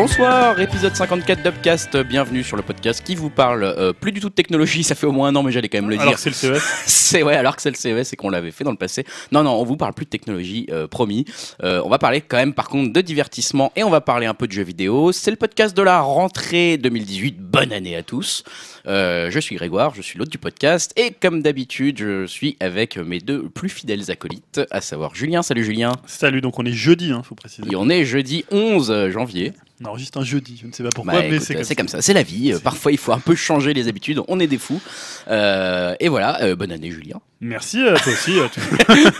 [0.00, 4.30] Bonsoir, épisode 54 d'Upcast, bienvenue sur le podcast qui vous parle euh, plus du tout
[4.30, 6.14] de technologie, ça fait au moins un an mais j'allais quand même le Alors dire.
[6.14, 6.62] que c'est le CES.
[6.86, 9.04] C'est ouais, alors que c'est le CES et qu'on l'avait fait dans le passé.
[9.30, 11.26] Non, non, on vous parle plus de technologie, euh, promis.
[11.62, 14.32] Euh, on va parler quand même par contre de divertissement et on va parler un
[14.32, 15.12] peu de jeux vidéo.
[15.12, 17.38] C'est le podcast de la rentrée 2018.
[17.38, 18.44] Bonne année à tous.
[18.86, 23.18] Je suis Grégoire, je suis l'hôte du podcast et comme d'habitude, je suis avec mes
[23.18, 25.42] deux plus fidèles acolytes, à savoir Julien.
[25.42, 25.92] Salut Julien.
[26.06, 27.68] Salut, donc on est jeudi, hein, faut préciser.
[27.70, 29.52] Et on est jeudi 11 janvier.
[29.82, 32.12] On enregistre un jeudi, je ne sais pas pourquoi, Bah, mais c'est comme, ça, c'est
[32.12, 32.52] la vie.
[32.52, 34.20] Euh, Parfois, il faut un peu changer les habitudes.
[34.28, 34.80] On est des fous.
[35.28, 37.20] Euh, et voilà, euh, bonne année, Julien.
[37.40, 38.34] Merci à toi aussi.
[38.52, 38.60] tout-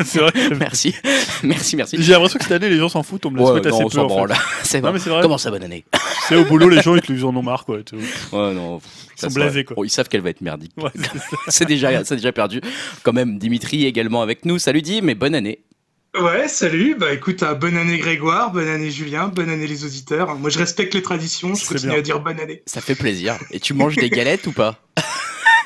[0.05, 0.33] c'est vrai.
[0.59, 0.95] Merci,
[1.43, 1.97] merci, merci.
[1.99, 3.85] J'ai l'impression que cette année, les gens s'en foutent, on me Ouais, souhaite non, assez
[3.85, 4.01] on peu.
[4.01, 4.27] en
[4.63, 4.81] fait.
[4.83, 5.23] Non, mais vrai.
[5.23, 5.85] Comment ça, bonne année?
[6.29, 7.83] C'est au boulot, les gens, ils en ont marre, quoi.
[7.83, 7.97] tout.
[7.97, 8.81] Ouais, non.
[9.17, 9.77] Ils sont blasés, quoi.
[9.77, 10.73] Bon, ils savent qu'elle va être merdique.
[10.77, 10.91] Ouais,
[11.49, 12.61] c'est déjà, c'est déjà perdu.
[13.03, 14.59] Quand même, Dimitri également avec nous.
[14.59, 15.61] Salut Dim, mais bonne année.
[16.19, 16.97] Ouais, salut.
[16.99, 20.35] Bah écoute, euh, bonne année Grégoire, bonne année Julien, bonne année les auditeurs.
[20.35, 21.99] Moi je respecte les traditions, je continue bien.
[21.99, 22.63] à dire bonne année.
[22.67, 23.39] Ça fait plaisir.
[23.53, 24.77] Et tu manges des galettes ou pas?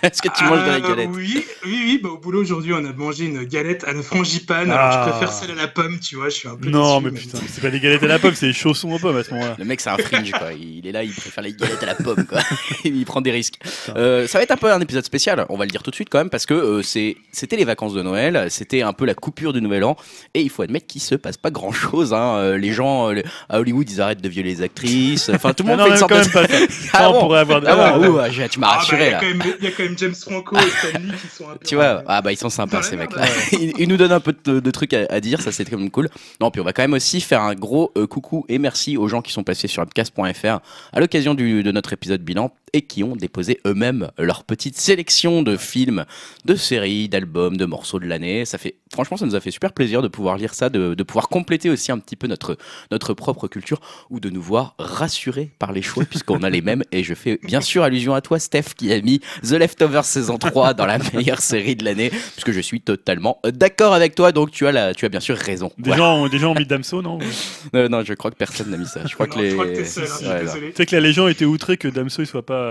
[0.05, 2.00] Est-ce que tu manges de la Euh, galette Oui, oui, oui.
[2.02, 4.70] Bah, au boulot aujourd'hui, on a mangé une galette à la frangipane.
[4.70, 5.05] Alors Ah.
[5.06, 6.28] je préfère celle à la pomme, tu vois.
[6.28, 6.69] Je suis un peu.
[6.69, 9.16] Non, mais putain, c'est pas des galettes à la pomme, c'est des chaussons aux pommes
[9.16, 9.56] à ce moment-là.
[9.58, 10.52] Le mec, c'est un fringe, quoi.
[10.52, 12.41] Il est là, il préfère les galettes à la pomme, quoi.
[12.84, 13.58] il prend des risques.
[13.97, 15.94] Euh, ça va être un peu un épisode spécial, on va le dire tout de
[15.97, 19.14] suite quand même, parce que euh, c'était les vacances de Noël, c'était un peu la
[19.14, 19.97] coupure du Nouvel An,
[20.34, 22.14] et il faut admettre qu'il se passe pas grand chose.
[22.14, 25.30] les gens euh, les- à Hollywood, ils arrêtent de violer les actrices.
[25.30, 26.52] Enfin, tout le Ah monde non, fait une même sorte quand de.
[26.52, 26.88] même pas ça.
[26.92, 27.62] Ah on bon pourrait avoir.
[27.66, 29.19] Ah Ah, bon, ouh, ouais, j'ai- tu m'as Ah, bah, rassuré il y a là.
[29.20, 31.64] quand même- Même James Franco et Stan Lee qui sont un peu.
[31.64, 33.25] Tu vois, ah bah ils sont sympas ces mecs-là.
[33.53, 35.78] Ils, ils nous donnent un peu de, de trucs à, à dire, ça c'est quand
[35.78, 36.09] même cool.
[36.41, 39.09] Non, puis on va quand même aussi faire un gros euh, coucou et merci aux
[39.09, 40.61] gens qui sont passés sur upcast.fr
[40.92, 45.56] à l'occasion de notre épisode bilan et qui ont déposé eux-mêmes leur petite sélection de
[45.56, 46.05] films,
[46.44, 48.44] de séries, d'albums, de morceaux de l'année.
[48.44, 51.03] Ça fait, franchement, ça nous a fait super plaisir de pouvoir lire ça, de, de
[51.05, 52.58] pouvoir compléter aussi un petit peu notre,
[52.91, 56.82] notre propre culture ou de nous voir rassurés par les choix puisqu'on a les mêmes.
[56.93, 60.37] Et je fais bien sûr allusion à toi, Steph, qui a mis The Leftovers saison
[60.37, 64.32] 3 dans la meilleure série de l'année, puisque je suis totalement d'accord avec toi.
[64.32, 65.70] Donc tu as, la, tu as bien sûr raison.
[65.78, 65.97] Des, Ouais.
[65.97, 67.19] gens, ont- des gens ont mis Damso, non?
[67.76, 69.06] Euh, non, je crois que personne n'a mis ça.
[69.06, 69.50] Je crois que Non, les.
[69.50, 70.70] Je crois que t'es seul, hein, Ouais.
[70.70, 72.63] Tu sais que là, les gens étaient outrés que Damso il soit pas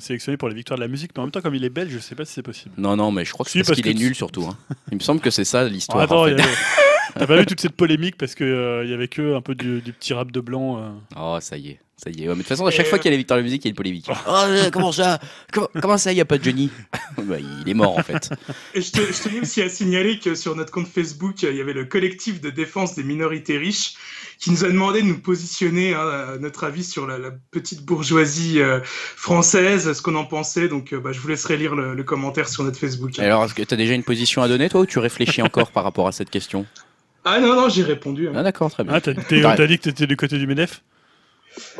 [0.00, 1.92] sélectionné pour les victoires de la musique, mais en même temps, comme il est belge,
[1.92, 2.74] je sais pas si c'est possible.
[2.78, 4.44] Non, non, mais je crois que Si, c'est parce parce qu'il est nul surtout.
[4.44, 4.56] hein.
[4.90, 6.00] Il me semble que c'est ça l'histoire.
[6.02, 6.40] Attends, en il fait.
[6.40, 6.54] y avait-
[7.18, 9.80] t'as pas vu toute cette polémique parce que euh, y avait que un peu du,
[9.80, 10.78] du petit rap de blanc.
[10.82, 10.88] euh.
[11.16, 11.80] Oh, ça y est.
[11.96, 12.28] Ça y est.
[12.28, 13.42] Ouais, mais de toute façon, à chaque Et, fois qu'il y a les victoires de
[13.42, 14.06] musique, il y a une polémique.
[14.08, 15.18] Oh, euh, comment ça
[15.52, 16.70] comment, comment ça, il n'y a pas de Johnny?
[17.18, 18.30] Bah, Il est mort en fait.
[18.74, 21.60] Et je, te, je tenais aussi à signaler que sur notre compte Facebook, il y
[21.60, 23.94] avait le collectif de défense des minorités riches
[24.38, 28.60] qui nous a demandé de nous positionner, hein, notre avis, sur la, la petite bourgeoisie
[28.60, 30.68] euh, française, ce qu'on en pensait.
[30.68, 33.18] Donc, euh, bah, je vous laisserai lire le, le commentaire sur notre Facebook.
[33.18, 35.70] Alors, est-ce que tu as déjà une position à donner, toi, ou tu réfléchis encore
[35.72, 36.66] par rapport à cette question?
[37.24, 38.28] Ah non, non, j'ai répondu.
[38.28, 38.32] hein.
[38.36, 38.94] Ah, d'accord, très bien.
[38.94, 39.12] Ah, t'as
[39.66, 40.82] dit que t'étais du côté du MEDEF?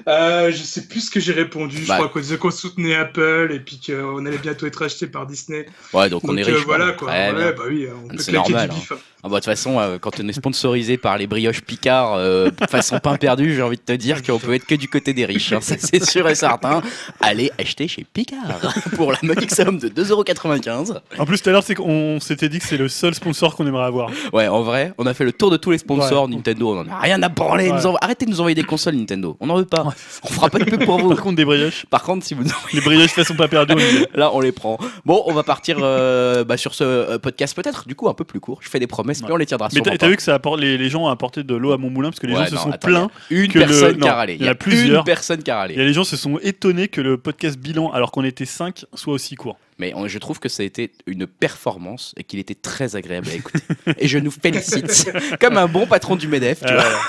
[0.06, 1.78] Euh, je sais plus ce que j'ai répondu.
[1.83, 1.97] Je Bah.
[1.97, 5.66] crois qu'on disait qu'on soutenait Apple et puis qu'on allait bientôt être acheté par Disney.
[5.93, 6.65] Ouais, donc, on est euh, riche.
[6.65, 7.09] voilà quoi.
[7.11, 8.78] Ouais, bah oui, on peut normal, du hein.
[8.78, 8.93] bif.
[8.93, 8.97] hein.
[9.25, 12.50] Ah bah, de toute façon, euh, quand on est sponsorisé par les brioches Picard, euh,
[12.71, 15.25] façon pain perdu, j'ai envie de te dire qu'on peut être que du côté des
[15.27, 15.53] riches.
[15.53, 15.61] hein.
[15.61, 16.83] Ça, c'est sûr et certain.
[17.21, 18.61] Allez acheter chez Picard
[18.94, 21.00] pour la modique somme de 2,95€.
[21.19, 23.67] En plus, tout à l'heure, c'est qu'on s'était dit que c'est le seul sponsor qu'on
[23.67, 24.11] aimerait avoir.
[24.33, 26.34] Ouais, en vrai, on a fait le tour de tous les sponsors Ouais.
[26.37, 26.75] Nintendo.
[26.77, 27.71] On en a rien à branler.
[27.71, 27.77] Ouais.
[27.77, 29.37] Nous envo- Arrêtez de nous envoyer des consoles Nintendo.
[29.41, 29.84] On n'en veut pas.
[30.25, 31.09] On fera pas de pub pour vous.
[31.11, 31.87] Par contre, des brioches.
[31.87, 32.43] Par contre, si vous
[32.73, 34.19] Les brioches façon pas perdu, on.
[34.19, 34.79] Là, on les prend.
[35.05, 38.25] Bon, on va partir euh, bah, sur ce euh, podcast peut-être, du coup, un peu
[38.25, 38.61] plus court.
[38.62, 40.77] Je fais des promesses, mais on les tiendra Mais t'as vu que ça apporte, les,
[40.79, 42.55] les gens ont apporté de l'eau à mon moulin parce que les Ouais, gens se
[42.55, 43.11] non, sont attends, plaints.
[43.31, 44.34] Une que le- personne qui a râlé.
[44.34, 45.05] il y en a Une plusieurs.
[45.05, 45.75] personne qui a Et râlé.
[45.77, 49.35] les gens se sont étonnés que le podcast bilan, alors qu'on était 5, soit aussi
[49.37, 49.56] court.
[49.79, 53.29] Mais on- je trouve que ça a été une performance et qu'il était très agréable
[53.31, 53.61] à écouter.
[53.99, 55.12] et je nous félicite.
[55.41, 57.00] Comme un bon patron du MEDEF, tu Euh, vois.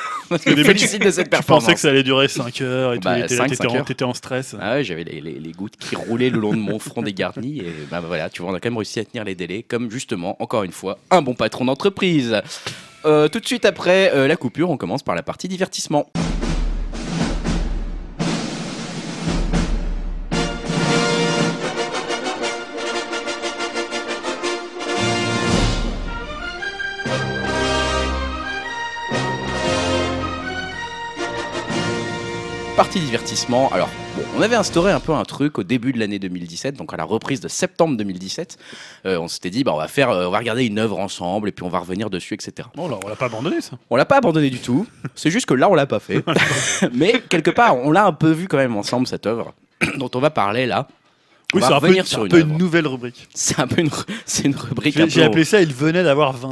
[0.46, 1.64] Je nous début, félicite de cette performance.
[1.64, 3.04] pensais que ça allait durer 5 heures et tout.
[3.06, 3.44] Bah, et t'étais cinq
[4.04, 4.56] en- stress.
[4.62, 7.60] Ah ouais, j'avais les, les- les gouttes qui roulaient le long de mon front dégarni.
[7.60, 9.90] Et bah voilà, tu vois, on a quand même réussi à tenir les délais, comme
[9.92, 12.42] justement, encore une fois, un bon patron d'entreprise.
[13.06, 16.10] Euh, tout de suite après euh, la coupure, on commence par la partie divertissement.
[32.80, 33.70] Partie divertissement.
[33.74, 36.94] Alors, bon, on avait instauré un peu un truc au début de l'année 2017, donc
[36.94, 38.58] à la reprise de septembre 2017.
[39.06, 41.50] Euh, on s'était dit, bah, on va faire, euh, on va regarder une œuvre ensemble
[41.50, 42.70] et puis on va revenir dessus, etc.
[42.76, 43.78] Bon, on l'a pas abandonné, ça.
[43.90, 44.88] On l'a pas abandonné du tout.
[45.14, 46.24] C'est juste que là, on l'a pas fait.
[46.94, 49.54] Mais quelque part, on l'a un peu vu quand même ensemble cette œuvre
[49.98, 50.88] dont on va parler là.
[51.54, 53.28] Oui, c'est un peu, sur un une peu une nouvelle rubrique.
[53.34, 53.90] C'est un peu une,
[54.26, 54.96] c'est une rubrique.
[55.10, 56.52] J'ai appelé ça Il venait d'avoir 20 ans.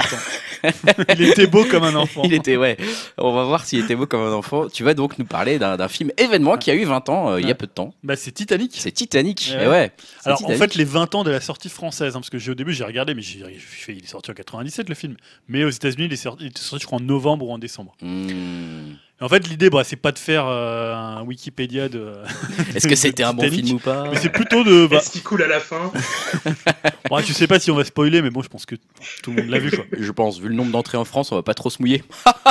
[1.14, 2.22] il était beau comme un enfant.
[2.24, 2.76] Il était, ouais.
[3.16, 4.68] On va voir s'il était beau comme un enfant.
[4.68, 7.46] Tu vas donc nous parler d'un film événement qui a eu 20 ans euh, il
[7.46, 7.94] y a peu de temps.
[8.02, 8.72] Bah, c'est Titanic.
[8.74, 9.52] C'est Titanic.
[9.52, 9.62] Ouais.
[9.64, 9.92] Eh ouais.
[10.24, 12.56] Alors en fait les 20 ans de la sortie française, hein, parce que j'ai- au
[12.56, 15.16] début j'ai regardé, mais j'ai j'ai fait- il est sorti en 97 le film,
[15.48, 17.58] mais aux États-Unis il est sorti, il est sorti, je crois en novembre ou en
[17.58, 17.94] décembre.
[18.02, 18.94] Hmm.
[19.20, 22.12] En fait l'idée, bah, c'est pas de faire euh, un Wikipédia de.
[22.76, 24.86] Est-ce que c'était un bon film ou pas Mais c'est plutôt de.
[24.86, 25.90] Bah, Est-ce qu'il coule à la fin?
[27.10, 28.74] Bon, je sais pas si on va spoiler, mais bon, je pense que
[29.22, 29.84] tout le monde l'a vu quoi.
[29.98, 32.04] Je pense, vu le nombre d'entrées en France, on va pas trop se mouiller.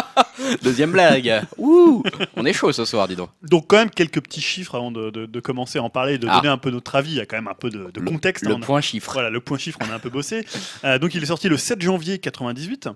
[0.63, 1.43] Deuxième blague.
[1.57, 2.01] Ouh,
[2.35, 3.29] on est chaud ce soir, dis donc.
[3.43, 6.17] Donc quand même quelques petits chiffres avant de, de- de commencer à en parler et
[6.17, 6.37] de Ah.
[6.37, 7.11] donner un peu notre avis.
[7.11, 8.45] Il y a quand même un peu de, de contexte.
[8.45, 9.11] hein, Le a- point chiffre.
[9.13, 10.43] Voilà, le point chiffre, on a un peu bossé.
[10.83, 12.89] Euh, donc il est sorti le 7 janvier 98.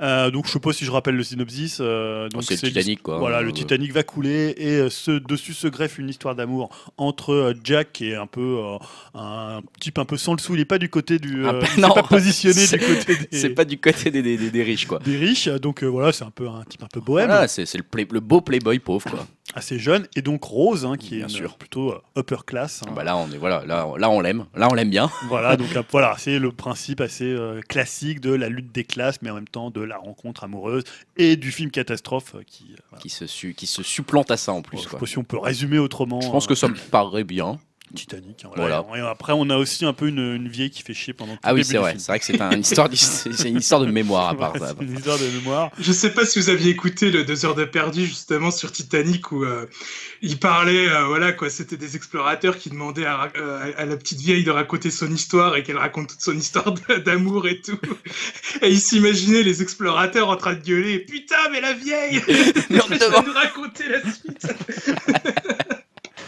[0.00, 1.78] Euh, donc je sais pas si je rappelle le synopsis.
[1.80, 3.18] euh, donc Oh, c'est le Titanic, quoi.
[3.18, 7.54] Voilà, le Titanic va couler et euh, ce, dessus se greffe une histoire d'amour entre
[7.64, 8.60] Jack qui est un peu
[9.14, 10.54] un type un peu sans le sou.
[10.54, 11.44] Il est pas du côté du.
[11.44, 14.50] Il s'est non, pas positionné c'est- du côté des, C'est pas du côté des, des-
[14.50, 14.98] des- riches, quoi.
[15.00, 15.48] des riches.
[15.48, 18.40] Donc voilà, c'est un peu un type un peu bohème, Voilà, c'est le, le beau
[18.40, 19.26] playboy pauvre, quoi.
[19.54, 20.06] Assez jeune.
[20.16, 21.56] Et donc Rose, hein, qui est sûr.
[21.56, 22.82] plutôt euh, upper class.
[22.86, 22.92] hein.
[22.94, 24.44] Bah là, on est, voilà, là, là on l'aime.
[24.54, 25.10] Là, on l'aime bien.
[25.28, 29.20] Voilà, donc euh, voilà, c'est le principe assez euh, classique de la lutte des classes,
[29.22, 30.84] mais en même temps de la rencontre amoureuse
[31.16, 32.66] et du film catastrophe qui.
[32.72, 33.00] euh, voilà.
[33.02, 34.98] Qui se, su- qui se supplante à ça en plus, je sais quoi.
[35.00, 36.20] pas si on peut résumer autrement.
[36.20, 37.58] Je pense que ça me paraît bien.
[37.94, 38.44] Titanic.
[38.44, 38.80] hein, voilà.
[38.82, 39.04] Voilà.
[39.04, 41.40] Et après, on a aussi un peu une, une vieille qui fait chier pendant tout
[41.42, 41.94] Ah oui, c'est vrai.
[41.98, 44.50] C'est vrai que c'est un- une histoire, d'his- c'est une histoire de mémoire à part
[44.52, 44.74] Voilà, ça.
[44.78, 45.70] c'est une histoire de mémoire.
[45.78, 49.32] Je sais pas si vous aviez écouté le 2 heures de perdu justement sur Titanic
[49.32, 49.66] où euh,
[50.22, 54.20] il parlait, euh, voilà quoi, c'était des explorateurs qui demandaient à, euh, à la petite
[54.20, 56.72] vieille de raconter son histoire et qu'elle raconte toute son histoire
[57.04, 57.78] d'amour et tout.
[58.62, 62.20] Et il s'imaginait les explorateurs en train de gueuler Putain, mais la vieille
[62.70, 64.46] Mais on Elle nous raconter la suite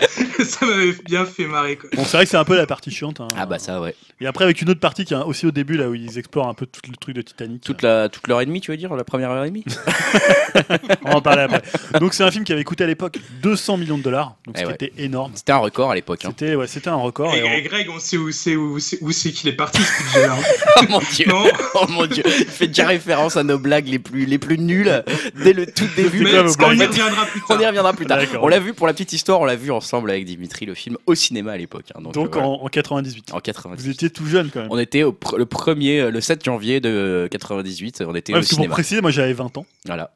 [0.44, 1.91] Ça m'avait bien fait marrer quoi.
[1.94, 3.20] Bon, c'est vrai que c'est un peu la partie chiante.
[3.20, 3.29] hein.
[3.37, 3.94] Ah bah ça, ouais.
[4.20, 6.49] Et après, avec une autre partie qui est aussi au début, là où ils explorent
[6.49, 7.62] un peu tout le truc de Titanic.
[7.62, 9.64] Toute la toute l'heure et demie, tu veux dire La première heure et demie?
[11.05, 11.62] On va en parler après.
[12.00, 14.62] Donc, c'est un film qui avait coûté à l'époque 200 millions de dollars, donc ce
[14.62, 14.75] Eh qui ouais.
[14.75, 15.32] était énorme.
[15.35, 16.25] C'était un record à l'époque.
[16.25, 16.29] Hein.
[16.31, 17.35] C'était ouais, c'était un record.
[17.35, 19.55] Et, et on- et Greg, on sait où c'est où c'est où c'est qu'il est
[19.56, 20.35] parti ce budget-là.
[20.35, 20.43] hein.
[20.81, 21.44] Oh mon dieu Non,
[21.75, 25.05] Oh mon dieu Il fait déjà référence à nos blagues les plus, les plus nulles
[25.43, 26.20] dès le tout début.
[26.25, 27.62] mais on y reviendra plus On tard.
[27.62, 28.19] y reviendra plus tard.
[28.19, 28.43] D'accord.
[28.44, 30.96] On l'a vu pour la petite histoire, on l'a vu ensemble avec Dimitri le film
[31.06, 31.87] au cinéma à l'époque.
[31.94, 32.00] hein.
[32.00, 32.48] donc Donc euh, voilà.
[32.48, 33.32] en, en 98.
[33.32, 33.82] en, 98.
[33.84, 34.69] Vous étiez tout jeune quand même.
[34.70, 38.38] On était au pr- le premier, euh, le 7 janvier de 98, on était Ouais,
[38.38, 38.75] au que pour cinéma.
[38.75, 39.66] préciser, moi j'avais 20 ans.
[39.87, 40.12] Voilà.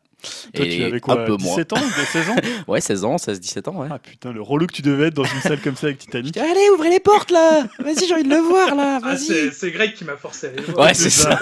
[0.54, 1.50] Toi, tu avais quoi un peu moins.
[1.56, 1.76] 17 ans
[2.12, 2.36] 16 ans
[2.68, 3.88] Ouais, 16 ans, 16, 17 ans, ouais.
[3.90, 6.36] Ah putain, le relou que tu devais être dans une salle comme ça avec Titanic.
[6.38, 9.70] Allez, ouvrez les portes là Vas-y, j'ai envie de le voir là, Ah, c'est c'est
[9.70, 10.86] Greg qui m'a forcé à aller voir.
[10.86, 11.38] Ouais, c'est ça.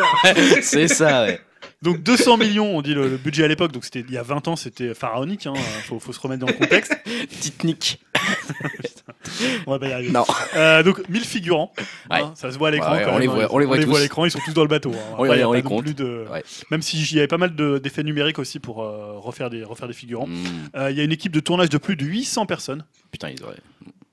[0.62, 1.40] C'est ça, ouais.
[1.82, 4.23] Donc 200 millions, on dit le, le budget à l'époque, donc c'était il y a
[4.23, 5.55] 20 ans, c'était pharaonique, hein,
[5.87, 6.96] faut, faut se remettre dans le contexte.
[7.40, 8.00] Titanic.
[9.67, 10.11] On va pas y arriver.
[10.12, 10.25] Non.
[10.56, 11.73] Euh, donc 1000 figurants,
[12.11, 12.20] Ouais.
[12.20, 12.93] hein, ça se voit à l'écran.
[12.93, 14.62] Ouais, quand on les voit- hein, on les voit à l'écran, ils sont tous dans
[14.62, 14.93] le bateau.
[14.93, 15.14] hein.
[15.19, 15.84] On les- Après, il on compte.
[15.84, 16.44] plus de- Ouais.
[16.70, 19.64] Même si il y avait pas mal de- d'effets numériques aussi pour euh, refaire, des,
[19.64, 20.26] refaire des figurants.
[20.29, 20.44] Hmm.
[20.76, 22.84] Euh, Il y a une équipe de tournage de plus de 800 personnes.
[23.11, 23.56] Putain, ils auraient.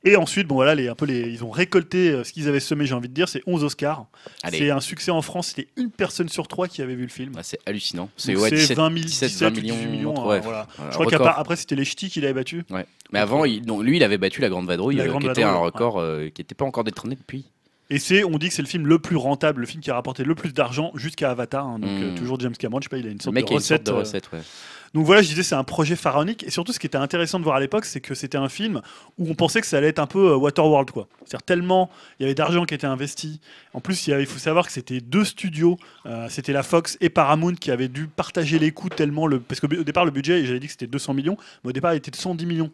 [0.05, 2.61] Et ensuite, bon voilà, les, un peu les, ils ont récolté euh, ce qu'ils avaient
[2.61, 4.05] semé, j'ai envie de dire, c'est 11 Oscars.
[4.49, 7.33] C'est un succès en France, c'était une personne sur trois qui avait vu le film.
[7.37, 8.09] Ah, c'est hallucinant.
[8.15, 9.91] C'est Donc ouais, c'est 17, 20 000, 17, 17 20 ou 18 millions.
[9.91, 10.27] millions.
[10.27, 10.67] ouais, hein, voilà.
[10.79, 12.63] un Je crois qu'après, c'était les ch'tis qui l'avaient battu.
[13.11, 15.29] Mais avant, il- non, lui, il avait battu la Grande Vadrouille, La euh, Grande qui
[15.29, 15.59] était un ouais.
[15.65, 17.45] record euh, qui n'était pas encore détrôné depuis.
[17.89, 19.95] Et c'est, on dit que c'est le film le plus rentable, le film qui a
[19.95, 21.65] rapporté le plus d'argent jusqu'à Avatar.
[21.65, 21.79] hein.
[21.79, 22.03] donc Mm.
[22.03, 23.53] euh, toujours James Cameron, je sais pas, il a une Le sorte mec de a
[23.55, 23.87] une sorte recette.
[23.87, 24.39] de recette, ouais.
[24.93, 26.43] Donc voilà, je disais, c'est un projet pharaonique.
[26.43, 28.81] Et surtout, ce qui était intéressant de voir à l'époque, c'est que c'était un film
[29.17, 31.07] où on pensait que ça allait être un peu euh, Waterworld, quoi.
[31.25, 33.39] C'est-à-dire tellement il y avait d'argent qui était investi.
[33.73, 35.77] En plus, il, faut savoir que c'était deux studios.
[36.05, 39.39] Euh, c'était la Fox et Paramount qui avaient dû partager les coûts tellement le.
[39.39, 41.97] Parce qu'au départ, le budget, j'avais dit que c'était 200 millions, mais au départ, il
[41.97, 42.71] était de 110 millions.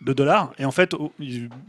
[0.00, 0.52] De dollars.
[0.58, 0.94] Et en fait,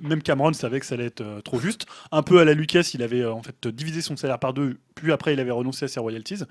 [0.01, 1.85] même Cameron savait que ça allait être euh, trop juste.
[2.11, 4.77] Un peu à la Lucas, il avait euh, en fait divisé son salaire par deux,
[4.95, 6.43] puis après il avait renoncé à ses royalties,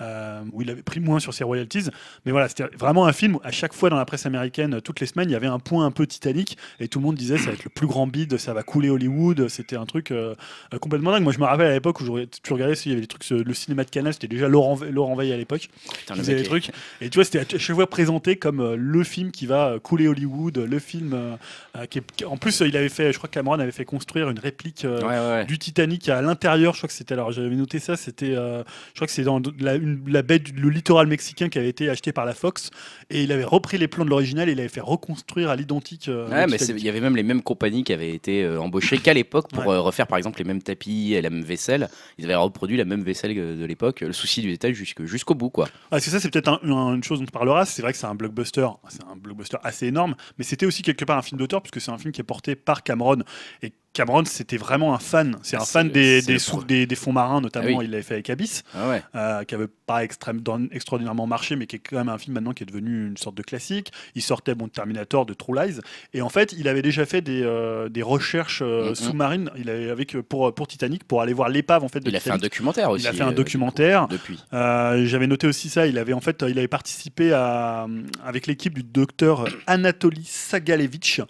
[0.00, 1.88] euh, où il avait pris moins sur ses royalties.
[2.24, 5.00] Mais voilà, c'était vraiment un film où à chaque fois dans la presse américaine, toutes
[5.00, 7.38] les semaines, il y avait un point un peu Titanic, et tout le monde disait
[7.38, 9.48] ça va être le plus grand bid, ça va couler Hollywood.
[9.48, 10.34] C'était un truc euh,
[10.80, 11.22] complètement dingue.
[11.22, 12.04] Moi, je me rappelle à l'époque où
[12.42, 15.14] tu regardais, il y avait des trucs, le cinéma de Canal, c'était déjà Laurent, Laurent
[15.14, 15.68] Veil à l'époque.
[16.06, 16.70] Faisaient mec des trucs.
[17.00, 20.58] Et tu vois, c'était à chaque fois présenté comme le film qui va couler Hollywood,
[20.58, 21.36] le film euh,
[21.76, 24.28] euh, qui, est- En plus, il avait fait, je crois que Cameron avait fait construire
[24.30, 26.72] une réplique euh, Ouais, ouais, du Titanic à l'intérieur.
[26.74, 29.40] Je crois que c'était, alors j'avais noté ça, c'était, euh, je crois que c'est dans
[29.60, 32.70] la, une- la baie, du, le littoral mexicain qui avait été acheté par la Fox.
[33.10, 36.08] Et il avait repris les plans de l'original et il avait fait reconstruire à l'identique.
[36.08, 39.14] Ouais, mais c'est- il y avait même les mêmes compagnies qui avaient été embauchées qu'à
[39.14, 41.88] l'époque pour refaire par exemple les mêmes tapis et la même vaisselle.
[42.18, 44.00] Ils avaient reproduit la même vaisselle de l'époque.
[44.00, 45.68] Le souci du détail jusqu'au bout, quoi.
[45.70, 47.64] Ah, parce que ça, c'est peut-être un- un- une chose dont on parlera.
[47.64, 51.04] C'est vrai que c'est un blockbuster, c'est un blockbuster assez énorme, mais c'était aussi quelque
[51.04, 53.18] part un film d'auteur, puisque c'est un film qui est porté par Cameron
[53.62, 55.36] et Cameron, c'était vraiment un fan.
[55.42, 57.66] C'est un fan des, c'est des, le sous- pro- des, des fonds marins, notamment.
[57.70, 57.84] Ah oui.
[57.86, 59.02] Il l'avait fait avec Abyss, Ah ouais.
[59.16, 62.52] euh, qui avait pas extrême, extraordinairement marché, mais qui est quand même un film maintenant
[62.52, 63.90] qui est devenu une sorte de classique.
[64.14, 65.80] Il sortait bon, de Terminator, de True Lies.
[66.14, 69.90] Et en fait, il avait déjà fait des, euh, des recherches euh, sous-marines il avait,
[69.90, 72.38] avec, pour, pour Titanic, pour aller voir l'épave en fait, de Il a fait un
[72.38, 73.04] documentaire aussi.
[73.04, 74.06] Il a fait un euh, documentaire.
[74.06, 74.38] Depuis.
[74.52, 75.88] Euh, J'avais noté aussi ça.
[75.88, 77.88] Il avait en fait, il avait participé à,
[78.24, 81.20] avec l'équipe du docteur Anatoly Sagalevich.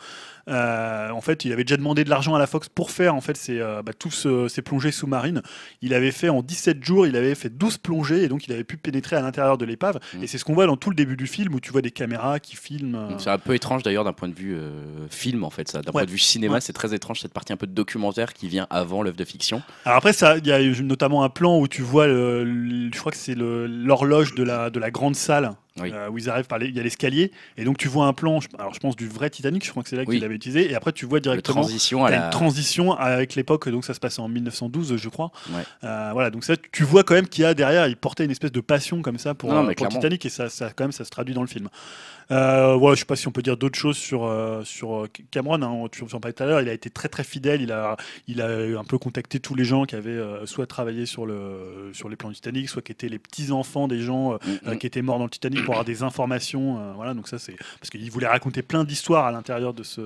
[0.49, 3.21] Euh, en fait, il avait déjà demandé de l'argent à la Fox pour faire en
[3.21, 5.43] fait ces, euh, bah, tous euh, plongées sous-marines.
[5.83, 8.65] Il avait fait en 17 jours, il avait fait 12 plongées et donc il avait
[8.65, 9.99] pu pénétrer à l'intérieur de l'épave.
[10.15, 10.23] Mm.
[10.23, 11.91] Et c'est ce qu'on voit dans tout le début du film où tu vois des
[11.91, 13.17] caméras qui filment.
[13.19, 14.57] C'est un peu étrange d'ailleurs d'un point de vue
[15.11, 15.83] film en fait ça.
[15.83, 16.61] D'un point de vue cinéma, Ouais.
[16.61, 19.63] c'est très étrange cette partie un peu de documentaire qui vient avant l'œuvre de fiction.
[19.85, 23.13] Alors après, il y a notamment un plan où tu vois, le, le- je crois
[23.13, 25.91] que c'est l'horloge de la, de la grande salle Oui.
[25.93, 28.13] euh, où ils arrivent par les- il y a l'escalier et donc tu vois un
[28.13, 28.39] plan.
[28.59, 30.17] Alors je pense du vrai Titanic, je crois que c'est là Oui.
[30.17, 31.61] qu'il avait utilisé et après tu vois Le directement.
[31.63, 32.25] transition à la.
[32.25, 35.31] une transition avec l'époque, donc ça se passe en 1912, je crois.
[35.51, 35.63] Ouais.
[35.85, 38.31] Euh, voilà, donc ça, tu vois quand même qu'il y a derrière, il portait une
[38.31, 39.89] espèce de passion comme ça pour, Non, euh, pour.
[39.89, 41.69] Titanic et ça, ça, quand même, ça se traduit dans le film.
[42.31, 45.09] Euh, voilà, je sais pas si on peut dire d'autres choses sur, euh, sur euh,
[45.31, 45.63] Cameron.
[45.63, 46.61] Hein, tu en parlais tout à l'heure.
[46.61, 47.61] Il a été très très fidèle.
[47.63, 47.97] Il a,
[48.29, 51.91] il a un peu contacté tous les gens qui avaient euh, soit travaillé sur, le,
[51.93, 54.69] sur les plans du Titanic, soit qui étaient les petits enfants des gens euh, Mm,
[54.69, 54.79] euh, mm.
[54.79, 56.95] qui étaient morts dans le Titanic pour avoir des informations.
[56.95, 60.01] voilà, donc ça c'est parce qu'il voulait raconter plein d'histoires à l'intérieur de ce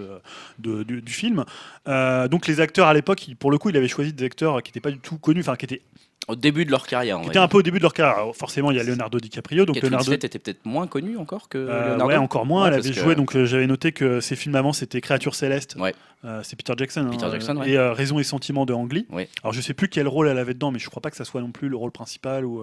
[0.58, 1.44] de- du, du film.
[1.86, 4.80] Donc les acteurs à l'époque, pour le coup, il avait choisi des acteurs qui n'étaient
[4.80, 5.82] pas du tout connus, enfin qui étaient,
[6.28, 8.16] Au début de leur carrière, qui va étaient un peu au début de leur carrière.
[8.16, 10.10] Alors, forcément, il y a Leonardo DiCaprio, donc Kate Leonardo.
[10.10, 12.06] Winslet était peut-être moins connu encore que Euh, Leonardo.
[12.06, 12.62] ouais, encore moins.
[12.62, 15.34] Ouais, elle avait que- joué, donc euh, j'avais noté que ses films avant c'était Créature
[15.34, 15.76] céleste.
[15.78, 15.94] Ouais.
[16.24, 17.08] Euh, c'est Peter Jackson.
[17.10, 17.62] Peter hein, Jackson.
[17.64, 19.06] Et euh, Raison et sentiment de Ang Lee.
[19.42, 21.24] Alors je sais plus quel rôle elle avait dedans, mais je crois pas que ça
[21.26, 22.62] soit non plus le rôle principal ou.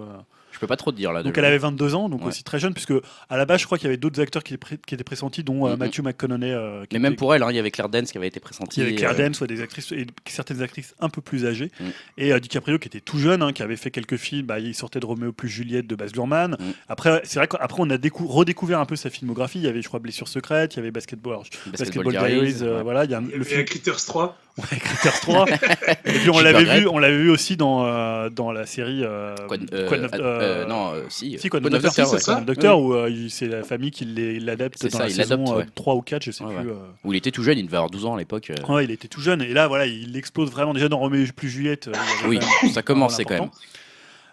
[0.52, 1.22] Je peux pas trop te dire là.
[1.22, 1.40] Donc déjà.
[1.46, 2.28] elle avait 22 ans, donc Ouais.
[2.28, 2.92] aussi très jeune, puisque
[3.30, 5.02] à la base je crois qu'il y avait d'autres acteurs qui, étaient pré- qui étaient
[5.04, 5.76] pressentis, dont euh.
[5.76, 6.50] Matthew McConaughey.
[6.52, 8.38] euh, qui Mais même pour elle, hein, il y avait Claire Danes qui avait été
[8.38, 8.80] pressentie.
[8.80, 11.46] il y avait Claire euh, Danes, soit des actrices et certaines actrices un peu plus
[11.46, 11.84] âgées, Mm.
[12.18, 14.46] et euh, DiCaprio qui était tout jeune, hein, qui avait fait quelques films.
[14.46, 16.52] Bah, il sortait de Roméo plus Juliette de Baz Luhrmann.
[16.58, 16.64] Mm.
[16.88, 19.58] Après, c'est vrai qu'après on a décou- redécouvert un peu sa filmographie.
[19.58, 21.44] Il y avait, je crois, Blessure secrète, il y avait Basketball, alors,
[21.78, 22.56] Basketball Diaries.
[22.62, 22.82] euh, ouais.
[22.82, 24.36] voilà, il y a un- Il y le avait film Critters 3.
[24.58, 25.46] Ouais, Critters 3.
[26.04, 29.02] et puis on l'avait vu, on l'avait vu aussi dans euh, dans la série.
[29.04, 31.38] euh, Quoi, euh, Quoi neuf- euh, euh, non, euh, si.
[31.38, 34.04] Si, neuf neuf Docteur, c'est ouais, neuf Docteur, où euh, c'est la famille qui
[34.40, 35.66] l'adapte C'est dans ça, la saison euh, ouais.
[35.74, 36.70] 3 ou 4, je sais plus.
[36.70, 36.74] euh.
[37.04, 38.50] Où il était tout jeune, il devait avoir 12 ans à l'époque.
[38.50, 38.72] euh.
[38.72, 41.48] Ouais, il était tout jeune et là voilà, il explose vraiment déjà dans Roméo plus
[41.48, 41.88] Juliette.
[41.88, 41.92] euh,
[42.28, 42.38] Oui,
[42.72, 43.50] ça commençait quand même.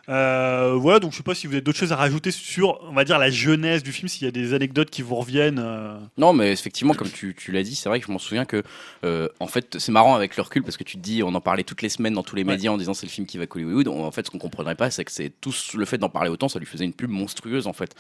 [0.10, 2.94] Euh, voilà, donc je sais pas si vous avez d'autres choses à rajouter sur, on
[2.94, 5.60] va dire, la jeunesse du film, s'il y a des anecdotes qui vous reviennent.
[5.63, 5.98] euh.
[6.18, 8.63] Non, mais effectivement, comme tu, tu l'as dit, c'est vrai que je m'en souviens que,
[9.06, 11.42] euh, en fait, c'est marrant avec le recul parce que tu te dis, on en
[11.42, 12.54] parlait toutes les semaines dans tous les Ouais.
[12.54, 13.88] médias en disant c'est le film qui va coller Hollywood.
[13.89, 16.50] En fait, ce qu'on comprendrait pas, c'est que c'est tout le fait d'en parler autant,
[16.50, 17.94] ça lui faisait une pub monstrueuse en fait.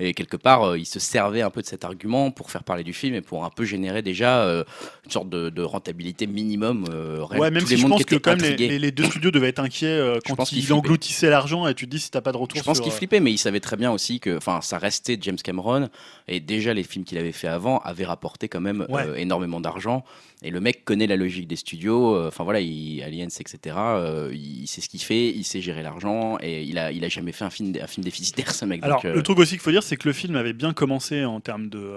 [0.00, 2.82] Et quelque part, euh, il se servait un peu de cet argument pour faire parler
[2.82, 4.64] du film et pour un peu générer déjà euh,
[5.06, 6.84] une sorte de, de rentabilité minimum.
[6.92, 7.24] euh.
[7.30, 8.68] Ouais, même Tous si les je mondes pense qui que étaient quand même les, intrigués.
[8.68, 10.78] les- les deux studios devaient être inquiets euh, Je quand pense qu'ils ils flippaient.
[10.78, 12.92] engloutissaient l'argent et tu te dis si t'as pas de retour Je pense sur, qu'il
[12.92, 15.88] euh, flippait, mais il savait très bien aussi que, enfin, ça restait James Cameron
[16.28, 19.02] et déjà les films qu'il avait fait avant avaient rapporté quand même Ouais.
[19.06, 20.04] euh, énormément d'argent.
[20.42, 22.16] Et le mec connaît la logique des studios.
[22.16, 23.76] euh, Enfin voilà, il, Aliens, etc.
[23.78, 27.08] euh, il sait ce qu'il fait, il sait gérer l'argent et il a, il a
[27.08, 28.82] jamais fait un film, un film déficitaire, ce mec.
[28.82, 30.72] Alors, donc, euh, le truc aussi qu'il faut dire, c'est que le film avait bien
[30.74, 31.90] commencé en termes de,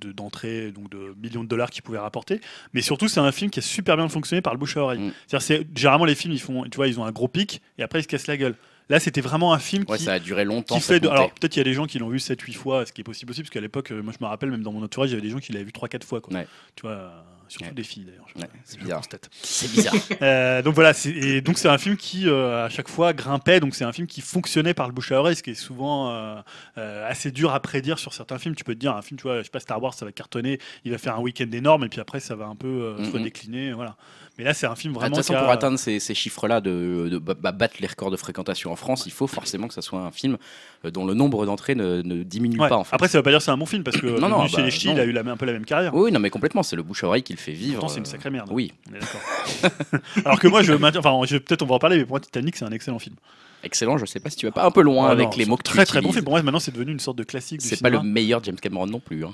[0.00, 2.40] de- d'entrée, donc de millions de dollars qu'il pouvait rapporter.
[2.72, 4.98] Mais surtout, c'est un film qui a super bien fonctionné par le bouche à oreille.
[5.00, 5.12] Mm.
[5.28, 7.82] C'est-à-dire, c'est, généralement, les films, ils font, tu vois, ils ont un gros pic et
[7.84, 8.56] après, ils se cassent la gueule.
[8.92, 10.74] Là, c'était vraiment un film ouais, qui, ça a duré longtemps.
[10.76, 11.00] qui fait.
[11.00, 13.00] de- alors, peut-être qu'il y a des gens qui l'ont vu 7-8 fois, ce qui
[13.00, 15.08] est possible aussi, parce qu'à l'époque, euh, moi, je me rappelle, même dans mon entourage,
[15.10, 16.20] il y avait des gens qui l'avaient vu 3-4 fois.
[16.20, 16.34] Quoi.
[16.34, 16.46] Ouais.
[16.76, 17.08] Tu vois, euh,
[17.48, 17.74] surtout Ouais.
[17.74, 18.26] des filles d'ailleurs.
[18.64, 19.02] c'est bizarre.
[19.42, 19.94] c'est bizarre.
[20.22, 23.60] Euh, donc voilà, c'est, et donc c'est un film qui euh, à chaque fois grimpait,
[23.60, 26.10] donc c'est un film qui fonctionnait par le bouche à oreille, ce qui est souvent
[26.10, 28.54] euh, assez dur à prédire sur certains films.
[28.54, 30.12] Tu peux te dire un film, tu vois, je sais pas Star Wars, ça va
[30.12, 33.18] cartonner, il va faire un week-end énorme et puis après ça va un peu soit
[33.18, 33.24] Mhm.
[33.24, 33.96] décliner, voilà.
[34.42, 35.14] Mais là c'est un film De vraiment.
[35.14, 38.16] toute façon, pour atteindre ces, ces chiffres-là, de, de ba- ba- battre les records de
[38.16, 40.36] fréquentation en France, il faut forcément que ça soit un film
[40.84, 42.68] euh, dont le nombre d'entrées ne, ne diminue Ouais.
[42.68, 42.76] pas.
[42.76, 42.96] En fait.
[42.96, 44.62] Après ça veut pas dire que c'est un bon film parce que Non, non, chez
[44.62, 44.94] les Ch'tis, non.
[44.94, 45.94] il a eu la, un peu la même carrière.
[45.94, 47.74] Oui, non, mais complètement, c'est le bouche à oreille qui le fait vivre.
[47.78, 48.48] Pourtant c'est une euh, sacrée merde.
[48.50, 50.00] Oui, On est d'accord.
[50.24, 52.20] Alors que moi je maintiens, enfin je- peut-être on va en parler, mais pour moi
[52.20, 53.14] Titanic c'est un excellent film.
[53.62, 53.96] excellent.
[53.96, 55.56] Je sais pas si tu vas pas un peu loin Ah avec non, les mots
[55.56, 56.24] que tu Très très bon film.
[56.24, 58.86] Pour moi maintenant c'est devenu une sorte de classique C'est pas le meilleur James Cameron
[58.88, 59.30] non plus, hein.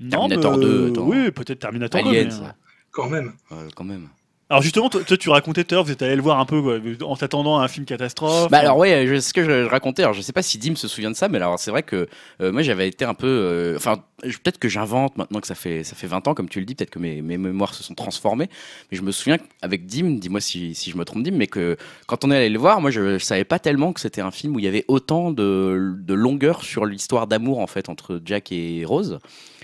[0.00, 1.06] Non, Terminator mais, 2, euh, attends.
[1.08, 2.08] Oui, peut-être Terminator 2.
[2.08, 2.50] Aliens, mais, euh,
[2.92, 3.32] Quand même.
[3.50, 4.08] euh, quand même.
[4.50, 6.80] Alors justement, toi, tu racontais tout à l'heure, vous êtes allé le voir un peu
[7.02, 8.50] en t'attendant à un film catastrophe.
[8.50, 11.10] Bah alors je, ce que je, racontais, alors je sais pas si Dim se souvient
[11.10, 12.08] de ça, mais alors c'est vrai que
[12.40, 15.84] euh, moi j'avais été un peu, euh, enfin peut-être que j'invente maintenant que ça fait
[15.84, 18.48] ça fait 20 ans comme tu le dis, peut-être que mes, mémoires se sont transformées,
[18.90, 21.76] mais je me souviens qu'avec Dim, dis-moi si, si je me trompe Dim, mais que
[22.06, 24.30] quand on est allé le voir, moi je, je savais pas tellement que c'était un
[24.30, 28.18] film où il y avait autant de, de longueur sur l'histoire d'amour en fait entre
[28.24, 29.18] Jack et Rose.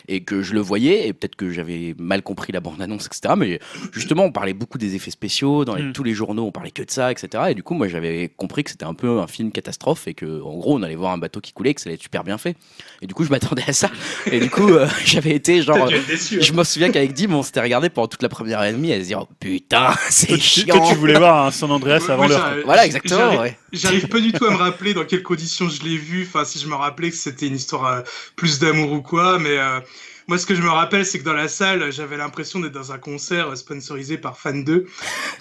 [0.07, 3.37] Et que je le voyais, et peut-être que j'avais mal compris la bande-annonce, etc.
[3.39, 3.59] Mais
[3.91, 5.65] justement, on parlait beaucoup beaucoup des effets spéciaux.
[5.65, 5.93] Dans les- Mm.
[5.93, 7.45] tous les journaux, on parlait que de ça, etc.
[7.51, 10.43] Et du coup, moi, j'avais compris que c'était un peu un film catastrophe et que,
[10.43, 12.25] en gros, on allait voir un bateau qui coulait, et que ça allait être super
[12.25, 12.57] bien fait.
[13.03, 13.91] Et du coup, je m'attendais à ça.
[14.31, 15.89] Et du coup, euh, j'avais été genre.
[16.09, 16.37] Déçu.
[16.37, 16.41] hein.
[16.41, 18.93] Je me souviens qu'avec Dim, on s'était regardé pendant toute la première heure et demie
[18.93, 20.77] à se dire oh, putain, c'est chiant.
[20.79, 22.57] toi, tu voulais voir un San Andreas avant l'heure.
[22.65, 23.21] Voilà, exactement.
[23.21, 23.59] j'arrive- ouais.
[23.73, 26.27] J'arrive pas du tout à me rappeler dans quelles conditions je l'ai vu.
[26.27, 28.01] Enfin, si je me rappelais que c'était une histoire euh,
[28.37, 29.39] plus d'amour ou quoi.
[29.39, 29.81] Mais euh,
[30.29, 32.93] moi, ce que je me rappelle, c'est que dans la salle, j'avais l'impression d'être dans
[32.93, 34.87] un concert euh, sponsorisé par Fan 2.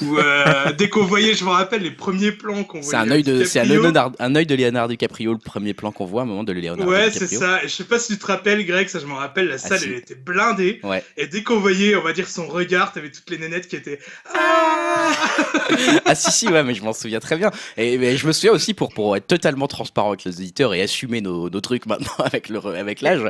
[0.02, 2.90] Où euh, dès qu'on voyait, je me rappelle les premiers plans qu'on voyait.
[2.90, 6.06] C'est un œil de, c'est un un œil de Leonardo DiCaprio, le premier plan qu'on
[6.06, 7.40] voit à un moment de Leonardo Ouais, c'est DiCaprio.
[7.40, 7.64] ça.
[7.64, 9.80] Et je sais pas si tu te rappelles, Greg, ça je me rappelle, la salle
[9.80, 9.86] si.
[9.86, 10.80] elle était blindée.
[10.84, 11.04] Ouais.
[11.18, 14.00] Et dès qu'on voyait, on va dire, son regard, t'avais toutes les nénettes qui étaient.
[14.34, 15.12] Ah
[16.06, 18.52] Ah si si ouais mais je m'en souviens très bien et mais je me souviens
[18.52, 22.14] aussi pour pour être totalement transparent avec les auditeurs et assumer nos, nos trucs maintenant
[22.20, 23.22] avec le re- avec l'âge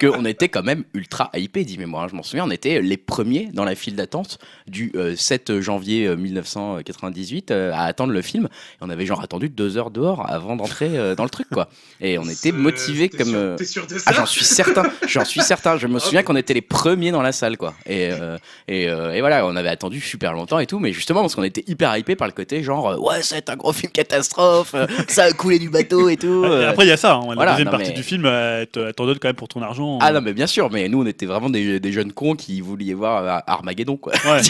[0.00, 3.50] qu'on était quand même ultra hypé dis moi je m'en souviens on était les premiers
[3.52, 8.44] dans la file d'attente du euh, 7 janvier euh, 1998 euh, à attendre le film
[8.46, 11.68] et on avait genre attendu deux heures dehors avant d'entrer euh, dans le truc quoi
[12.00, 14.82] et on était motivés comme sûr- euh, T'es sûr de ça ah, j'en suis certain,
[15.08, 15.76] j'en suis certain.
[15.78, 17.74] Je me souviens qu'on était les premiers dans la salle, quoi.
[17.86, 18.36] Et, euh,
[18.68, 21.42] et, euh, et voilà, on avait attendu super longtemps et tout, mais justement parce qu'on
[21.42, 24.86] était hyper hypé par le côté genre, euh, ouais, c'est un gros film catastrophe, euh,
[25.08, 26.44] ça a coulé du bateau et tout.
[26.44, 26.70] Et euh.
[26.70, 27.14] après, il y a ça.
[27.14, 29.48] hein, la voilà, deuxième non, partie mais- du film, euh, t'en donne quand même pour
[29.48, 29.98] ton argent.
[30.02, 32.60] Ah non, mais bien sûr, mais nous on était vraiment des, des jeunes cons qui
[32.60, 34.12] voulaient voir euh, Armageddon, quoi.
[34.24, 34.40] Ouais.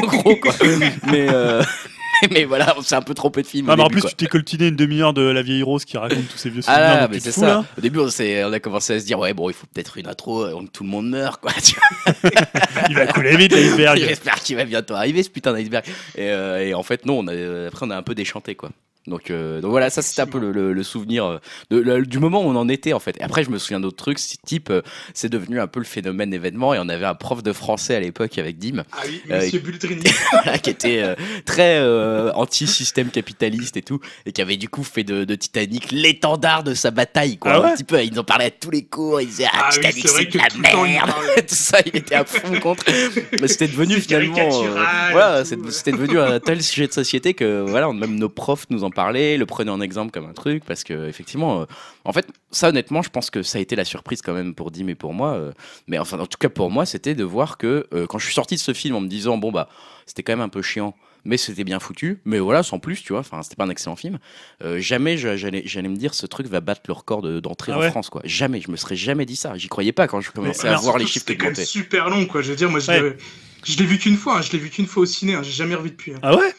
[0.06, 0.52] Gros, quoi.
[1.10, 1.62] mais, euh,
[2.30, 3.68] mais voilà, on s'est un peu trompé de film.
[3.68, 4.10] au Ah, mais en plus, quoi.
[4.10, 6.74] tu t'es coltiné une demi-heure de la vieille rose qui raconte tous ces vieux Ah
[6.74, 6.94] souvenirs.
[6.94, 7.46] là, donc mais c'est ça.
[7.46, 7.64] là.
[7.76, 10.08] Au début, on, on a commencé à se dire, ouais, bon, il faut peut-être une
[10.08, 11.52] intro euh, où tout le monde meurt, quoi.
[12.88, 13.98] Il va couler vite, l'iceberg.
[13.98, 15.84] J'espère qu'il va bientôt arriver ce putain d'iceberg.
[16.16, 18.70] Et, euh, et en fait, non, on a, après on a un peu déchanté quoi.
[19.08, 21.38] Donc, euh, donc voilà, ça c'était un peu le, le- le souvenir euh,
[21.70, 23.16] de, le- du moment où on en était en fait.
[23.18, 24.82] Et après, je me souviens d'autres trucs, c'est type, euh,
[25.14, 26.74] c'est devenu un peu le phénomène événement.
[26.74, 29.60] Et on avait un prof de français à l'époque avec Dim, Ah oui, Euh, Monsieur
[30.62, 31.78] qui était très
[32.34, 36.74] anti-système capitaliste et tout, et qui avait du coup fait de, de Titanic l'étendard de
[36.74, 37.52] sa bataille quoi.
[37.54, 39.66] Ah ouais un petit peu, ils en parlaient à tous les cours, ils disaient ah,
[39.68, 42.84] Ah Titanic c'est de la tout merde, tout ça, il était à fond contre.
[43.40, 44.48] Mais c'était devenu finalement,
[45.12, 48.90] voilà, c'était devenu un tel sujet de société que voilà, même nos profs nous en
[49.06, 51.64] le prenaient en exemple comme un truc, parce que effectivement, euh,
[52.04, 54.70] en fait, ça honnêtement, je pense que ça a été la surprise quand même pour
[54.70, 55.34] Dim et pour moi.
[55.34, 55.52] euh,
[55.86, 58.34] mais enfin, en tout cas pour moi, c'était de voir que euh, quand je suis
[58.34, 59.68] sorti de ce film en me disant bon bah,
[60.06, 60.94] c'était quand même un peu chiant.
[61.24, 63.20] Mais c'était bien foutu, mais voilà, sans plus, tu vois.
[63.20, 64.18] Enfin, c'était pas un excellent film.
[64.62, 67.72] Euh, jamais je- j'allais, j'allais me dire ce truc va battre le record de- d'entrée
[67.74, 68.22] Ah en France, quoi.
[68.24, 69.52] Jamais, je me serais jamais dit ça.
[69.56, 71.38] J'y croyais pas quand je commençais à alors, voir les Surtout chiffres que qui C'était
[71.38, 71.64] quand même montaient.
[71.66, 72.40] super long, quoi.
[72.40, 73.02] Je veux dire, moi, je Ouais.
[73.02, 73.16] l'ai-
[73.66, 74.38] je l'ai vu qu'une fois.
[74.38, 74.42] hein.
[74.42, 75.34] Je l'ai vu qu'une fois au ciné.
[75.34, 75.42] hein.
[75.42, 76.12] J'ai jamais revu depuis.
[76.14, 76.18] hein.
[76.22, 76.54] Ah ouais?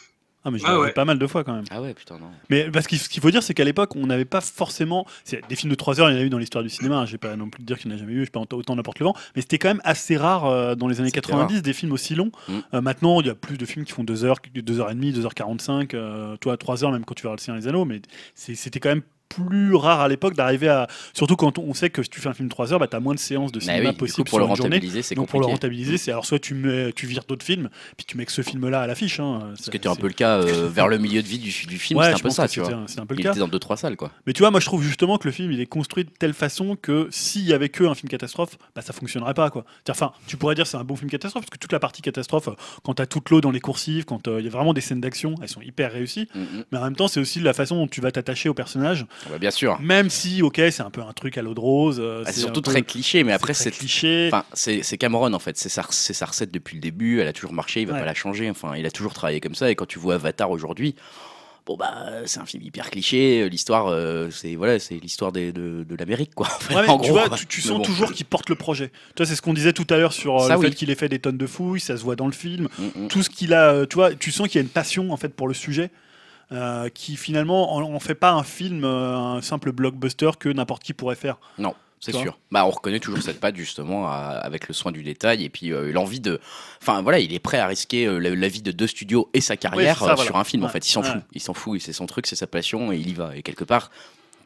[0.46, 0.92] Ah, mais je l'ai Ah vu ouais.
[0.94, 1.66] pas mal de fois quand même.
[1.70, 2.30] Ah ouais, putain, non.
[2.50, 5.06] Mais parce qu'il ce qu'il faut dire, c'est qu'à l'époque, on n'avait pas forcément.
[5.50, 7.00] Des films de 3 heures, il y en a eu dans l'histoire du cinéma.
[7.00, 8.32] hein, Je vais pas non plus dire qu'il n'y en a jamais eu, je sais
[8.32, 9.14] pas autant n'importe le vent.
[9.36, 12.16] Mais c'était quand même assez rare euh, dans les années C'était 90 des films aussi
[12.16, 12.32] longs.
[12.48, 12.54] Mm.
[12.74, 16.38] Euh, maintenant, il y a plus de films qui font 2 heures, 2h30, 2h45, euh,
[16.38, 17.86] toi 3 heures, même quand tu verras le Seigneur des Anneaux.
[17.86, 18.02] Mais
[18.36, 20.88] c'était quand même plus rare à l'époque d'arriver à.
[21.14, 22.96] Surtout quand on sait que si tu fais un film de 3 heures, bah, tu
[22.96, 24.82] as moins de séances de Bah cinéma oui, possibles pour le une journée.
[25.04, 28.06] c'est Donc pour le rentabiliser, c'est alors soit tu, mets, tu vires d'autres films, puis
[28.06, 29.20] tu mets que ce film-là à l'affiche.
[29.20, 31.52] Hein, Ce qui était un peu le cas euh, vers le milieu de vie du,
[31.68, 32.74] du film, Ouais, c'était un peu ça, tu vois.
[32.74, 33.32] un- C'est un peu le Il cas.
[33.32, 34.12] était dans deux trois salles, quoi.
[34.26, 36.34] Mais tu vois, moi je trouve justement que le film il est construit de telle
[36.34, 39.64] façon que s'il y avait que un film catastrophe, bah ça fonctionnerait pas quoi.
[39.90, 42.50] Enfin, tu pourrais dire c'est un bon film catastrophe parce que toute la partie catastrophe,
[42.84, 45.02] quand t'as toute l'eau dans les coursives, quand euh, il y a vraiment des scènes
[45.02, 46.28] d'action, elles sont hyper réussies.
[46.34, 46.64] Mm, mm.
[46.72, 49.38] Mais en même temps, c'est aussi la façon dont tu vas t'attacher au personnage, Ouais,
[49.40, 49.80] bien sûr.
[49.82, 51.98] même si ok c'est un peu un truc à l'eau de rose.
[52.00, 54.30] euh, Ah, c'est surtout peu- très cliché, mais après c'est cliché.
[54.32, 57.82] Enfin, c'est Cameron en fait, c'est sa, recette depuis le début, elle a toujours marché,
[57.82, 58.00] il va Ouais.
[58.00, 60.50] pas la changer, enfin il a toujours travaillé comme ça, et quand tu vois Avatar
[60.52, 60.96] aujourd'hui,
[61.66, 65.96] bon bah c'est un film hyper cliché, l'histoire euh, c'est voilà, c'est l'histoire de, de
[65.98, 66.48] l'Amérique quoi.
[66.48, 67.84] en fait, Ouais, mais en tu gros, vois, tu, sens bon.
[67.84, 68.88] toujours qu'il porte le projet.
[68.90, 70.68] Tu vois, c'est ce qu'on disait tout à l'heure sur euh, Ça, le oui.
[70.70, 72.70] fait qu'il ait fait des tonnes de fouilles, ça se voit dans le film.
[72.80, 73.08] Mm, mm.
[73.10, 75.30] tout ce qu'il a, tu vois, tu sens qu'il y a une passion en fait
[75.30, 75.92] pour le sujet,
[76.52, 80.84] euh, qui finalement, on, on fait pas un film, euh, un simple blockbuster que n'importe
[80.84, 81.38] qui pourrait faire.
[81.58, 82.40] Non, c'est sûr.
[82.52, 85.72] Bah, on reconnaît toujours cette patte justement à- avec le soin du détail et puis
[85.72, 86.40] euh, l'envie de.
[86.82, 89.42] Enfin voilà, il est prêt à risquer euh, la, la vie de deux studios et
[89.42, 90.28] sa carrière c'est ça, euh, voilà.
[90.30, 90.64] sur un film.
[90.64, 91.12] En fait, il s'en ouais.
[91.12, 91.22] fout.
[91.34, 91.82] Il s'en fout.
[91.82, 93.36] C'est son truc, c'est sa passion et il y va.
[93.36, 93.92] Et quelque part,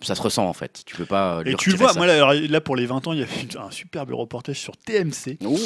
[0.06, 0.84] ça se ressent en fait.
[0.86, 1.40] Tu peux pas.
[1.40, 1.98] euh, Et tu vois, ça.
[1.98, 4.76] moi là, là, pour les 20 ans, il y a eu un superbe reportage sur
[4.78, 5.38] TMC.
[5.46, 5.58] Oh.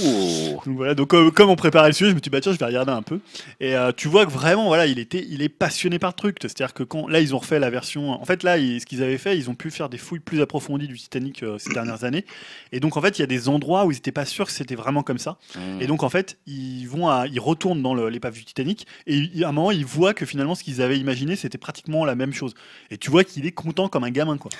[0.65, 2.53] Donc voilà, donc euh, comme on préparait le sujet, je me suis dit bah tiens,
[2.53, 3.19] je vais regarder un peu.
[3.59, 6.37] Et euh, tu vois que vraiment, voilà, il était, il est passionné par le truc.
[6.41, 8.11] C'est-à-dire que quand là, ils ont refait la version.
[8.11, 10.41] En fait, là, ils- ce qu'ils avaient fait, ils ont pu faire des fouilles plus
[10.41, 12.25] approfondies du Titanic euh, ces dernières années.
[12.71, 14.51] Et donc en fait, il y a des endroits où ils n'étaient pas sûrs que
[14.51, 15.37] c'était vraiment comme ça.
[15.55, 15.81] Mm.
[15.81, 19.49] Et donc en fait, ils vont, à- ils retournent dans l'épave du Titanic et à
[19.49, 22.53] un moment, ils voient que finalement, ce qu'ils avaient imaginé, c'était pratiquement la même chose.
[22.91, 24.26] Et tu vois qu'il est content comme un gamin.
[24.27, 24.51] Gamin, quoi.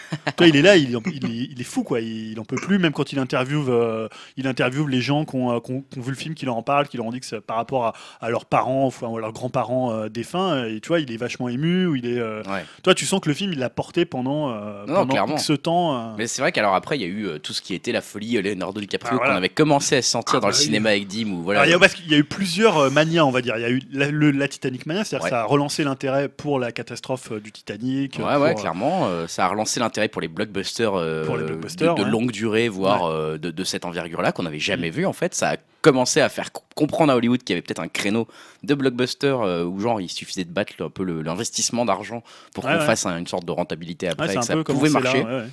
[0.46, 2.00] Il est là, il, il est, il est fou, quoi.
[2.02, 5.36] Il, il en peut plus, même quand il interviewe, euh, il interviewe les gens qui
[5.36, 7.20] ont, euh, qui ont- vu le film, qui leur en parlent, qui leur ont dit
[7.20, 10.66] que c'est par rapport à, à leurs parents, ou à leurs grands-parents euh, défunts.
[10.66, 11.86] Et tu vois, il est vachement ému.
[11.88, 12.64] Ou il est, euh, Ouais.
[12.84, 14.50] Toi, tu sens que le film, il l'a porté pendant,
[14.88, 15.28] Non, pendant.
[15.36, 16.16] X temps.
[16.18, 18.42] Mais c'est vrai qu'alors après, il y a eu tout ce qui était la folie
[18.42, 19.32] Leonardo DiCaprio Ah, voilà.
[19.34, 20.64] qu'on avait commencé à sentir Ah, dans bah le oui.
[20.64, 21.62] cinéma avec Dim ou voilà.
[21.62, 23.56] Alors, il y a, parce qu'il y a eu plusieurs manias, on va dire.
[23.58, 25.30] Il y a eu la, le- la Titanic Mania, c'est-à-dire Ouais.
[25.32, 28.20] que ça a relancé l'intérêt pour la catastrophe du Titanic.
[28.20, 29.08] Ouais, ouais, clairement.
[29.28, 32.12] ça a relancé l'intérêt pour les blockbusters, euh, Pour les blockbusters, de, de ouais.
[32.12, 35.34] longue durée, voire euh, de, de cette envergure-là, qu'on n'avait jamais vu en fait.
[35.36, 38.28] Ça a commencé à faire co- comprendre à Hollywood qu'il y avait peut-être un créneau
[38.64, 42.74] de blockbuster euh, où genre il suffisait de battre un peu l'investissement d'argent pour Ouais,
[42.74, 45.24] qu'on fasse un- une sorte de rentabilité après, et que ça pouvait marcher.
[45.24, 45.44] là.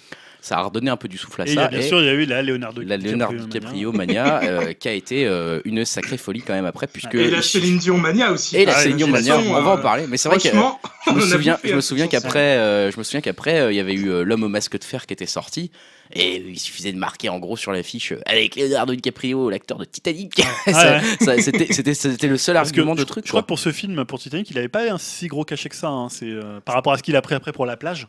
[0.44, 1.68] Ça a redonné un peu du souffle à Et il y a ça.
[1.68, 4.88] bien et sûr, il y a eu la Leonardo la Leonardo DiCaprio mania euh, qui
[4.88, 8.30] a été euh, une sacrée folie quand même après puisque Et la Céline Dion Mania
[8.30, 8.54] aussi.
[8.54, 10.04] et la Ah, Céline Dion mania, on va en euh, parler.
[10.06, 13.22] Mais c'est vrai que Franchement, je me souviens, je me qu'après, euh, je me souviens
[13.22, 15.70] qu'après, euh, il y avait eu l'homme au masque de fer qui était sorti,
[16.12, 20.42] et il suffisait de marquer en gros sur l'affiche avec Leonardo DiCaprio, l'acteur de Titanic.
[20.66, 23.24] Ça- ça- C'était le seul Parce que argument de truc.
[23.24, 25.70] je crois que pour ce film, pour Titanic, il avait pas un si gros cachet
[25.70, 25.88] que ça.
[25.88, 26.08] hein.
[26.10, 28.08] C'est euh, par rapport à ce qu'il a pris après pour la plage.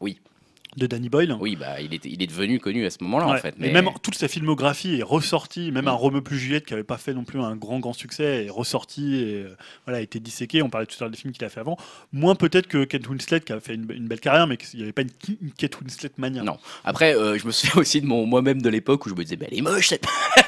[0.00, 0.18] Oui.
[0.76, 1.34] De Danny Boyle.
[1.40, 3.54] Oui, bah, il, était, il est devenu connu à ce moment-là en fait.
[3.58, 6.98] Mais même toute sa filmographie est ressortie, même un Romeo plus Juliette qui avait pas
[6.98, 10.62] fait non plus un grand grand succès est ressorti et euh, voilà a été disséqué.
[10.62, 11.78] On parlait tout à l'heure des films qu'il a fait avant.
[12.12, 14.82] Moins peut-être que Kate Winslet qui a fait une, une belle carrière, mais qu'il n'y
[14.82, 15.10] avait pas une,
[15.40, 16.42] une Kate Winslet mania.
[16.42, 16.58] Non.
[16.84, 19.36] Après, euh, je me souviens aussi de mon moi-même de l'époque où je me disais,
[19.36, 19.88] bah, elle est moche.
[19.88, 20.04] cette-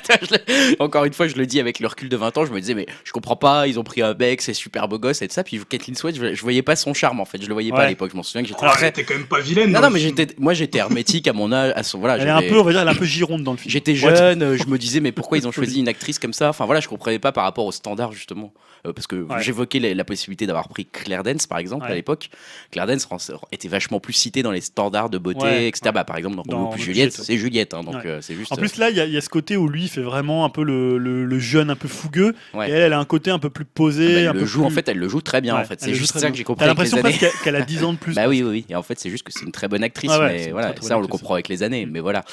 [0.78, 2.74] Encore une fois, je le dis avec le recul de 20 ans, je me disais,
[2.74, 5.34] mais je comprends pas, ils ont pris un mec, c'est super beau gosse et tout
[5.34, 5.44] ça.
[5.44, 7.82] Puis Kathleen Sweat, je, je voyais pas son charme en fait, je le voyais pas
[7.82, 8.10] à l'époque.
[8.12, 8.92] Je m'en souviens que j'étais Alors, très.
[8.92, 9.70] quand même pas vilaine.
[9.72, 10.00] Non, non, mais.
[10.18, 12.18] J'étais, moi j'étais hermétique à mon âge, à son, voilà.
[12.18, 13.70] Elle est un peu, on va dire, elle est un peu gironde dans le film.
[13.70, 16.50] J'étais jeune, je me disais mais pourquoi ils ont choisi une actrice comme ça?
[16.50, 18.52] Enfin voilà, je comprenais pas par rapport aux standards justement.
[18.86, 19.42] Euh, parce que Ouais.
[19.42, 21.92] j'évoquais la, la possibilité d'avoir pris Claire Dance par exemple Ouais.
[21.92, 22.30] à l'époque.
[22.70, 23.08] Claire Dance
[23.52, 25.68] était vachement plus citée dans les standards de beauté, Ouais.
[25.68, 25.90] etc.
[25.92, 28.52] Bah, par exemple dans, Dans plus Juliette, c'est Juliette, hein, donc euh, c'est juste.
[28.52, 30.02] En plus là, il y, a- il y a ce côté où lui il fait
[30.02, 32.34] vraiment un peu le, le- le jeune un peu fougueux.
[32.54, 34.24] Et elle, elle a un côté un peu plus euh, posé.
[34.24, 35.80] bah, un le peu joue en fait, elle le joue très bien en fait.
[35.80, 36.30] C'est juste ça bien.
[36.30, 36.98] que j'ai compris T'as l'impression
[37.42, 38.14] qu'elle- a 10 ans de plus.
[38.18, 38.64] Bah oui, oui.
[38.68, 41.00] Et en fait, c'est juste que c'est une très bonne actrice, mais voilà, ça on
[41.00, 42.24] le comprend avec les années, mais voilà.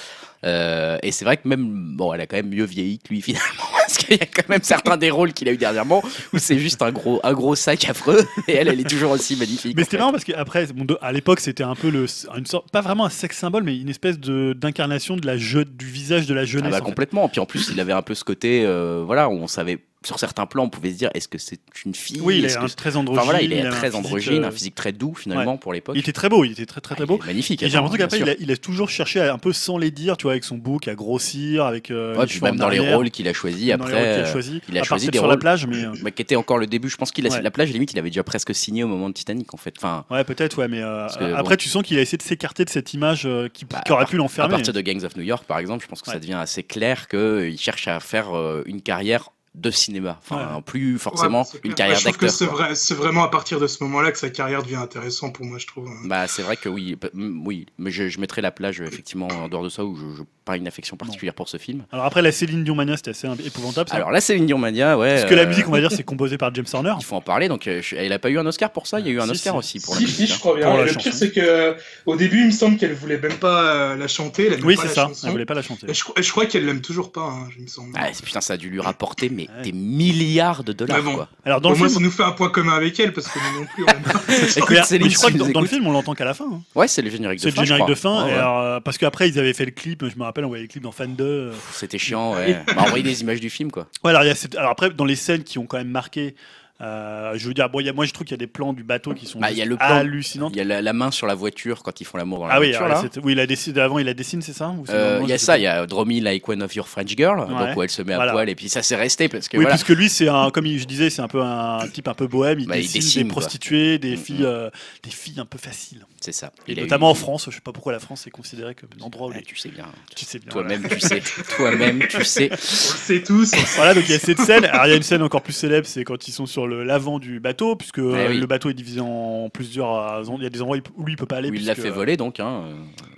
[0.44, 3.22] Euh, et c'est vrai que même, bon, elle a quand même mieux vieilli que lui
[3.24, 3.64] finalement,
[3.96, 6.04] parce qu'il y a quand même certains des rôles qu'il a eu dernièrement
[6.34, 9.36] où c'est juste un gros, un gros sac affreux, et elle, elle est toujours aussi
[9.36, 9.76] magnifique.
[9.76, 12.06] Mais c'était marrant parce qu'après, bon, à l'époque, c'était un peu le,
[12.38, 15.60] une sorte, pas vraiment un sexe symbole, mais une espèce de d'incarnation de la je-
[15.60, 16.72] du visage de la Ah jeunesse.
[16.72, 16.86] bah, en fait.
[16.86, 17.30] complètement.
[17.30, 20.20] Puis en plus, il avait un peu ce côté, euh, voilà, où on savait sur
[20.20, 22.20] certains plans, on pouvait se dire, est-ce que c'est une fille?
[22.22, 23.20] Oui, il Est-ce est que très androgyne.
[23.20, 25.96] Enfin voilà, il est a très androgyne, euh, un physique très doux finalement pour l'époque.
[25.96, 27.20] Il était très beau, il était très très très Ah, beau.
[27.22, 27.64] il est magnifique.
[27.64, 29.92] Et j'ai l'impression qu'après, il a, il a toujours cherché à, un peu sans les
[29.92, 32.80] dire, tu vois, avec son bouc, à grossir, avec euh, Ouais, puis même dans les
[32.80, 33.92] rôles qu'il a choisi rôles après.
[33.92, 34.62] qu'il a euh, choisi.
[34.70, 36.58] il a à choisi des sur la rôles- plage, mais euh, bah, qui était encore
[36.58, 36.90] le début.
[36.90, 37.42] Je pense qu'il a Ouais.
[37.42, 39.74] la plage, limite, il avait déjà presque signé au moment de Titanic en fait.
[39.78, 42.70] Enfin, ouais, peut-être, ouais, mais euh, après, tu sens qu'il a essayé de s'écarter de
[42.70, 44.52] cette image euh, qui, Bah, aurait pu à l'enfermer.
[44.52, 47.08] partir de Gangs of New York, par exemple, je pense que ça devient assez clair
[47.08, 50.20] qu'il cherche à faire euh, une carrière de cinéma.
[50.22, 50.62] Enfin, Ouais.
[50.62, 52.38] plus forcément Ouais, une carrière Ouais, je trouve que d'acteur.
[52.38, 52.66] c'est quoi.
[52.66, 55.58] vrai- c'est vraiment à partir de ce moment-là que sa carrière devient intéressante pour moi,
[55.58, 55.90] je trouve.
[56.06, 59.48] Bah, c'est vrai que oui, oui, mais je, je mettrais la plage euh, effectivement en
[59.48, 61.86] dehors de ça où je, je pas une affection particulière pour ce film.
[61.92, 63.90] Alors après, la Céline Dion Mania, c'était assez épouvantable.
[63.90, 63.96] ça.
[63.96, 65.16] Alors là, c'est Dion Mania, ouais.
[65.16, 66.94] Parce que la euh, musique, on va dire, c'est composé par James Horner.
[67.00, 67.48] il faut en parler.
[67.48, 69.00] Donc, euh, je- elle a pas eu un Oscar pour ça?
[69.00, 69.58] Il y a eu un Si, Oscar si.
[69.58, 70.28] aussi pour si, la si, musique.
[70.30, 70.38] je hein.
[70.40, 70.78] crois bien.
[70.78, 73.96] La le pire, c'est que au début, il me semble qu'elle voulait même pas euh,
[73.96, 74.52] la chanter.
[74.54, 75.08] Elle Oui, c'est la ça.
[75.08, 75.26] chanson.
[75.26, 75.90] Elle voulait pas la chanter.
[75.90, 77.94] Et je, je crois qu'elle l'aime toujours pas, hein, il me semble.
[77.96, 79.64] Ah, c'est- putain, ça a dû lui rapporter mais Ouais.
[79.64, 80.98] des milliards de dollars.
[80.98, 81.16] Mais bon.
[81.16, 81.30] quoi.
[81.46, 83.28] Alors dans Au le moins, film, ça nous fait un point commun avec elle, parce
[83.28, 83.88] que nous non plus, on.
[84.60, 86.46] Écoute, mais je crois que dans, dans le film, on l'entend qu'à la fin.
[86.52, 86.62] hein.
[86.76, 87.62] Ouais, c'est le générique de C'est fin.
[87.62, 88.24] le je générique de fin.
[88.26, 88.40] Ouais, et ouais.
[88.40, 90.04] alors, euh, parce qu'après, ils avaient fait le clip.
[90.08, 91.24] Je me rappelle, on voyait le clip dans Fan 2.
[91.24, 91.52] euh.
[91.74, 92.60] C'était chiant, ouais.
[92.68, 93.88] Bah, envoyer des images du film, quoi.
[94.04, 95.90] Ouais, alors, il y a cette- alors après, dans les scènes qui ont quand même
[95.90, 96.36] marqué,
[96.82, 98.48] euh, je veux dire, bon, il y a, moi je trouve qu'il y a des
[98.48, 100.50] plans du bateau qui sont Bah, il y a juste le plan- hallucinants.
[100.52, 102.56] Il y a la, la main sur la voiture quand ils font l'amour dans la
[102.56, 103.02] Ah oui, voiture, là.
[103.02, 105.34] c'est- oui, il a dessiné avant, il a dessiné, c'est ça c'est Euh, Il y
[105.34, 107.48] a ça, il y a Draw Me Like One of Your French Girl, Ouais.
[107.48, 108.34] donc où elle se met à Voilà.
[108.34, 109.76] poil, et puis ça s'est resté parce que Oui, voilà.
[109.78, 112.60] puisque lui, c'est un, comme je disais, c'est un peu un type un peu bohème.
[112.60, 113.42] Il Bah, il dessine, dessine, des quoi.
[113.42, 114.46] prostituées, des Mm, filles, mm.
[114.46, 114.70] euh,
[115.04, 116.06] des filles un peu faciles.
[116.20, 116.52] C'est ça.
[116.68, 118.76] Et Il a eu- notamment en France, je sais pas pourquoi la France est considérée
[118.76, 119.86] comme un endroit où les- tu sais bien.
[120.16, 120.50] tu sais bien.
[120.52, 121.22] Toi-même, tu sais.
[121.56, 122.50] Toi-même, tu sais.
[122.52, 123.52] On le sait tous.
[123.76, 124.66] Voilà, donc il y a cette scène.
[124.66, 127.20] Alors il y a une scène encore plus célèbre, c'est quand ils sont sur l'avant
[127.20, 128.40] du bateau, puisque euh, oui.
[128.40, 129.96] le bateau est divisé en plusieurs.
[129.96, 131.50] euh, Il y a des endroits où lui il peut pas aller.
[131.50, 132.40] Où il l'a fait voler, donc.
[132.40, 132.64] Hein.
[132.68, 132.74] euh,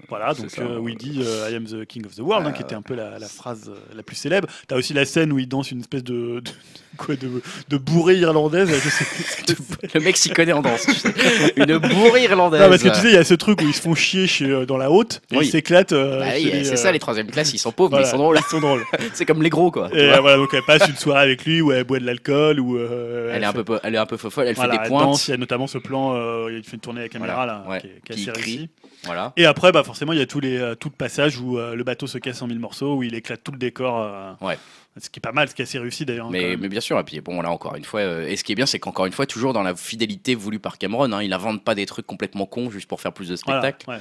[0.09, 2.51] Voilà, donc euh, où il dit euh, I am the king of the world, hein,
[2.53, 4.47] qui était un peu la, la phrase euh, la plus célèbre.
[4.67, 6.51] T'as aussi la scène où il danse une espèce de, de,
[6.97, 7.29] quoi, de,
[7.69, 8.69] de bourrée irlandaise.
[9.93, 11.13] Le mec s'y connaît en danse, tu sais.
[11.55, 12.61] Une bourrée irlandaise.
[12.61, 14.27] Non, parce que tu sais, il y a ce truc où ils se font chier
[14.27, 15.45] chez, euh, dans la haute et Oui.
[15.45, 15.93] ils s'éclatent.
[15.93, 18.17] euh, Bah oui, c'est euh, ça, les troisième classes, ils sont pauvres, mais ils sont
[18.17, 18.37] drôles.
[18.37, 18.83] Ils sont drôles.
[19.13, 19.89] C'est comme les gros, quoi.
[19.93, 22.59] Et euh, voilà, donc elle passe une soirée avec lui où elle boit de l'alcool
[22.59, 24.83] ou euh, Elle est un peu, elle est un peu fofolle, elle voilà, fait des
[24.85, 25.03] elle pointes.
[25.05, 25.27] danse.
[25.27, 27.63] Il y a notamment ce plan, euh, il fait une tournée à la caméra Voilà,
[27.65, 27.81] là, ouais.
[27.81, 28.69] qui qui est assez réussi.
[29.05, 29.33] Voilà.
[29.37, 31.75] Et après, bah forcément, il y a tous les euh, tout le passage où euh,
[31.75, 34.01] le bateau se casse en mille morceaux, où il éclate tout le décor.
[34.01, 34.57] euh, Ouais.
[34.99, 36.27] Ce qui est pas mal, ce qui est assez réussi d'ailleurs.
[36.27, 38.51] hein, Mais, bien sûr, et puis bon, là encore une fois, euh, et ce qui
[38.51, 41.33] est bien, c'est qu'encore une fois, toujours dans la fidélité voulue par Cameron, hein, il
[41.33, 43.89] invente pas des trucs complètement cons juste pour faire plus de Voilà, spectacles.
[43.89, 43.99] ouais.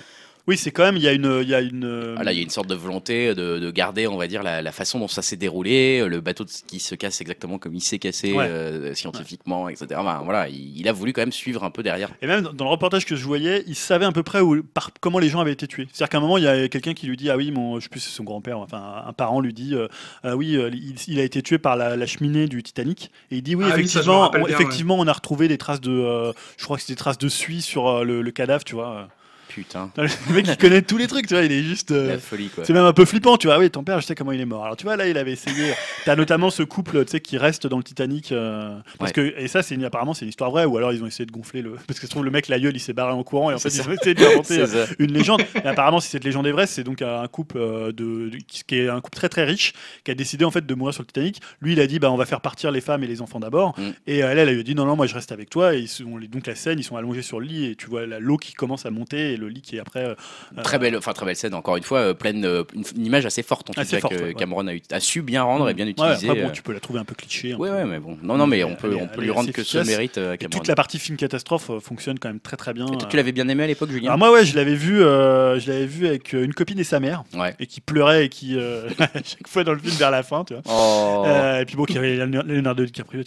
[0.48, 1.84] Oui, c'est quand même, il y a une, il y a une.
[1.84, 4.28] euh, Ah, là, il y a une sorte de volonté de, de garder, on va
[4.28, 7.74] dire, la, la façon dont ça s'est déroulé, le bateau qui se casse exactement comme
[7.74, 8.46] il s'est cassé Ouais.
[8.48, 9.86] euh, scientifiquement, etc.
[9.96, 12.10] Enfin, voilà, il, il a voulu quand même suivre un peu derrière.
[12.22, 14.90] Et même dans- le reportage que je voyais, il savait à peu près où, par,
[15.00, 15.88] comment les gens avaient été tués.
[15.92, 17.84] C'est-à-dire qu'à un moment, il y a quelqu'un qui lui dit Ah oui, mon, je
[17.84, 19.88] sais plus, c'est son grand-père, enfin un parent lui dit euh,
[20.22, 23.10] Ah oui, euh, il, il a été tué par la, la cheminée du Titanic.
[23.32, 25.90] Et il dit Oui, Ah effectivement, on, bien, effectivement on a retrouvé des traces de.
[25.90, 28.74] euh, je crois que c'est des traces de suie sur euh, le, le cadavre, tu
[28.76, 29.08] vois.
[29.56, 31.90] Putain, Le mec, il connaît tous les trucs, tu vois, il est juste.
[31.90, 32.64] euh, la folie, quoi.
[32.64, 33.56] c'est même un peu flippant, tu vois.
[33.56, 34.64] Ah Oui, ton père, je sais comment il est mort.
[34.64, 35.72] Alors, tu vois, là, il avait essayé.
[36.04, 38.32] T'as notamment ce couple, tu sais, qui reste dans le Titanic.
[38.32, 40.66] euh, parce que, et ça, c'est une- apparemment, c'est une histoire vraie.
[40.66, 41.76] Ou alors, ils ont essayé de gonfler le.
[41.86, 43.50] Parce que je trouve le mec, la gueule, il s'est barré en courant.
[43.50, 43.90] Et en fait, C'est ils ça.
[43.90, 44.84] ont essayé d'inventer ça.
[44.98, 45.40] une légende.
[45.54, 48.76] Et apparemment, si cette légende est vraie, c'est donc un couple euh, de, de- qui
[48.76, 49.72] est un couple très très riche
[50.04, 51.40] qui a décidé en fait de mourir sur le Titanic.
[51.62, 53.74] Lui, il a dit, bah, on va faire partir les femmes et les enfants d'abord.
[53.78, 53.82] Mm.
[54.06, 55.74] Et euh, elle, elle lui a dit, non, non, moi, je reste avec toi.
[55.74, 58.04] Et ils sont, donc la scène, ils sont allongés sur le lit et tu vois
[58.06, 60.04] la- l'eau qui commence à monter et le lit qui est après.
[60.04, 60.14] euh,
[60.62, 61.54] Très belle, enfin très belle scène.
[61.54, 64.22] Encore une fois, euh, pleine, euh, une, une image assez forte en tout cas que
[64.22, 64.34] ouais.
[64.34, 66.28] Cameron a, eu- a su bien rendre et bien utiliser.
[66.30, 67.54] après, bon, euh, tu peux la trouver un peu cliché.
[67.54, 67.74] Ouais, peu.
[67.74, 68.16] ouais, mais bon.
[68.22, 69.86] Non, non, mais on peut, on peut lui rendre que ce efficace.
[69.86, 70.58] mérite euh, Et Cameron.
[70.58, 72.86] toute la partie film catastrophe euh, fonctionne quand même très très bien.
[72.86, 73.10] Et toi, euh.
[73.10, 75.70] tu l'avais bien aimé à l'époque, Julien Alors moi ouais, je l'avais vu, euh, je
[75.70, 77.54] l'avais vu avec euh, une copine et sa mère, Ouais.
[77.60, 78.88] et qui pleurait et qui euh,
[79.24, 80.62] chaque fois dans le film vers la fin, tu vois.
[80.66, 83.22] Oh, Euh, et puis bon, qui avait Leonardo DiCaprio.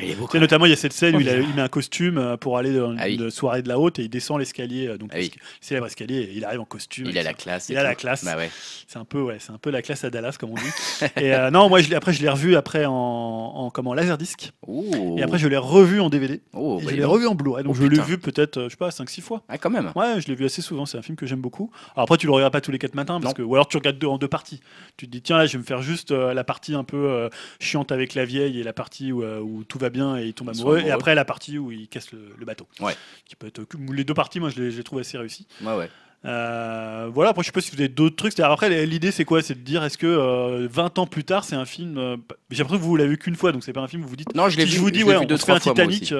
[0.00, 0.26] Il- est beau.
[0.26, 2.18] Tu sais, notamment, il y a cette scène où il, a- il met un costume
[2.18, 3.16] euh, pour aller dans Ah oui.
[3.16, 5.30] une soirée de la haute et il descend l'escalier, euh, donc Ah oui.
[5.34, 7.06] le célèbre escalier, et il arrive en costume.
[7.08, 7.68] Il et a la classe.
[7.68, 8.24] Il et a la classe.
[8.24, 8.50] Bah ouais.
[8.86, 10.62] C'est un peu, ouais, c'est un peu la classe à Dallas comme on dit.
[11.16, 14.52] et euh, non, moi, je l'ai- après, je l'ai revu après en, en comment laserdisc.
[14.66, 15.16] Oh.
[15.18, 16.40] Et après, je l'ai revu en DVD.
[16.52, 17.12] Oh, Et bah, je dis l'ai donc.
[17.12, 17.64] revu en Blu-ray.
[17.64, 18.02] Donc Oh, je l'ai putain.
[18.04, 19.42] vu peut-être, euh, je sais pas, 5-6 fois.
[19.48, 19.92] Ah, quand même.
[19.96, 20.86] Ouais, je l'ai vu assez souvent.
[20.86, 21.70] C'est un film que j'aime beaucoup.
[21.94, 23.36] Alors après, tu le regardes pas tous les 4 matins, parce Non.
[23.36, 24.60] que, ou alors tu regardes deux, en deux parties.
[24.96, 26.96] Tu te dis, tiens, là, je vais me faire juste euh, la partie un peu
[27.10, 27.28] euh,
[27.60, 30.34] chiante avec la vieille et la partie où, euh, où tout va bien et il
[30.34, 30.78] tombe Ils amoureux.
[30.80, 32.66] Et après, la partie où il casse le, le bateau.
[32.80, 32.94] Ouais.
[33.26, 33.60] Qui peut être,
[33.92, 35.46] les deux parties, moi, je les, je les trouve assez réussies.
[35.62, 35.90] Ouais, ouais.
[36.26, 38.38] Euh, voilà, après, je sais pas si vous avez d'autres trucs.
[38.40, 39.40] Après, l'idée, c'est quoi?
[39.42, 41.96] C'est de dire, est-ce que euh, 20 ans plus tard, c'est un film.
[41.96, 42.16] euh,
[42.50, 44.16] J'ai l'impression que vous l'avez vu qu'une fois, donc c'est pas un film où vous
[44.16, 44.34] dites.
[44.34, 44.76] Non, je l'ai Si vu.
[44.76, 46.12] je vous dis, l'ai ouais, vu on deux, se fait un Titanic.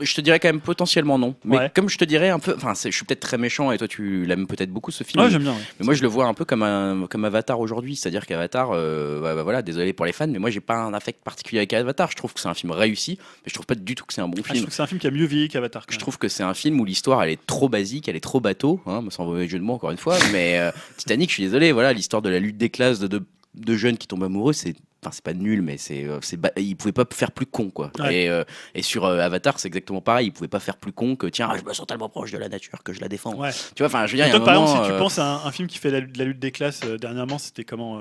[0.00, 1.36] Je te dirais quand même potentiellement non.
[1.44, 1.70] Mais Ouais.
[1.74, 4.24] comme je te dirais un peu, enfin, je suis peut-être très méchant et toi tu
[4.26, 5.22] l'aimes peut-être beaucoup ce film.
[5.22, 5.52] Ouais, j'aime bien.
[5.52, 5.58] ouais.
[5.78, 9.20] mais moi je le vois un peu comme un comme Avatar aujourd'hui, c'est-à-dire qu'Avatar, euh,
[9.20, 11.72] bah, bah, voilà, désolé pour les fans, mais moi j'ai pas un affect particulier avec
[11.74, 12.10] Avatar.
[12.10, 14.20] Je trouve que c'est un film réussi, mais je trouve pas du tout que c'est
[14.20, 14.56] un bon Ah, je film.
[14.62, 15.84] trouve que c'est un film qui a mieux vieilli qu'Avatar.
[15.88, 18.40] Je trouve que c'est un film où l'histoire elle est trop basique, elle est trop
[18.40, 20.18] bateau, hein, sans mauvais jeu de mots encore une fois.
[20.32, 23.22] Mais euh, Titanic, je suis désolé, voilà, l'histoire de la lutte des classes de deux
[23.54, 26.76] de jeunes qui tombent amoureux, c'est enfin c'est pas nul, mais c'est euh, c'est ils
[26.76, 27.90] pouvaient pas faire plus con quoi.
[27.98, 28.22] Ouais.
[28.24, 31.16] Et, euh, et sur euh, Avatar, c'est exactement pareil, ils pouvaient pas faire plus con
[31.16, 33.34] que tiens, je me sens tellement proche de la nature que je la défends.
[33.34, 33.50] Ouais.
[33.74, 34.92] Tu vois, enfin, je veux dire, il y a Toi, un par moment, exemple, si
[34.92, 36.96] tu penses à un, un film qui fait la, de la lutte des classes euh,
[36.96, 38.00] dernièrement, c'était comment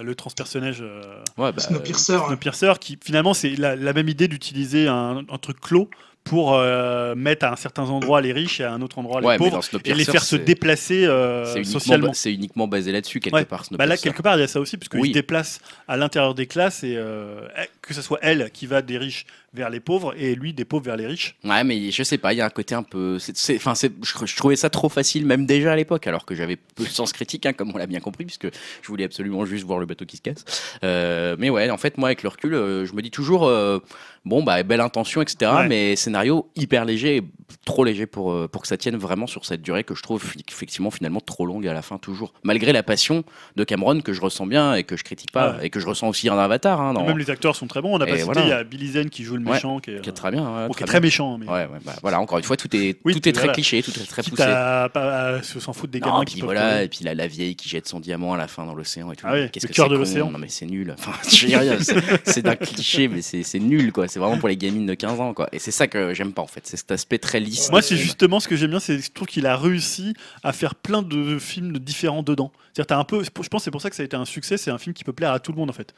[0.00, 1.00] le transpersonnage euh,
[1.38, 2.18] ouais, bah, Snowpiercer.
[2.26, 5.88] Snowpiercer, qui finalement c'est la, la même idée d'utiliser un, un truc clos
[6.24, 9.26] pour euh, mettre à un certain endroit les riches et à un autre endroit les
[9.26, 12.12] ouais, pauvres et les faire se déplacer euh, c'est uniquement, socialement.
[12.14, 13.44] c'est uniquement basé là-dessus quelque Ouais.
[13.44, 13.64] part.
[13.72, 15.08] Bah là, quelque part, il y a ça aussi, parce qu'ils Oui.
[15.08, 17.46] se déplacent à l'intérieur des classes, et euh,
[17.82, 20.84] que ce soit elle qui va des riches vers les pauvres, et lui des pauvres
[20.84, 21.36] vers les riches.
[21.44, 23.18] Ouais, mais je sais pas, il y a un côté un peu.
[23.18, 23.86] c'est- Enfin, je,
[24.26, 27.12] je trouvais ça trop facile, même déjà à l'époque, alors que j'avais peu de sens
[27.12, 28.46] critique, hein, comme on l'a bien compris, puisque
[28.82, 30.44] je voulais absolument juste voir le bateau qui se casse.
[30.82, 33.78] Euh, mais ouais, en fait, moi, avec le recul, euh, je me dis toujours, euh,
[34.24, 35.68] bon, bah, belle intention, etc., Ouais.
[35.68, 37.22] mais scénario hyper léger,
[37.64, 40.90] trop léger pour, pour que ça tienne vraiment sur cette durée que je trouve effectivement
[40.90, 42.32] finalement trop longue à la fin, toujours.
[42.42, 43.24] Malgré la passion
[43.56, 45.66] de Cameron que je ressens bien et que je critique pas, Ouais.
[45.66, 46.80] et que je ressens aussi en Avatar.
[46.80, 47.94] Hein, dans- Même les acteurs sont très bons.
[47.94, 48.40] On a pas cité, voilà.
[48.42, 50.66] il y a Billy Zane qui joue le Méchant, qui est, qui est très bien.
[50.66, 51.06] bon, qui est très très bien.
[51.06, 51.38] méchant.
[51.38, 51.46] Mais...
[51.46, 53.52] Ouais, ouais, bah, voilà, encore une fois, tout est, Oui, tout est très voilà.
[53.54, 54.42] cliché, tout est très poussé.
[54.42, 57.68] à à s'en foutre des Non, gamins qui voilà, et puis la, la vieille qui
[57.68, 59.26] jette son diamant à la fin dans l'océan et tout.
[59.28, 60.30] Ah oui, Qu'est-ce le que cœur c'est de l'océan.
[60.30, 60.94] Non mais c'est nul.
[60.98, 61.76] Enfin, je dis rien,
[62.24, 64.08] c'est d'un cliché, mais c'est nul quoi.
[64.08, 65.48] C'est vraiment pour les gamines de 15 ans quoi.
[65.52, 67.70] Et c'est ça que j'aime pas en fait, c'est cet aspect très lisse.
[67.70, 70.74] Moi, c'est justement ce que j'aime bien, c'est je trouve qu'il a réussi à faire
[70.74, 72.52] plein de films différents dedans.
[72.72, 74.56] C'est-à-dire, un peu, je pense que c'est pour ça que ça a été un succès.
[74.56, 75.94] C'est un film qui peut plaire à tout le monde en fait.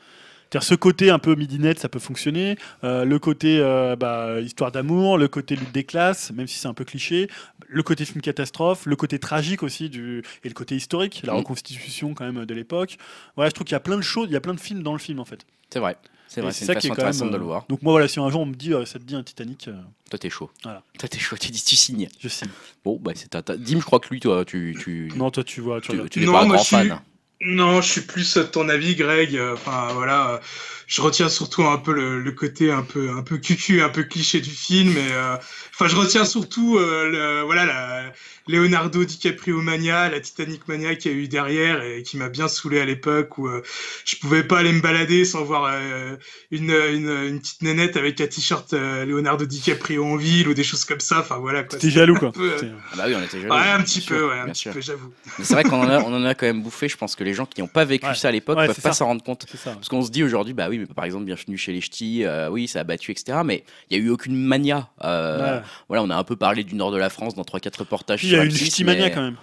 [0.51, 2.57] C'est-à-dire ce côté un peu midinette, ça peut fonctionner.
[2.85, 6.69] Euh, le côté euh, bah, histoire d'amour, le côté lutte des classes, même si c'est
[6.69, 7.29] un peu cliché.
[7.67, 11.39] Le côté film catastrophe, le côté tragique aussi du et le côté historique, la Mhm.
[11.41, 12.97] reconstitution quand même de l'époque.
[13.35, 14.83] Voilà, je trouve qu'il y a plein de choses, il y a plein de films
[14.85, 15.45] dans le film en fait.
[15.71, 15.97] C'est vrai.
[16.29, 17.65] C'est vrai, c'est une façon quand intéressante de euh, le voir.
[17.69, 19.69] Donc moi voilà, si un jour on me dit euh, ça te dit un Titanic,
[19.69, 19.75] euh,
[20.11, 20.51] Toi, t'es chaud.
[20.65, 20.83] Voilà.
[20.99, 21.37] Toi, t'es chaud.
[21.41, 22.09] Tu dis, tu signes.
[22.21, 22.49] je signe.
[22.85, 25.43] Bon, bah, c'est ta, ta- Dim, je crois que lui, toi, tu, tu, Non, toi
[25.45, 27.01] tu vois, tu tu, tu Non, pas un grand suis- fan.
[27.41, 29.37] Non, je suis plus de ton avis, Greg.
[29.37, 30.41] Euh, Enfin, voilà.
[30.87, 34.05] Je retiens surtout un peu le, le côté un peu un peu cucu, un peu
[34.05, 34.97] cliché du film.
[34.97, 35.37] Et euh,
[35.75, 38.13] enfin, je retiens surtout euh, le, voilà la
[38.49, 42.47] Leonardo DiCaprio mania, la Titanic mania qu'il y a eu derrière et qui m'a bien
[42.47, 43.63] saoulé à l'époque où euh,
[44.05, 46.15] je pouvais pas aller me balader sans voir euh,
[46.53, 50.63] une, une une petite nénette avec un t-shirt euh, Leonardo DiCaprio en ville ou des
[50.63, 51.19] choses comme ça.
[51.19, 51.81] Enfin voilà quoi.
[51.81, 52.31] T'es jaloux quoi.
[52.31, 53.51] peu, euh, Ah bah oui, on était jeunes.
[53.51, 54.73] Ouais, un petit peu, sûr, ouais, un bien petit sûr.
[54.73, 55.13] peu, j'avoue.
[55.39, 56.89] Mais c'est vrai qu'on en, a- on en a quand même bouffé.
[56.89, 58.15] Je pense que les gens qui n'ont pas vécu Ouais.
[58.15, 59.45] ça à l'époque Ouais, peuvent pas s'en rendre compte.
[59.51, 59.73] C'est ça.
[59.73, 62.49] Parce qu'on se dit aujourd'hui, bah oui, mais par exemple, bienvenue chez les ch'tis, euh,
[62.49, 63.39] oui, ça a battu, etc.
[63.45, 64.89] Mais il y a eu aucune mania.
[65.05, 65.63] Euh, Ouais.
[65.89, 68.23] Voilà, on a un peu parlé du nord de la France dans 3-4 reportages.
[68.25, 69.37] Il y a sur une M6, ch'timania mais- quand même.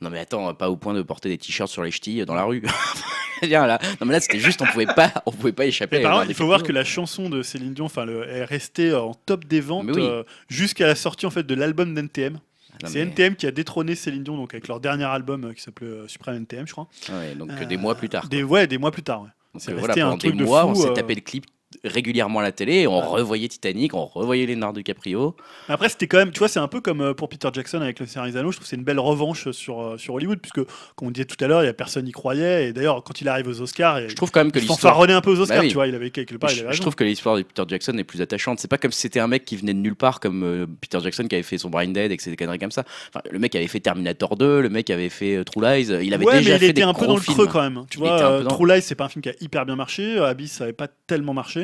[0.00, 2.44] Non mais attends, pas au point de porter des t-shirts sur les ch'tis dans la
[2.44, 2.62] rue.
[3.42, 3.78] Là.
[4.00, 6.00] Non mais là c'était juste on pouvait pas, on pouvait pas échapper.
[6.00, 9.12] Par il faut voir que la chanson de Céline Dion, enfin, est restée euh, en
[9.12, 10.00] top des ventes oui.
[10.02, 12.34] euh, jusqu'à la sortie en fait de l'album d'NTM.
[12.34, 12.40] Non,
[12.86, 15.60] C'est mais- NTM qui a détrôné Céline Dion, donc avec leur dernier album euh, qui
[15.62, 16.88] s'appelait euh, Supreme NTM, je crois.
[17.10, 18.28] Ouais, donc Euh, des mois plus tard.
[18.28, 19.22] Des ouais, des mois plus tard.
[19.22, 19.28] Ouais.
[19.54, 20.94] Donc c'est euh, voilà, un pendant des truc de mois, fou, on s'est euh.
[20.94, 21.46] tapé le clip
[21.82, 25.34] régulièrement à la télé, on revoyait Titanic, on revoyait Leonardo DiCaprio.
[25.68, 27.98] Après, c'était quand même, tu vois, c'est un peu comme euh, pour Peter Jackson avec
[28.00, 28.50] le Seigneur des Anneaux.
[28.52, 30.62] Je trouve que c'est une belle revanche sur euh, sur Hollywood, puisque
[30.94, 32.68] comme on disait tout à l'heure, il y a personne n'y croyait.
[32.68, 35.30] Et d'ailleurs, quand il arrive aux Oscars, Je trouve quand même que l'histoire un peu
[35.30, 35.68] aux Oscars, Bah oui.
[35.68, 35.86] tu vois.
[35.86, 36.82] Il avait quelque part, il Je, avait je raison.
[36.82, 38.58] trouve que l'histoire de Peter Jackson est plus attachante.
[38.58, 40.98] C'est pas comme si c'était un mec qui venait de nulle part, comme euh, Peter
[41.02, 42.84] Jackson qui avait fait son Brain Dead et des conneries comme ça.
[43.08, 45.88] Enfin, le mec avait fait Terminator 2, le mec avait fait euh, True Lies.
[46.02, 47.62] Il avait ouais, déjà mais il fait était des un peu dans le creux quand
[47.62, 47.84] même.
[47.90, 49.76] Tu Il vois, euh, dans- True Lies, c'est pas un film qui a hyper bien
[49.76, 50.18] marché.
[50.18, 51.63] Abyss, ça avait pas tellement marché.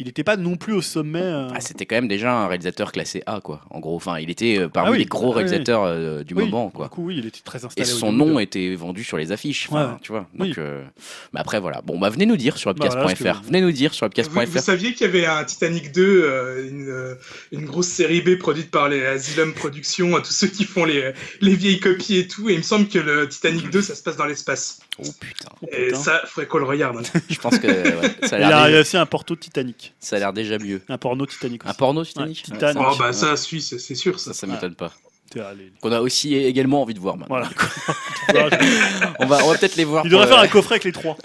[0.00, 1.20] Il n'était pas non plus au sommet.
[1.20, 3.62] euh, Ah, c'était quand même déjà un réalisateur classé A, quoi.
[3.70, 6.22] En gros, enfin, il était euh, parmi Ah oui, les gros ah oui, réalisateurs euh,
[6.22, 6.84] du oui, moment, quoi.
[6.84, 7.92] le coup, oui, il était très Et installé.
[7.92, 9.96] au son nom était vendu sur les affiches, enfin, Ouais.
[10.00, 10.28] tu vois.
[10.38, 10.50] Oui.
[10.50, 10.84] Donc, euh,
[11.32, 11.80] mais après, voilà.
[11.84, 13.24] Bon, bah, venez nous dire sur Bah, voilà, webcast.fr.
[13.24, 14.62] parce que- Venez nous dire sur Vous, vous webcast.fr.
[14.64, 16.68] saviez qu'il y avait un Titanic 2, euh,
[17.50, 20.84] une, une grosse série B produite par les Asylum Productions, à tous ceux qui font
[20.84, 22.48] les, les vieilles copies et tout.
[22.48, 24.78] Et il me semble que le Titanic 2, ça se passe dans l'espace.
[25.00, 25.48] Oh putain.
[25.62, 25.98] Oh, Et putain.
[25.98, 26.98] ça, faudrait qu'on le regarde.
[26.98, 27.20] hein.
[27.28, 29.87] Je pense que ouais, ça a Il a réussi un porto Titanic.
[30.00, 30.82] Ça a l'air déjà mieux.
[30.88, 31.70] Un porno Titanic aussi.
[31.70, 32.82] Un porno Titanic Ouais, Titanic.
[32.84, 34.18] Oh, bah ça, suit, c'est sûr.
[34.20, 34.40] Ça, Ça.
[34.40, 34.92] ça m'étonne pas.
[35.82, 37.36] Qu'on a aussi également envie de voir maintenant.
[37.36, 37.50] Voilà.
[39.20, 40.04] On va, on va peut-être les voir.
[40.06, 41.16] Il devrait faire euh, un coffret avec les trois.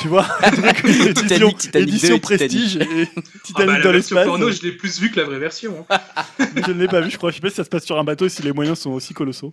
[0.00, 3.92] tu vois truc, édition, Titanic, Titanic édition 2 et prestige et Ah Titanic bah, dans
[3.92, 4.26] l'espace.
[4.26, 5.84] porno, je l'ai plus vu que la vraie version.
[5.90, 5.98] hein.
[6.66, 7.30] Je ne l'ai pas vu, je crois.
[7.30, 9.14] Je sais pas si ça se passe sur un bateau si les moyens sont aussi
[9.14, 9.52] colossaux.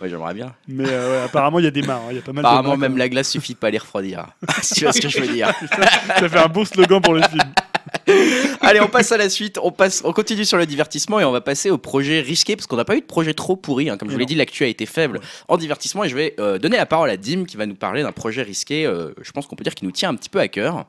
[0.00, 0.54] Ouais, j'aimerais bien.
[0.68, 1.96] Mais euh, ouais, apparemment, il y a des mains.
[2.04, 2.08] hein.
[2.10, 3.78] Il y a pas mal Apparemment, de mains, même la glace suffit pas à les
[3.78, 4.26] refroidir.
[4.62, 5.52] si tu vois ce que je veux dire.
[6.18, 7.42] Ça fait un bon slogan pour le film.
[8.60, 9.58] Allez, on passe à la suite.
[9.62, 12.66] On, passe, on continue sur le divertissement et on va passer au projet risqué parce
[12.66, 13.90] qu'on n'a pas eu de projet trop pourri.
[13.90, 13.96] hein.
[13.96, 16.58] Comme je vous l'ai dit, l'actu a été faible en divertissement et je vais euh,
[16.58, 18.86] donner la parole à Dim qui va nous parler d'un projet risqué.
[18.86, 20.86] euh, je pense qu'on peut dire qu'il nous tient un petit peu à cœur.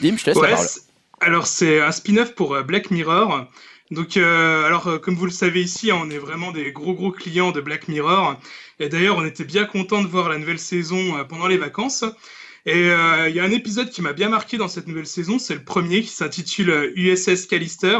[0.00, 0.66] Dim, je te laisse la parole.
[1.20, 3.46] alors c'est un spin-off pour euh, Black Mirror.
[3.90, 7.12] Donc, euh, alors euh, comme vous le savez ici, on est vraiment des gros gros
[7.12, 8.36] clients de Black Mirror.
[8.80, 12.04] Et d'ailleurs, on était bien content de voir la nouvelle saison euh, pendant les vacances.
[12.66, 15.38] Et euh, il y a un épisode qui m'a bien marqué dans cette nouvelle saison,
[15.38, 17.98] c'est le premier qui s'intitule euh, USS Callister.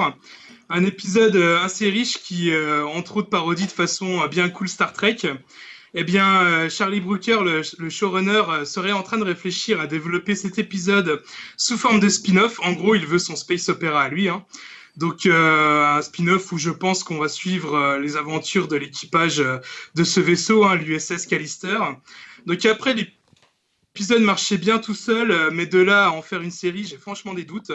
[0.71, 4.69] Un épisode euh, assez riche qui, euh, entre autres, parodie de façon euh, bien cool
[4.69, 5.19] Star Trek.
[5.97, 10.35] Eh bien, euh, Charlie Brooker, le, showrunner, euh, serait en train de réfléchir à développer
[10.35, 11.23] cet épisode
[11.57, 12.59] sous forme de spin-off.
[12.65, 14.29] En gros, il veut son space opéra à lui.
[14.29, 14.45] Hein.
[14.97, 19.39] Donc, euh, un spin-off où je pense qu'on va suivre euh, les aventures de l'équipage
[19.39, 19.59] euh,
[19.95, 21.79] de ce vaisseau, hein, l'USS Callister.
[22.47, 22.95] Donc, après,
[23.95, 26.97] l'épisode marchait bien tout seul, euh, mais de là à en faire une série, j'ai
[26.97, 27.71] franchement des doutes.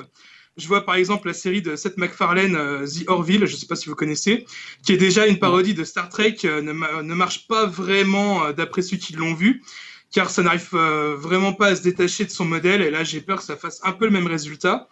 [0.58, 3.68] Je vois par exemple la série de Seth MacFarlane, euh, The Orville, je ne sais
[3.68, 4.46] pas si vous connaissez,
[4.86, 8.52] qui est déjà une parodie de Star Trek, euh, ne, ma- ne marche pas vraiment
[8.52, 9.64] d'après ceux qui l'ont vu,
[10.12, 13.38] car ça n'arrive vraiment pas à se détacher de son modèle, et là j'ai peur
[13.38, 14.90] que ça fasse un peu le même résultat.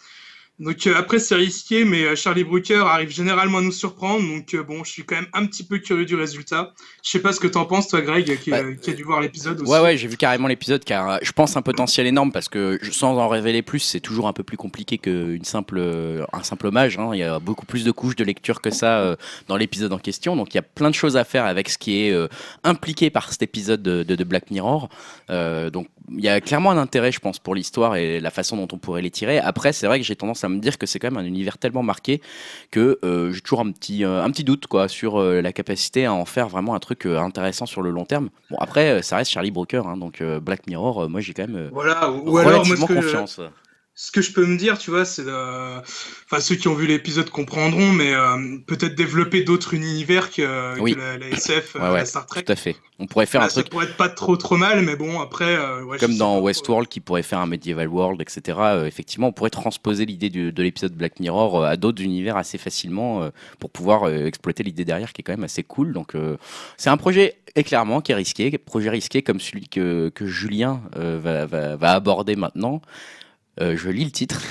[0.60, 4.54] Donc euh, après c'est risqué, mais euh, Charlie Brooker arrive généralement à nous surprendre, donc
[4.56, 6.74] euh, bon, je suis quand même un petit peu curieux du résultat.
[7.04, 9.22] Je sais pas ce que t'en penses, toi, Greg, qui, Bah, qui a dû voir
[9.22, 9.72] l'épisode aussi.
[9.72, 13.17] Ouais, ouais, j'ai vu carrément l'épisode car je pense un potentiel énorme parce que sans
[13.17, 15.80] en révéler plus, c'est toujours un peu plus compliqué qu'une simple,
[16.34, 16.98] un simple hommage.
[16.98, 17.12] hein.
[17.13, 19.15] Il y a beaucoup plus de couches de lecture que ça
[19.48, 20.36] dans l'épisode en question.
[20.36, 22.15] Donc il y a plein de choses à faire avec ce qui est
[22.63, 24.89] impliqué par cet épisode de, de- de Black Mirror.
[25.30, 28.56] Euh, donc il y a clairement un intérêt, je pense, pour l'histoire et la façon
[28.56, 29.39] dont on pourrait les tirer.
[29.39, 31.58] Après, c'est vrai que j'ai tendance à me dire que c'est quand même un univers
[31.58, 32.22] tellement marqué
[32.72, 36.06] que euh, j'ai toujours un petit, euh, un petit doute quoi, sur euh, la capacité
[36.06, 38.30] à en faire vraiment un truc intéressant sur le long terme.
[38.50, 42.10] Bon, après, ça reste Charlie Brooker, hein, donc Black Mirror, moi j'ai quand même Voilà,
[42.12, 43.41] ou, ou alors, moi, que, confiance.
[44.00, 46.85] Ce que je peux me dire, tu vois, c'est, euh, enfin ceux qui ont vu
[46.85, 50.93] l'épisode comprendront, mais euh, peut-être développer d'autres univers que, Oui.
[50.93, 52.43] que la, la SF, Ouais, euh, ouais, la Star Trek.
[52.43, 52.75] Tout à fait.
[53.00, 55.19] On pourrait faire Bah, un ça truc pourrait être pas trop trop mal, mais bon
[55.19, 55.58] après.
[55.81, 56.39] ouais, comme dans.
[56.39, 58.60] Westworld qui pourrait faire un medieval world, etc.
[58.85, 63.29] Effectivement, on pourrait transposer l'idée de l'épisode Black Mirror à d'autres univers assez facilement
[63.60, 65.91] pour pouvoir exploiter l'idée derrière qui est quand même assez cool.
[65.93, 66.13] Donc,
[66.77, 70.81] c'est un projet et clairement qui est risqué, projet risqué comme celui que, que Julien
[70.95, 72.81] euh, va, va- va aborder maintenant.
[73.60, 74.41] Euh, je lis le titre,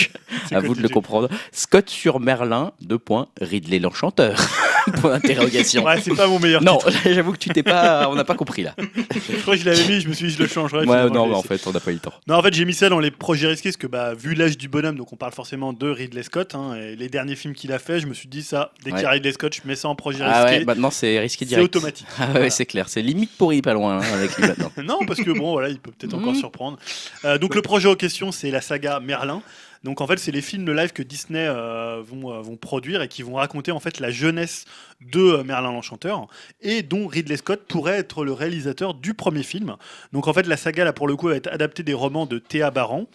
[0.52, 1.28] à vous de le comprendre.
[1.50, 4.38] Scott sur Merlin, deux points, Ridley l'enchanteur.
[5.00, 5.84] Point d'interrogation.
[5.84, 8.62] Ouais, c'est pas mon meilleur Non, j'avoue que tu t'es pas, on n'a pas compris
[8.62, 8.74] là.
[8.78, 10.86] Je crois que je l'avais mis, je me suis dit, je le changerai.
[10.86, 12.12] Ouais, non, mais en fait, on n'a pas eu le temps.
[12.26, 14.56] Non, en fait, j'ai mis ça dans les projets risqués parce que, bah, vu l'âge
[14.58, 17.72] du bonhomme, donc on parle forcément de Ridley Scott, hein, et les derniers films qu'il
[17.72, 19.10] a fait, je me suis dit ça, dès qu'il y a.
[19.10, 20.64] Ridley Scott, je mets ça en projet Ah ouais, risqué.
[20.64, 21.64] maintenant c'est risqué c'est direct.
[21.76, 22.06] automatique.
[22.18, 22.50] Ah ouais, Voilà.
[22.50, 24.70] c'est clair, c'est limite pourri pas loin hein, avec lui maintenant.
[24.84, 26.38] Non, parce que bon, voilà, il peut peut-être encore Mhm.
[26.38, 26.78] surprendre.
[27.24, 29.42] Euh, donc le projet en question, c'est la saga Merlin.
[29.84, 33.02] Donc en fait, c'est les films de live que Disney euh, vont, euh, vont produire
[33.02, 34.64] et qui vont raconter en fait la jeunesse
[35.00, 36.28] de euh, Merlin l'Enchanteur
[36.60, 39.76] et dont Ridley Scott pourrait être le réalisateur du premier film.
[40.12, 42.38] Donc en fait, la saga là pour le coup va être adaptée des romans de
[42.38, 43.06] Théa Baran.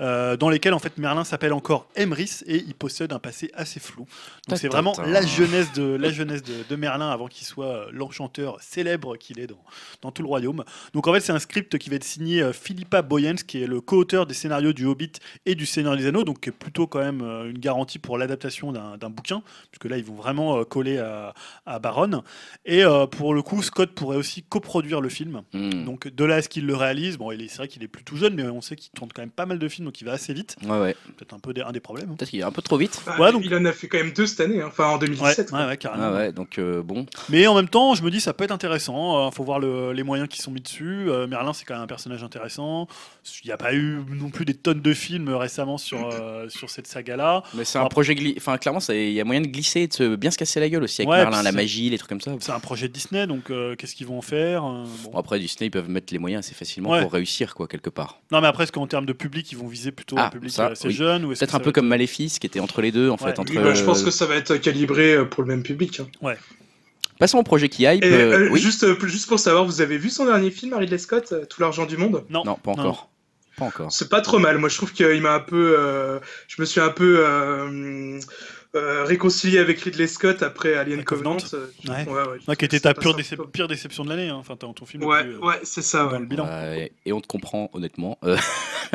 [0.00, 3.80] Euh, dans lesquels en fait Merlin s'appelle encore Emrys et il possède un passé assez
[3.80, 4.06] flou.
[4.48, 7.86] Donc c'est vraiment la jeunesse de la jeunesse de, de Merlin avant qu'il soit euh,
[7.92, 9.62] l'enchanteur célèbre qu'il est dans,
[10.02, 10.64] dans tout le royaume.
[10.92, 13.66] Donc en fait, c'est un script qui va être signé euh, Philippa Boyens, qui est
[13.66, 15.12] le co-auteur des scénarios du Hobbit
[15.44, 18.72] et du Seigneur des Anneaux, donc qui est plutôt quand même une garantie pour l'adaptation
[18.72, 21.34] d'un bouquin, puisque là, ils vont vraiment coller à,
[21.64, 22.22] à Baron.
[22.64, 25.42] Et euh, pour le coup, Scott pourrait aussi coproduire le film.
[25.52, 25.84] Hmm.
[25.84, 28.34] Donc de là à ce qu'il le réalise, bon, c'est vrai qu'il est plutôt jeune,
[28.34, 30.34] mais on sait qu'il tourne quand même pas mal de films, donc il va assez
[30.34, 30.56] vite.
[30.64, 30.96] Ouais, ouais.
[31.16, 32.10] Peut-être un peu des, un des problèmes.
[32.10, 32.14] hein.
[32.18, 33.00] Peut-être qu'il est un peu trop vite.
[33.06, 34.66] Bah, Ouais, donc- Il en a fait quand même deux cette année, hein.
[34.68, 35.50] enfin en Ouais, 2017.
[35.50, 35.60] quoi.
[35.60, 36.04] ouais, ouais, carrément.
[36.04, 37.06] Ah ouais, donc euh, bon.
[37.30, 39.28] Mais en même temps, je me dis ça peut être intéressant.
[39.30, 41.08] Il faut voir le- les moyens qui sont mis dessus.
[41.08, 42.88] Euh, Merlin, c'est quand même un personnage intéressant.
[43.42, 46.68] Il n'y a pas eu non plus des tonnes de films récemment sur, euh, sur
[46.70, 47.42] cette saga-là.
[47.54, 48.34] Mais c'est un projet gli...
[48.36, 50.68] Enfin, clairement, il y a moyen de glisser et de se bien se casser la
[50.68, 52.32] gueule aussi avec Ouais, Merlin, la magie, les trucs comme ça.
[52.40, 55.10] C'est un projet de Disney, donc euh, qu'est-ce qu'ils vont en faire Euh, bon.
[55.12, 57.02] Bon, après, Disney, ils peuvent mettre les moyens assez facilement Ouais.
[57.02, 58.20] pour réussir, quoi, quelque part.
[58.30, 60.50] Non, mais après, est-ce qu'en termes de public, ils vont viser plutôt Ah, un public
[60.52, 60.94] ça, assez oui.
[60.94, 63.18] jeune ou Peut-être un peu va comme Maléfice, qui était entre les deux, en Ouais.
[63.32, 63.38] fait.
[63.38, 66.00] Entre, Oui, bah, je pense que ça va être calibré euh, pour le même public.
[66.00, 66.34] hein.
[67.18, 68.04] Passons au projet qui hype.
[68.04, 68.60] Et euh, euh, oui.
[68.60, 71.86] juste, euh, juste pour savoir, vous avez vu son dernier film, Ridley Scott, Tout l'argent
[71.86, 72.24] du monde?
[72.28, 73.08] Non, Non, pas encore.
[73.56, 73.90] Pas encore.
[73.90, 74.58] C'est pas trop mal.
[74.58, 75.76] Moi, je trouve qu'il m'a un peu.
[75.78, 78.20] euh, je me suis un peu euh,
[78.74, 81.38] euh, réconcilié avec Ridley Scott après Alien Covenant.
[81.38, 81.64] Covenant.
[81.88, 82.04] Euh, Ouais.
[82.06, 83.46] ouais, ouais, Ouais, qui était ta pure, peu.
[83.46, 84.28] pire déception de l'année.
[84.28, 84.36] hein.
[84.38, 86.04] Enfin, ton ton film Ouais, plus, euh, ouais, c'est ça.
[86.04, 86.18] dans ouais.
[86.18, 86.44] le bilan.
[86.44, 88.18] Ouais, et on te comprend honnêtement.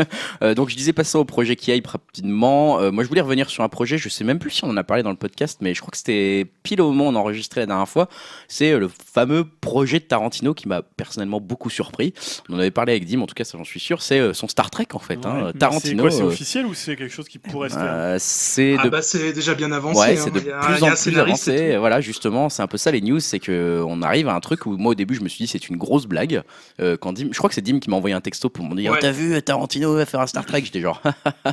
[0.44, 2.80] Euh, donc je disais passons au projet qui hype rapidement.
[2.80, 4.78] Euh, moi je voulais revenir sur un projet, je sais même plus si on en
[4.78, 7.16] a parlé dans le podcast, mais je crois que c'était pile au moment où on
[7.16, 8.08] enregistrait la dernière fois.
[8.48, 12.14] C'est euh, le fameux projet de Tarantino qui m'a personnellement beaucoup surpris.
[12.50, 14.02] On en avait parlé avec Dim, en tout cas ça j'en suis sûr.
[14.02, 15.24] C'est euh, son Star Trek en fait.
[15.26, 15.44] hein.
[15.46, 15.50] Ouais.
[15.54, 16.04] C'est Tarantino.
[16.04, 18.90] quoi, c'est euh, officiel ou c'est quelque chose qui pourrait se faire c'est Ah de
[18.90, 20.00] bah c'est déjà bien avancé.
[20.00, 20.22] Ouais, hein.
[20.24, 21.78] c'est de Il y a- plus a en plus avancé.
[21.78, 24.66] Voilà, justement, c'est un peu ça les news, c'est que on arrive à un truc
[24.66, 26.42] où moi au début je me suis dit c'est une grosse blague.
[26.80, 28.76] Euh, quand Dim, je crois que c'est Dim qui m'a envoyé un texto pour me
[28.76, 29.00] dire Ouais.
[29.00, 30.62] t'as vu Tarantino va faire un Star Trek.
[30.64, 31.02] J'étais genre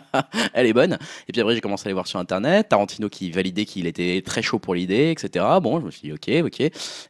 [0.54, 0.98] elle est bonne.
[1.28, 4.22] Et puis après j'ai commencé à aller voir sur internet Tarantino qui validait qu'il était
[4.24, 5.44] très chaud pour l'idée, etc.
[5.62, 6.60] Bon, je me suis dit ok, ok.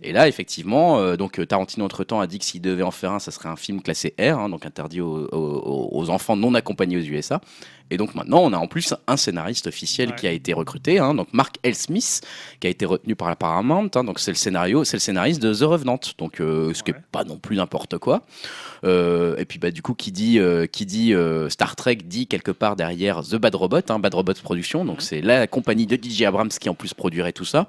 [0.02, 3.12] Et là effectivement, euh, donc Tarantino entre temps a dit que s'il devait en faire
[3.12, 6.96] un, ça serait un film classé R, hein, donc interdit aux- aux enfants non accompagnés
[6.96, 7.40] aux USA.
[7.90, 10.14] Et donc maintenant, on a en plus un scénariste officiel Ouais.
[10.16, 11.74] qui a été recruté, hein, donc Mark L.
[11.74, 12.20] Smith,
[12.60, 13.88] qui a été retenu par la Paramount.
[13.94, 16.92] hein, donc c'est le scénario, c'est le scénariste de The Revenant, donc euh, ce qui
[16.92, 16.98] Ouais.
[16.98, 18.22] est pas non plus n'importe quoi.
[18.84, 21.14] Euh, et puis bah du coup, qui dit, euh, qui dit
[21.48, 24.84] Star Trek dit quelque part derrière The Bad Robot, hein, Bad Robot Productions.
[24.84, 27.68] Donc c'est la compagnie de DJ Abrams qui en plus produirait tout ça.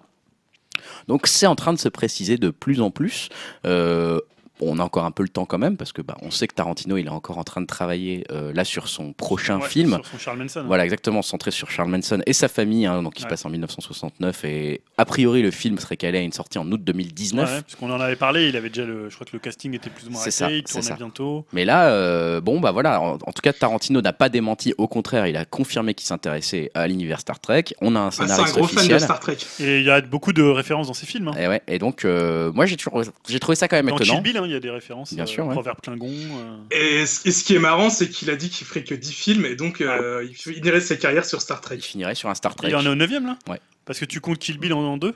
[1.07, 3.29] Donc c'est en train de se préciser de plus en plus.
[3.65, 4.19] Euh,
[4.61, 6.53] on a encore un peu le temps quand même parce que bah, on sait que
[6.55, 9.93] Tarantino il est encore en train de travailler euh, là sur son prochain Ouais, film.
[9.95, 10.63] Sur son Charles Manson.
[10.65, 13.29] Voilà, exactement, centré sur Charles Manson et sa famille, hein, donc qui se Ouais.
[13.31, 14.45] passe en 1969.
[14.45, 17.47] Et a priori, le film serait calé à une sortie en août 2019.
[17.49, 19.73] Ouais, parce qu'on en avait parlé, il avait déjà le, je crois que le casting
[19.75, 20.95] était plus ou moins C'est arrêté, ça, il c'est tournait ça.
[20.95, 21.45] bientôt.
[21.53, 24.87] Mais là, euh, bon, bah voilà, en, en tout cas, Tarantino n'a pas démenti, au
[24.87, 27.65] contraire, il a confirmé qu'il s'intéressait à l'univers Star Trek.
[27.81, 29.01] On a un Ah, c'est un scénariste gros fan de officiel.
[29.01, 29.37] Star Trek.
[29.59, 31.29] Et il y a beaucoup de références dans ses films.
[31.29, 31.33] hein.
[31.39, 34.21] Et, ouais, et donc, euh, moi, j'ai toujours, j'ai trouvé ça quand même Dans étonnant.
[34.21, 35.13] Bill, hein, il y a des références.
[35.13, 35.53] Bien sûr, ouais.
[35.53, 36.07] Proverbe Klingon.
[36.09, 36.57] euh.
[36.71, 39.13] Et ce, et ce qui est marrant, c'est qu'il a dit qu'il ferait que 10
[39.13, 41.75] films et donc euh, il finirait sa carrière sur Star Trek.
[41.77, 42.69] Il finirait sur un Star Trek.
[42.69, 43.37] Il en est au 9 là?
[43.47, 43.59] Ouais.
[43.85, 45.15] Parce que tu comptes Kill Bill en, en deux?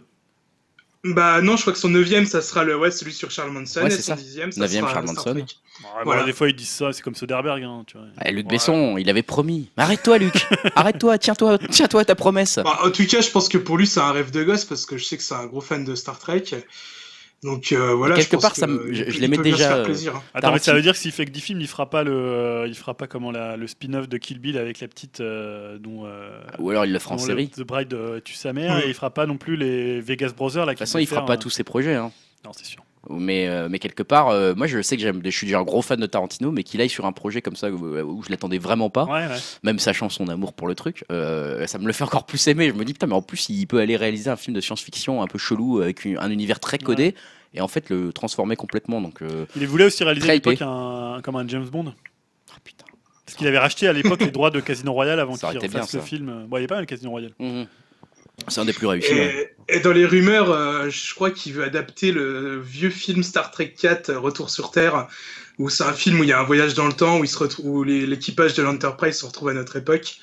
[1.05, 3.81] Bah non, je crois que son neuvième, ça sera le, ouais, celui sur Charles Manson
[3.81, 4.15] Ouais, et c'est son ça.
[4.15, 5.45] dixième, ça Neuvième sera Charles Star Manson.
[6.05, 6.25] Ouais.
[6.25, 7.61] Des fois ils disent ça, c'est comme Soderbergh.
[7.61, 8.07] Hein, tu vois.
[8.31, 8.51] Luc Ouais.
[8.53, 9.69] Besson, il avait promis.
[9.75, 10.34] Mais Arrête-toi, Luc.
[10.75, 12.57] Arrête-toi, tiens-toi, tiens-toi à ta promesse.
[12.63, 14.86] Bah, en tout cas, je pense que pour lui, c'est un rêve de gosse parce
[14.86, 16.43] que je sais que c'est un gros fan de Star Trek.
[17.43, 20.15] Donc euh, voilà, quelque je pense part, ça me- je- je se déjà, euh, plaisir,
[20.15, 20.23] hein.
[20.33, 22.65] Attends, mais ça veut dire que s'il fait que 10 films, il fera pas le,
[22.67, 25.77] il fera pas comment la, le spin-off de Kill Bill avec la petite dont.
[25.79, 27.51] dont, euh, Ou alors il le fera en série.
[27.57, 28.83] le- The Bride euh, tue sa mère Oui.
[28.85, 30.73] et il fera pas non plus les Vegas Brothers là.
[30.73, 31.95] De toute façon, il fera pas tous ses projets.
[31.95, 32.11] Hein.
[32.45, 32.81] Non, c'est sûr.
[33.09, 35.63] Mais, euh, mais quelque part, euh, moi je sais que j'aime, je suis déjà un
[35.63, 38.29] gros fan de Tarantino, mais qu'il aille sur un projet comme ça où, où je
[38.29, 39.37] l'attendais vraiment pas, Ouais, ouais.
[39.63, 42.69] même sachant son amour pour le truc, euh, ça me le fait encore plus aimer.
[42.69, 45.21] Je me dis, putain, mais en plus, il peut aller réaliser un film de science-fiction
[45.21, 47.13] un peu chelou avec une- un univers très codé
[47.53, 49.01] et en fait le transformer complètement.
[49.01, 49.19] Donc,
[49.57, 51.93] Il voulait aussi réaliser à l'époque un, comme un James Bond.
[52.51, 52.85] ah, putain.
[53.25, 55.99] Parce qu'il avait racheté à l'époque les droits de Casino Royale avant qu'il refasse bien,
[56.01, 56.45] le film.
[56.47, 57.31] Bon, il pas mal Casino Royale.
[57.39, 57.65] Mhm.
[58.47, 59.11] C'est un des plus réussis.
[59.13, 59.55] ouais.
[59.69, 63.73] Et, dans les rumeurs, euh, je crois qu'il veut adapter le vieux film Star Trek
[63.79, 65.07] 4, euh, Retour sur Terre,
[65.59, 67.27] où c'est un film où il y a un voyage dans le temps, où, il
[67.29, 70.15] se retrouve, où les- l'équipage de l'Enterprise se retrouve à notre époque.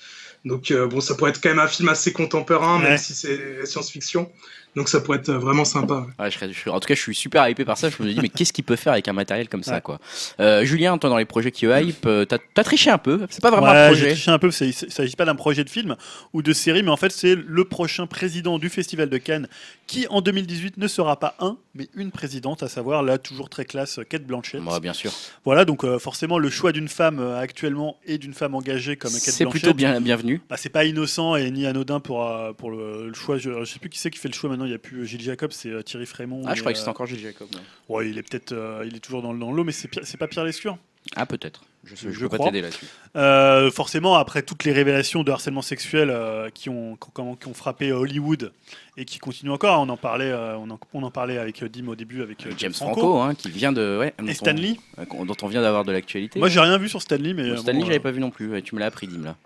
[0.45, 2.89] Donc euh, bon, ça pourrait être quand même un film assez contemporain, Ouais.
[2.91, 4.31] même si c'est science-fiction.
[4.77, 6.07] Donc ça pourrait être vraiment sympa.
[6.19, 7.91] Ouais, je serais- je suis- en tout cas, je suis super hypé par ça.
[7.91, 9.81] Je me dis, mais qu'est-ce qu'il peut faire avec un matériel comme ça, Ouais.
[9.81, 9.99] quoi?
[10.39, 13.27] Euh, Julien, toi, dans les projets qui hype, euh, t'as as triché un peu.
[13.31, 14.11] C'est pas vraiment Ouais, un j'ai projet.
[14.13, 14.51] triché un peu.
[14.51, 15.97] c'est- Il ne s'agit pas d'un projet de film
[16.33, 19.49] ou de série, mais en fait, c'est le prochain président du Festival de Cannes
[19.87, 23.65] qui, en 2018, ne sera pas un, mais une présidente, à savoir la toujours très
[23.65, 24.61] classe Kate Blanchett.
[24.63, 25.11] Ouais, bien sûr.
[25.45, 29.11] Voilà, donc euh, forcément, le choix d'une femme euh, actuellement et d'une femme engagée comme
[29.11, 29.61] Kate C'est Blanchett.
[29.63, 30.41] plutôt bien, bienvenu.
[30.49, 33.37] Bah, c'est pas innocent et ni anodin pour, euh, pour le, le choix.
[33.39, 34.60] Je, je sais plus qui c'est qui fait le choix maintenant.
[34.67, 36.43] Il y a plus euh, Gilles Jacob, c'est euh, Thierry Frémont.
[36.47, 37.49] Ah, je croyais que euh, c'était encore Gilles Jacob.
[37.89, 40.17] ouais, il est peut-être, euh, il est toujours dans, le- dans l'eau, mais c'est c'est
[40.19, 40.79] pas Pierre Lescure.
[41.17, 41.63] Ah, peut-être.
[41.83, 42.85] Je, je Je peux pas t'aider là-dessus.
[43.17, 47.49] Euh, forcément, après toutes les révélations de harcèlement sexuel euh, qui, ont, qui, ont, qui
[47.49, 48.53] ont frappé Hollywood
[48.99, 51.71] et qui continuent encore, on en parlait, euh, on, en, on en parlait avec euh,
[51.71, 53.97] Dim au début, avec euh, James Franco, hein, qui vient de.
[53.99, 54.77] Ouais, et Stanley.
[54.99, 56.39] euh, dont on vient d'avoir de l'actualité.
[56.39, 58.21] Moi, j'ai rien vu sur Stanley, mais Bon, euh, Stanley, bon, j'avais euh, pas vu
[58.21, 58.51] non plus.
[58.51, 59.37] Ouais, tu me l'as appris, Dim, là.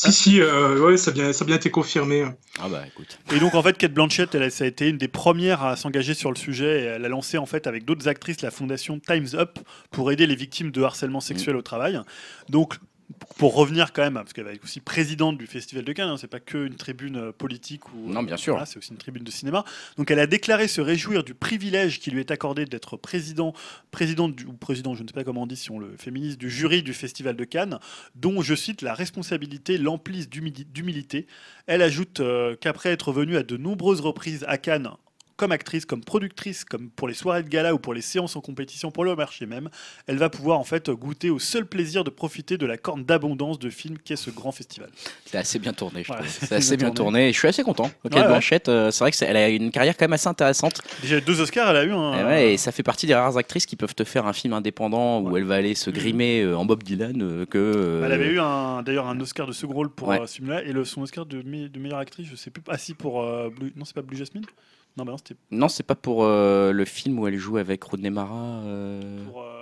[0.00, 2.24] Si, si, euh, ouais, ça a bien, ça a bien été confirmé.
[2.60, 3.18] Ah, bah écoute.
[3.34, 5.74] Et donc en fait, Kate Blanchett, elle, a- ça a été une des premières à
[5.74, 6.82] s'engager sur le sujet.
[6.82, 9.58] Et elle a lancé en fait avec d'autres actrices la fondation Times Up
[9.90, 12.00] pour aider les victimes de harcèlement sexuel au travail.
[12.48, 12.76] Donc
[13.36, 16.26] pour revenir quand même, parce qu'elle est aussi présidente du Festival de Cannes, hein, c'est
[16.26, 18.54] pas que une tribune euh, politique ou Non, bien sûr.
[18.54, 19.64] voilà, c'est aussi une tribune de cinéma.
[19.96, 23.52] Donc elle a déclaré se réjouir du privilège qui lui est accordé d'être président,
[23.90, 26.36] présidente du, ou président, je ne sais pas comment on dit si on le féminise,
[26.38, 27.78] du jury du Festival de Cannes,
[28.16, 31.26] dont je cite la responsabilité l'emplisse d'humili- d'humilité.
[31.66, 34.90] Elle ajoute euh, qu'après être venue à de nombreuses reprises à Cannes
[35.38, 38.40] comme actrice, comme productrice, comme pour les soirées de gala ou pour les séances en
[38.42, 39.70] compétition, pour le marché même,
[40.06, 43.58] elle va pouvoir en fait goûter au seul plaisir de profiter de la corne d'abondance
[43.58, 44.90] de films qu'est ce grand festival.
[45.24, 46.28] C'est assez bien tourné, je Ouais, trouve.
[46.28, 47.28] c'est assez bien tourné.
[47.28, 47.90] Et je suis assez content.
[48.02, 48.26] Kate Ouais.
[48.26, 50.82] Blanchett, euh, c'est vrai qu'elle a une carrière quand même assez intéressante.
[51.02, 52.18] Déjà deux Oscars, elle a eu un.
[52.20, 54.52] Et, ouais, et ça fait partie des rares actrices qui peuvent te faire un film
[54.54, 58.02] indépendant où elle va aller se grimer euh, en Bob Dylan euh, que.
[58.04, 58.36] Elle avait eu
[58.84, 61.68] d'ailleurs un Oscar de second rôle pour ce film-là et le, son Oscar de, me-
[61.68, 62.62] de meilleure actrice, je sais plus.
[62.68, 64.44] Ah si pour euh, Blue- non c'est pas Blue Jasmine?
[64.98, 67.84] Non bah non c'était Non, c'est pas pour euh, le film où elle joue avec
[67.84, 68.60] Rodney Mara.
[69.30, 69.57] pour euh,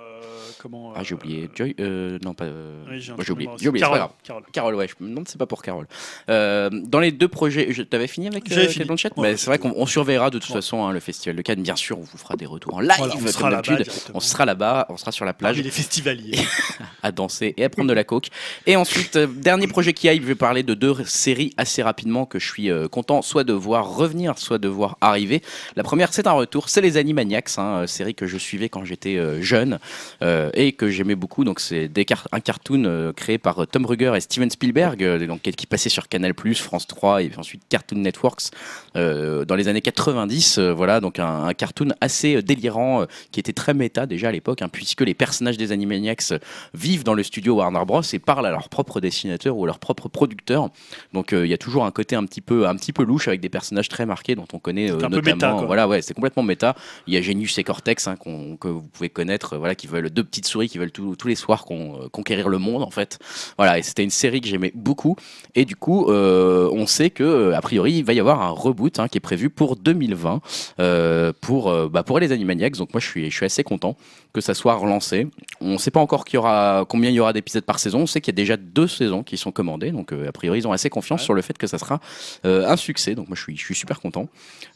[0.59, 0.93] comment.
[0.95, 1.51] Ah, j'ai euh, oublié.
[1.55, 2.45] Joy euh, Non, pas.
[2.45, 3.51] euh, oui, j'ai oublié.
[3.59, 4.09] J'ai oublié, Carole.
[4.23, 4.43] Carole.
[4.53, 5.87] Carole, ouais, je me demande si c'est pas pour Carole.
[6.29, 8.45] Dans les deux projets, je t'avais fini avec.
[8.45, 10.57] Kate Blanchett Ouais, C'est vrai qu'on on surveillera de toute Ouais.
[10.57, 11.63] façon hein, le festival de Cannes.
[11.63, 13.85] Bien sûr, on vous fera des retours en live Voilà, on comme sera d'habitude.
[14.15, 16.39] On sera là-bas, on sera sur la plage les festivaliers.
[17.03, 18.29] à danser et à prendre de la coke.
[18.67, 22.39] Et ensuite, dernier projet qui aille, je vais parler de deux séries assez rapidement que
[22.39, 25.43] je suis content soit de voir revenir, soit de voir arriver.
[25.77, 29.19] La première, c'est un retour, c'est les Animaniacs, hein, série que je suivais quand j'étais
[29.43, 29.79] jeune
[30.23, 31.45] euh, et que j'aimais beaucoup.
[31.45, 31.91] Donc c'est
[32.33, 35.89] un cartoon euh, créé par euh, Tom Ruger et Steven Spielberg, euh, donc, qui passait
[35.89, 38.51] sur Canal+, France 3 et ensuite Cartoon Networks
[38.97, 40.59] euh, dans les années 90.
[40.59, 44.29] euh, voilà, donc un, un cartoon assez euh, délirant euh, qui était très méta déjà
[44.29, 46.39] à l'époque, hein, puisque les personnages des Animaniacs euh,
[46.75, 49.79] vivent dans le studio Warner Bros et parlent à leur propre dessinateur ou à leur
[49.79, 50.71] propre producteur.
[51.13, 53.29] Donc euh, il y a toujours un côté un petit peu un petit peu louche
[53.29, 55.35] avec des personnages très marqués dont on connaît euh, un peu notamment.
[55.35, 55.67] méta, quoi.
[55.67, 56.75] voilà, ouais, c'est complètement méta.
[57.07, 60.11] Il y a Genius et Cortex hein, que vous pouvez connaître, euh, voilà, qui veulent
[60.11, 62.91] deux petites souris qui veulent tous tous les soirs con- euh, conquérir le monde en
[62.91, 63.19] fait.
[63.57, 65.17] Voilà, et c'était une série que j'aimais beaucoup.
[65.55, 68.51] Et du coup, euh, on sait que euh, a priori il va y avoir un
[68.51, 70.41] reboot hein, qui est prévu pour 2020
[70.81, 72.77] euh, pour bah, pour les Animaniacs.
[72.77, 73.97] Donc moi je suis je suis assez content
[74.35, 75.29] que ça soit relancé.
[75.63, 78.01] On ne sait pas encore qu'il y aura combien il y aura d'épisodes par saison.
[78.01, 79.91] On sait qu'il y a déjà deux saisons qui sont commandées.
[79.93, 81.25] Donc a priori ils ont assez confiance Ouais.
[81.25, 82.01] sur le fait que ça sera
[82.45, 83.15] un succès.
[83.15, 84.29] Donc moi je suis je suis super content.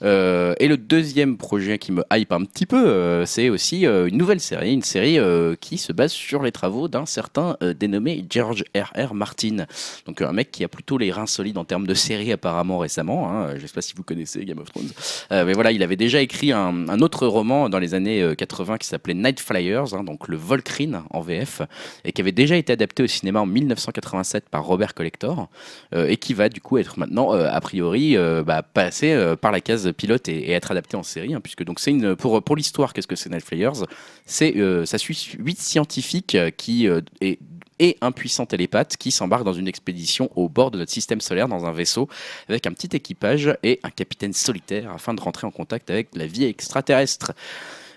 [0.03, 4.73] Et le deuxième projet qui me hype un petit peu, c'est aussi une nouvelle série,
[4.73, 5.19] une série
[5.51, 9.15] euh, euh, qui se base sur les travaux d'un certain euh, dénommé George R.R.
[9.15, 9.67] Martin.
[10.07, 13.31] Donc un mec qui a plutôt les reins solides en termes de série apparemment récemment.
[13.31, 13.55] Hein.
[13.59, 14.91] Je sais pas si vous connaissez Game of Thrones.
[15.33, 18.79] Euh, mais voilà, il avait déjà écrit un, autre roman dans les années euh, 80
[18.79, 21.63] qui s'appelait Night Flyers, hein, donc le Volcrine en VF,
[22.05, 25.49] et qui avait déjà été adapté au cinéma en 1987 par Robert Collector,
[25.95, 29.37] euh, et qui va du coup être maintenant, euh, a priori, euh, bah, passer euh,
[29.37, 32.93] par la case pilote et, être adapté en série, hein, puisque donc c'est pour l'histoire,
[32.93, 33.87] qu'est-ce que c'est Night Flyers?
[34.27, 37.37] C'est euh, ça suit huit scientifiques euh, euh,
[37.81, 41.49] et un puissant télépathe qui s'embarque dans une expédition au bord de notre système solaire
[41.49, 42.09] dans un vaisseau
[42.49, 46.27] avec un petit équipage et un capitaine solitaire afin de rentrer en contact avec la
[46.27, 47.33] vie extraterrestre.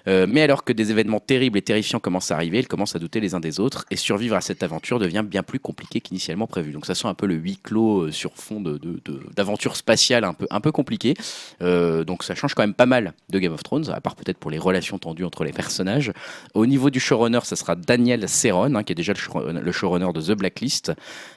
[0.07, 2.99] Euh, mais alors que des événements terribles et terrifiants commencent à arriver, ils commencent à
[2.99, 6.45] douter les uns des autres et survivre à cette aventure devient bien plus compliqué qu'initialement
[6.47, 6.71] prévu.
[6.73, 9.75] Donc ça sent un peu le huis clos euh, sur fond de, de- de- d'aventure
[9.75, 11.13] spatiale un peu, un peu compliqué.
[11.61, 14.37] Euh, donc ça change quand même pas mal de Game of Thrones, à part peut-être
[14.37, 16.11] pour les relations tendues entre les personnages.
[16.53, 19.71] Au niveau du showrunner, ça sera Daniel Ceron, hein, qui est déjà le, show- le
[19.71, 20.91] showrunner de The Blacklist.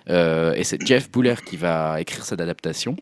[0.09, 2.97] Et c'est Jeff Buller qui va écrire cette adaptation.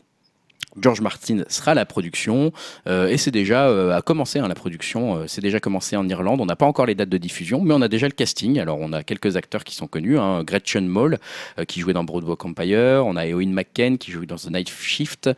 [0.81, 2.53] George Martin sera à la production
[2.87, 6.09] euh, et c'est déjà euh, a commencé hein, la production, euh, c'est déjà commencé en
[6.09, 6.41] Irlande.
[6.41, 8.59] On n'a pas encore les dates de diffusion, mais on a déjà le casting.
[8.59, 11.19] Alors on a quelques acteurs qui sont connus, hein, Gretchen Mol
[11.59, 14.71] euh, qui jouait dans Broadwalk Empire, on a Eowyn McKen qui joue dans The Night
[14.71, 15.31] Shift,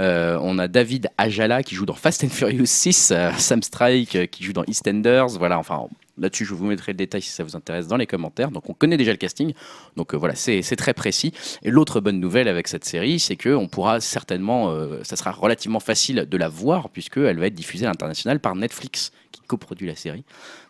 [0.00, 4.16] euh, on a David Ajala qui joue dans Fast and Furious 6, euh, Sam Strike
[4.16, 5.38] euh, qui joue dans EastEnders.
[5.38, 5.86] Voilà, enfin
[6.18, 8.50] là-dessus je vous mettrai le détail si ça vous intéresse dans les commentaires.
[8.50, 9.52] Donc on connaît déjà le casting,
[9.96, 11.32] donc euh, voilà c'est très précis.
[11.62, 15.32] Et l'autre bonne nouvelle avec cette série, c'est que on pourra certainement, euh, ça sera
[15.32, 19.12] relativement facile de la voir puisqu'elle va être diffusée à l'international par Netflix
[19.46, 20.24] coproduit la série.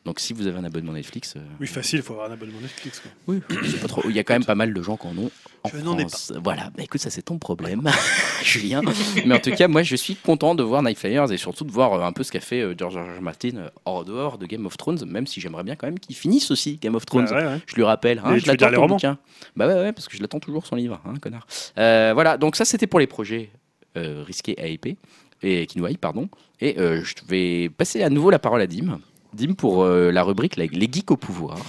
[0.05, 2.61] Donc si vous avez un abonnement Netflix, euh, Oui, facile, il faut avoir un abonnement
[2.61, 3.01] Netflix.
[3.01, 3.11] quoi.
[3.29, 3.41] oui,
[3.81, 5.31] pas trop- il y a quand même pas mal de gens qui en ont
[5.63, 6.33] en Je n'en ai France.
[6.43, 7.83] Voilà, bah écoute, ça c'est ton problème,
[8.43, 8.83] Julien.
[9.25, 11.71] Mais en tout cas, moi je suis content de voir Night Flyers et surtout de
[11.73, 13.23] voir euh, un peu ce qu'a fait euh, George R.
[13.23, 16.51] Martin hors dehors de Game of Thrones, même si j'aimerais bien quand même qu'il finisse
[16.51, 17.29] aussi Game of Thrones.
[17.31, 17.59] Ouais, ouais.
[17.67, 19.19] Je lui rappelle, hein, je l'attends ton bouquin.
[19.57, 21.47] Bah ouais, ouais, parce que je l'attends toujours son livre, hein, connard.
[21.77, 23.51] Voilà, donc ça c'était pour les projets
[23.97, 24.97] risqués à épée
[25.43, 26.29] et qui nous hype, pardon.
[26.65, 28.99] Et euh, je vais passer à nouveau la parole à Dim.
[29.35, 31.59] Dim pour euh, la rubrique les geeks au pouvoir.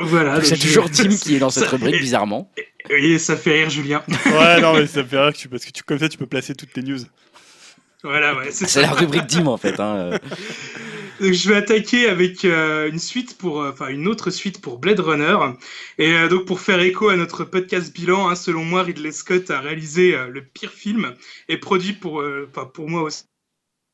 [0.00, 0.42] Voilà.
[0.42, 2.50] c'est toujours Dim qui est dans cette Ça- rubrique bizarrement.
[2.88, 4.02] Oui, ça fait rire Julien.
[4.26, 6.26] Ouais, non, mais ça fait rire que tu, parce que tu, comme ça, tu peux
[6.26, 7.00] placer toutes tes news.
[8.04, 8.80] Voilà, ouais, c'est ça.
[8.80, 9.78] la rubrique Dim en fait.
[9.80, 10.18] hein.
[11.20, 14.78] Donc, je vais attaquer avec euh, une suite pour, euh, enfin une autre suite pour
[14.78, 15.36] Blade Runner.
[15.98, 19.50] Et euh, donc pour faire écho à notre podcast bilan, hein, selon moi, Ridley Scott
[19.50, 21.14] a réalisé euh, le pire film
[21.48, 23.24] et produit pour, euh, enfin pour moi aussi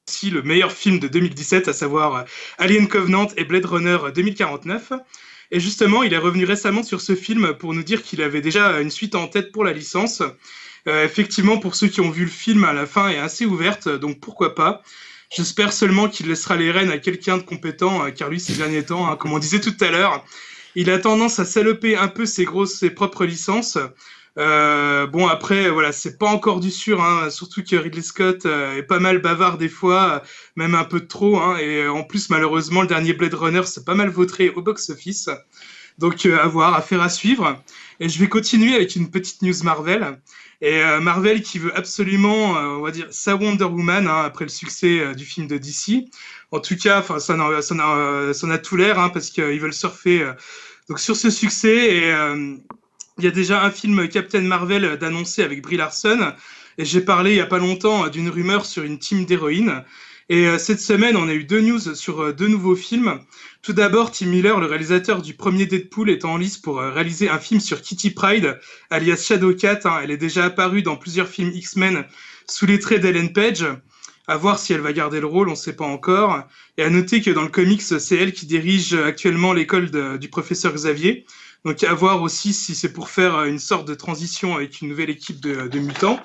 [0.09, 2.23] aussi le meilleur film de 2017, à savoir euh,
[2.57, 4.93] Alien Covenant et Blade Runner 2049.
[5.51, 8.81] Et justement, il est revenu récemment sur ce film pour nous dire qu'il avait déjà
[8.81, 10.23] une suite en tête pour la licence.
[10.87, 13.89] Euh, effectivement, pour ceux qui ont vu le film, à la fin est assez ouverte,
[13.89, 14.83] donc pourquoi pas.
[15.31, 18.85] J'espère seulement qu'il laissera les rênes à quelqu'un de compétent, euh, car lui, ces derniers
[18.85, 20.25] temps, hein, comme on disait tout à l'heure,
[20.75, 23.79] il a tendance à saloper un peu ses grosses, ses propres licences.
[24.39, 28.77] Euh, bon, après, voilà, c'est pas encore du sûr, hein, surtout que Ridley Scott euh,
[28.77, 32.31] est pas mal bavard des fois, euh, même un peu trop, hein, et en plus,
[32.31, 35.29] malheureusement, le dernier Blade Runner s'est pas mal vautré au box-office.
[35.99, 37.61] Donc, à voir, affaire à suivre.
[37.99, 40.21] Et je vais continuer avec une petite news Marvel.
[40.61, 45.13] Et Marvel qui veut absolument, on va dire, sa Wonder Woman hein, après le succès
[45.17, 46.05] du film de DC.
[46.53, 49.31] En tout cas, enfin, ça en ça en ça en a tout l'air hein, parce
[49.31, 50.25] qu'ils veulent surfer
[50.89, 51.97] donc sur ce succès.
[51.97, 52.15] Et
[53.19, 56.33] il y a déjà un film Captain Marvel d'annoncer avec Brie Larson.
[56.79, 59.83] Et j'ai parlé il y a pas longtemps d'une rumeur sur une team d'héroïnes.
[60.31, 63.19] Et euh, cette semaine, on a eu deux news sur euh, deux nouveaux films.
[63.63, 67.31] Tout d'abord, Tim Miller, le réalisateur du premier Deadpool, est en lice pour euh, réaliser
[67.31, 68.61] un film sur Kitty Pride,
[68.91, 69.81] alias Shadowcat.
[69.85, 70.01] Hein.
[70.03, 72.05] Elle est déjà apparue dans plusieurs films X-Men
[72.47, 73.65] sous les traits d'Ellen Page.
[74.27, 76.43] À voir si elle va garder le rôle, on ne sait pas encore.
[76.77, 80.75] Et à noter que dans le comics, c'est elle qui dirige actuellement l'école du professeur
[80.75, 81.25] Xavier.
[81.65, 84.89] Donc à voir aussi si c'est pour faire euh, une sorte de transition avec une
[84.89, 86.21] nouvelle équipe de, de mutants.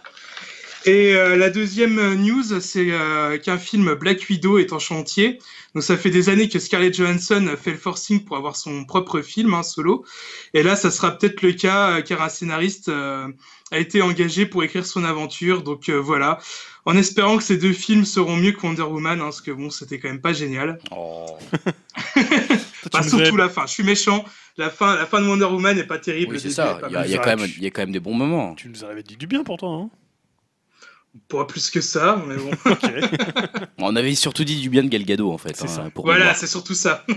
[0.85, 5.39] Et euh, la deuxième news, c'est euh, qu'un film Black Widow est en chantier.
[5.73, 9.21] Donc ça fait des années que Scarlett Johansson fait le forcing pour avoir son propre
[9.21, 10.05] film hein, solo.
[10.53, 13.27] Et là, ça sera peut-être le cas euh, car un scénariste euh,
[13.71, 15.63] a été engagé pour écrire son aventure.
[15.63, 16.39] Donc euh, voilà,
[16.85, 19.71] en espérant que ces deux films seront mieux que Wonder Woman, hein, parce que bon,
[19.71, 20.77] c'était quand même pas génial.
[20.91, 21.37] Oh.
[22.15, 23.65] Nous surtout la fin.
[23.65, 24.25] Je suis méchant.
[24.57, 26.33] La fin, la fin de Wonder Woman n'est pas terrible.
[26.33, 26.79] Oui, c'est ça.
[26.87, 28.53] Il y a, y quand même, y a quand même des bons moments.
[28.55, 29.89] Tu nous en avais dit du bien pourtant.
[31.27, 32.51] Pas plus que ça, mais bon.
[32.71, 32.91] Ok.
[33.79, 35.55] On avait surtout dit du bien de Gal Gadot en fait.
[35.55, 35.89] C'est hein, ça.
[35.93, 37.05] pour voilà, c'est surtout ça.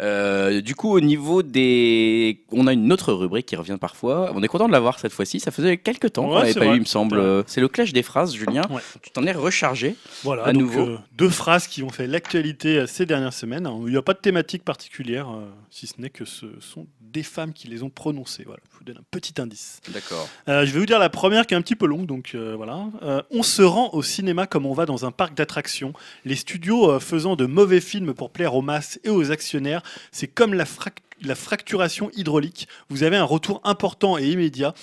[0.00, 2.44] Euh, du coup, au niveau des.
[2.52, 4.30] On a une autre rubrique qui revient parfois.
[4.34, 5.40] On est content de l'avoir cette fois-ci.
[5.40, 6.74] Ça faisait quelques temps qu'on Ouais, c'est pas vrai.
[6.74, 7.16] eu, il me semble.
[7.16, 7.22] C'est.
[7.22, 8.62] Euh, C'est le clash des phrases, Julien.
[8.70, 8.80] Ouais.
[9.02, 9.96] Tu t'en es rechargé.
[10.22, 10.80] Voilà, À donc, nouveau.
[10.86, 13.68] euh, deux phrases qui ont fait l'actualité ces dernières semaines.
[13.86, 17.22] Il n'y a pas de thématique particulière, euh, si ce n'est que ce sont des
[17.24, 18.44] femmes qui les ont prononcées.
[18.46, 19.80] Voilà, je vous donne un petit indice.
[19.92, 20.28] D'accord.
[20.48, 22.54] Euh, je vais vous dire la première qui est un petit peu longue, donc euh,
[23.02, 25.92] Euh, on se rend au cinéma comme on va dans un parc d'attractions.
[26.24, 30.26] Les studios euh, faisant de mauvais films pour plaire aux masses et aux actionnaires, c'est
[30.26, 32.68] comme la, frac- la fracturation hydraulique.
[32.88, 34.74] Vous avez un retour important et immédiat,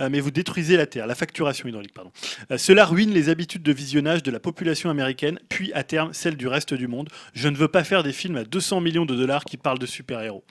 [0.00, 1.06] euh, mais vous détruisez la Terre.
[1.06, 2.10] La facturation hydraulique, pardon.
[2.56, 6.48] Cela ruine les habitudes de visionnage de la population américaine, puis à terme celle du
[6.48, 7.08] reste du monde.
[7.34, 9.86] Je ne veux pas faire des films à 200 millions de dollars qui parlent de
[9.86, 10.44] super-héros.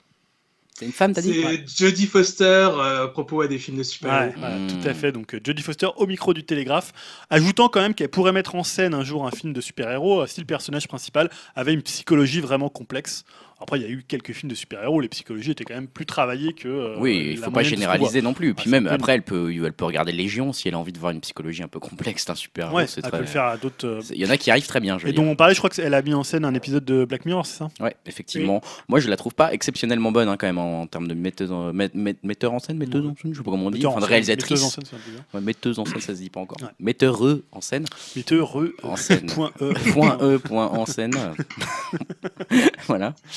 [0.76, 3.84] C'est une femme, t'as dit C'est Jodie Foster euh, à propos ouais, des films de
[3.84, 4.34] super-héros.
[4.36, 4.66] Ouais, ouais, Mm.
[4.82, 5.12] tout à fait.
[5.12, 6.92] Donc euh, Jodie Foster au micro du Télégraphe,
[7.30, 10.26] ajoutant quand même qu'elle pourrait mettre en scène un jour un film de super-héros euh,
[10.26, 13.24] si le personnage principal avait une psychologie vraiment complexe.
[13.60, 16.04] Après, il y a eu quelques films de super-héros, les psychologies étaient quand même plus
[16.06, 16.68] travaillées que.
[16.68, 18.50] euh, Oui, il la faut pas généraliser non plus.
[18.50, 20.98] Ah, Puis même après, elle peut, elle peut regarder Légion si elle a envie de
[20.98, 22.82] voir une psychologie un peu complexe d'un super voit.
[22.82, 23.86] Ouais, elle très- peut le faire à d'autres.
[23.86, 25.60] euh, Il y en a qui arrivent très bien, je Et dont on parlait, je
[25.60, 27.68] crois qu'elle a mis en scène un épisode de Black Mirror, c'est ça?
[27.80, 28.60] Ouais, effectivement.
[28.88, 31.50] Moi, je la trouve pas exceptionnellement bonne hein, quand même en, en termes de metteuse
[31.52, 33.78] en, met- met- metteur en scène, metteuse en scène, je sais pas comment on dit,
[33.78, 34.50] Metteur en enfin de réalisatrice.
[34.50, 34.84] metteuse en scène.
[35.32, 36.58] Ouais, metteuse en scène, ça se dit pas encore.
[36.60, 36.68] Ouais.
[36.80, 37.86] Metteureux en scène.
[38.16, 39.26] Metteureux, En scène.
[39.34, 39.72] point E.
[39.92, 41.12] point E, point en scène.
[42.86, 43.14] voilà.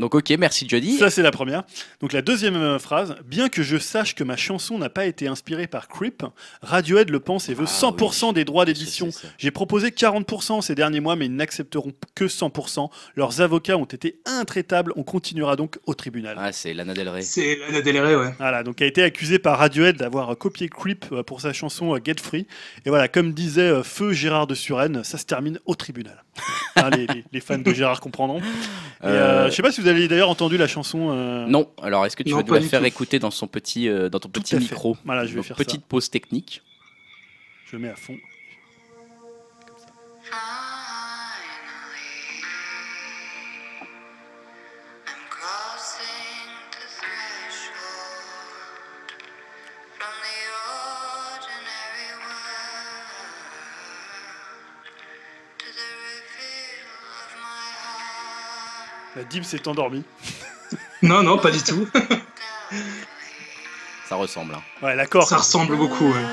[0.00, 0.98] Donc, ok, merci Jody.
[0.98, 1.62] Ça, c'est la première.
[2.00, 3.14] Donc, la deuxième euh, phrase.
[3.26, 6.24] Bien que je sache que ma chanson n'a pas été inspirée par Creep,
[6.62, 9.10] Radiohead le pense et veut Ah 100% des droits d'édition.
[9.38, 12.90] J'ai proposé 40% ces derniers mois, mais ils n'accepteront que 100%.
[13.14, 14.92] Leurs avocats ont été intraitables.
[14.96, 16.36] On continuera donc au tribunal.
[16.38, 17.22] Ah, c'est Lana Del Rey.
[17.22, 18.34] C'est Lana Del Rey, ouais.
[18.38, 21.98] Voilà, donc a été accusé par Radiohead d'avoir copié Creep euh, pour sa chanson euh,
[22.04, 22.46] Get Free.
[22.86, 26.24] Et voilà, comme disait Feu Gérard de Suresnes, ça se termine au tribunal.
[26.76, 28.38] Hein, les, les- les fans de Gérard comprendront.
[28.38, 28.42] Et,
[29.04, 29.08] euh,
[29.46, 31.10] Euh, je sais pas si vous avez d'ailleurs entendu la chanson.
[31.12, 32.86] euh, Non, alors est-ce que tu Non, vas nous la faire tout.
[32.86, 34.96] écouter dans, son petit, euh, dans ton Tout petit micro?
[35.04, 35.86] Voilà, je vais Donc, faire Petite ça.
[35.88, 36.62] pause technique.
[37.70, 38.16] Je mets à fond.
[40.22, 40.69] Finally,
[59.16, 60.04] La Dib s'est endormie.
[61.02, 61.88] Non, non, pas du tout.
[64.08, 64.54] Ça ressemble.
[64.54, 64.62] hein.
[64.82, 65.26] Ouais, l'accord.
[65.28, 66.12] Ça ressemble beaucoup.
[66.12, 66.24] ouais.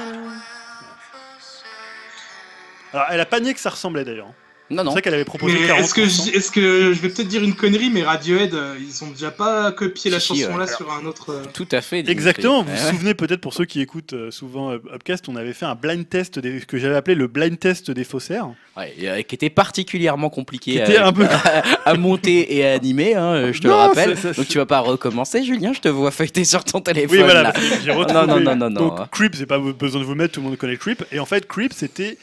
[2.93, 4.31] Alors, elle a pas nié que ça ressemblait d'ailleurs.
[4.69, 4.91] Non, C'est non.
[4.91, 5.79] vrai qu'elle avait proposé Mais 40%.
[5.79, 9.01] est-ce que, je, est-ce que je vais peut-être dire une connerie, mais Radiohead, euh, ils
[9.03, 10.59] ont déjà pas copié la Si, si, chanson ouais.
[10.59, 11.29] là sur un autre.
[11.31, 11.99] euh, Tout à fait.
[12.09, 12.91] Exactement, vous vous ouais.
[12.91, 16.39] souvenez peut-être pour ceux qui écoutent euh, souvent Upcast, on avait fait un blind test
[16.39, 18.49] des- que j'avais appelé le blind test des faussaires.
[18.75, 21.25] Ouais, et, euh, qui était particulièrement compliqué Qui à, était un peu-
[21.85, 24.17] à monter et à animer, hein, je te Non, le rappelle.
[24.17, 27.17] ça- ça- Donc tu vas pas recommencer, Julien, je te vois feuilleter sur ton téléphone.
[27.17, 27.53] Oui, voilà, là.
[27.85, 28.13] j'ai retrouvé.
[28.13, 28.87] Non, non, non, non, non.
[28.89, 31.05] Donc, Creep, c'est pas besoin de vous mettre, tout le monde connaît Creep.
[31.13, 32.17] Et en fait, Creep, c'était.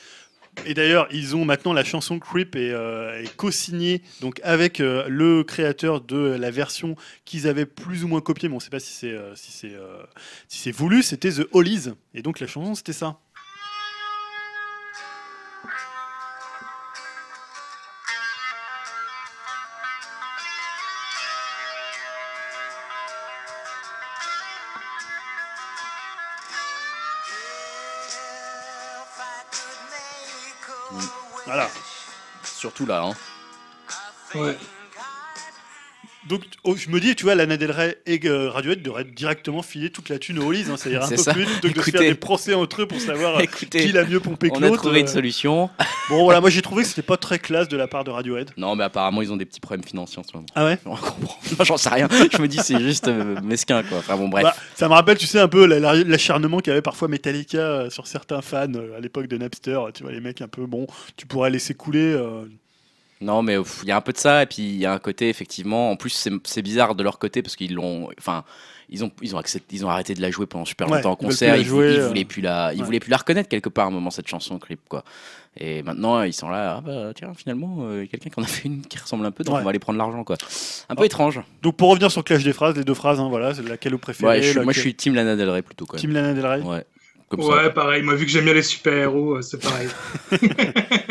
[0.66, 5.44] Et d'ailleurs, ils ont maintenant la chanson Creep est, euh, co-signée donc avec euh, le
[5.44, 8.92] créateur de la version qu'ils avaient plus ou moins copiée, mais on sait pas si
[8.92, 9.72] c'est euh, si c'est
[10.48, 11.02] si c'est voulu.
[11.02, 13.20] C'était The Hollies, et donc la chanson c'était ça.
[32.64, 33.02] Surtout là.
[33.02, 33.12] Hein.
[34.34, 34.56] Ouais.
[36.29, 39.61] Donc, oh, je me dis, tu vois, Lana Del Rey et euh, Radiohead devraient directement
[39.62, 40.64] filer toute la thune aux Hollies.
[40.70, 41.35] Hein, ça ira un peu ça.
[41.35, 43.93] plus vite que de se faire des procès entre eux pour savoir euh, Écoutez, qui
[43.93, 44.83] l'a mieux pompé que on a l'autre.
[44.83, 45.11] trouvé une euh.
[45.11, 45.68] solution.
[46.09, 48.51] Bon, voilà, moi j'ai trouvé que c'était pas très classe de la part de Radiohead.
[48.57, 50.47] Non, mais apparemment, ils ont des petits problèmes financiers en ce moment.
[50.55, 50.79] Ah ouais?
[50.87, 51.39] On comprend.
[51.59, 52.09] Moi, J'en sais rien.
[52.11, 53.99] Je me dis, c'est juste euh, mesquin, quoi.
[53.99, 54.45] Enfin bon, bref.
[54.45, 58.07] Bah, Ça me rappelle, tu sais, un peu la- la- l'acharnement qu'avait parfois Metallica sur
[58.07, 59.79] certains fans à l'époque de Napster.
[59.95, 62.14] Tu vois, les mecs un peu, bon, tu pourrais laisser couler.
[62.14, 62.45] euh,
[63.25, 64.99] Non, mais il y a un peu de ça, et puis il y a un
[64.99, 65.91] côté, effectivement.
[65.91, 68.09] En plus, c'est bizarre de leur côté parce qu'ils l'ont.
[68.18, 68.45] Enfin.
[68.91, 71.12] Ils ont, ils, ont accepté, ils ont arrêté de la jouer pendant super Ouais, longtemps
[71.12, 71.57] en concert.
[71.57, 72.09] Ils, jouer, ils euh.
[72.09, 72.85] voulaient plus la, ils Ouais.
[72.85, 75.05] voulaient plus la reconnaître quelque part à un moment cette chanson Creep quoi.
[75.57, 78.39] Et maintenant ils sont là, ah bah tiens finalement euh, il y a quelqu'un qui
[78.41, 79.61] en a fait une qui ressemble un peu, donc Ouais.
[79.62, 80.37] on va aller prendre l'argent quoi.
[80.91, 81.41] Un peu étrange.
[81.62, 83.93] Donc, pour revenir sur le clash des phrases, les deux phrases, hein, voilà, c'est laquelle
[83.93, 86.01] vous préférez Ouais, je suis- moi je suis Team Lana Del Rey plutôt quand même.
[86.03, 86.61] Team Lana Del Rey.
[86.61, 86.85] Ouais.
[87.31, 87.49] Comme ça.
[87.49, 88.03] Ouais, pareil.
[88.03, 89.89] Moi, vu que j'aime bien les super-héros, euh, c'est pareil.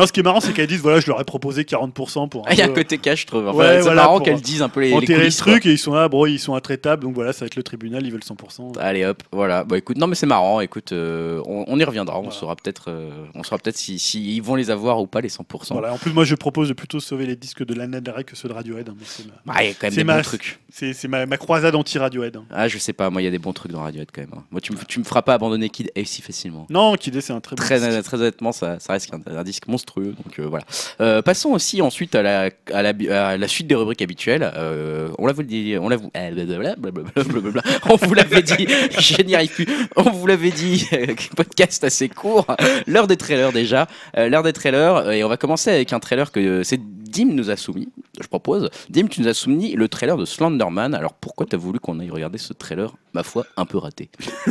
[0.00, 2.48] Non, ce qui est marrant, c'est qu'elles disent voilà, je leur ai proposé 40% pour.
[2.48, 3.46] un Il y a un côté cash, je trouve.
[3.48, 5.52] Enfin, Ouais, c'est voilà, marrant qu'elles disent un peu les, les enterrer le quoi.
[5.52, 7.62] truc et ils sont là, bon, ils sont intraitables, donc voilà, ça va être le
[7.62, 8.78] tribunal, ils veulent 100%.
[8.78, 9.64] Allez hop, voilà.
[9.64, 10.60] Bah écoute, non mais c'est marrant.
[10.60, 12.18] Écoute, euh, on, on y reviendra.
[12.18, 12.36] On Voilà.
[12.36, 15.28] saura peut-être, euh, on saura peut-être si, si ils vont les avoir ou pas les
[15.28, 15.72] 100%.
[15.74, 15.92] Voilà.
[15.92, 18.36] En plus, moi, je propose de plutôt sauver les disques de Lana Del Rey que
[18.36, 18.88] ceux de Radiohead.
[18.88, 20.60] hein, mais c'est ma- Ah, il y a quand même C'est des ma- bons trucs.
[20.72, 22.36] C'est c'est ma, ma croisade anti-Radiohead.
[22.36, 22.44] hein.
[22.50, 23.10] Ah, je sais pas.
[23.10, 24.30] Moi, il y a des bons trucs dans Radiohead quand même.
[24.34, 24.44] hein.
[24.50, 26.66] Moi, tu me, tu me feras pas abandonner Kid A si facilement.
[26.70, 28.02] Non, Kid A, c'est un très bon Très, disque.
[28.04, 29.89] très honnêtement, ça, ça reste un, un disque monstrueux.
[29.96, 30.64] Donc euh, voilà.
[31.00, 34.50] Euh, passons aussi ensuite à la, suite des rubriques habituelles.
[34.56, 35.42] Euh, on l'a vous
[35.80, 35.96] on l'a
[37.88, 38.66] on vous l'avait dit.
[38.98, 39.66] Je n'y arrive plus.
[39.96, 40.88] On vous l'avait dit.
[41.36, 42.46] podcast assez court.
[42.86, 43.86] L'heure des trailers déjà.
[44.16, 46.80] L'heure des trailers et on va commencer avec un trailer que c'est
[47.10, 47.88] Dim nous a soumis.
[48.20, 48.70] Je propose.
[48.88, 50.94] Dim, tu nous as soumis le trailer de Slenderman.
[50.94, 54.08] Alors pourquoi t'as voulu qu'on aille regarder ce trailer, ma foi, un peu raté?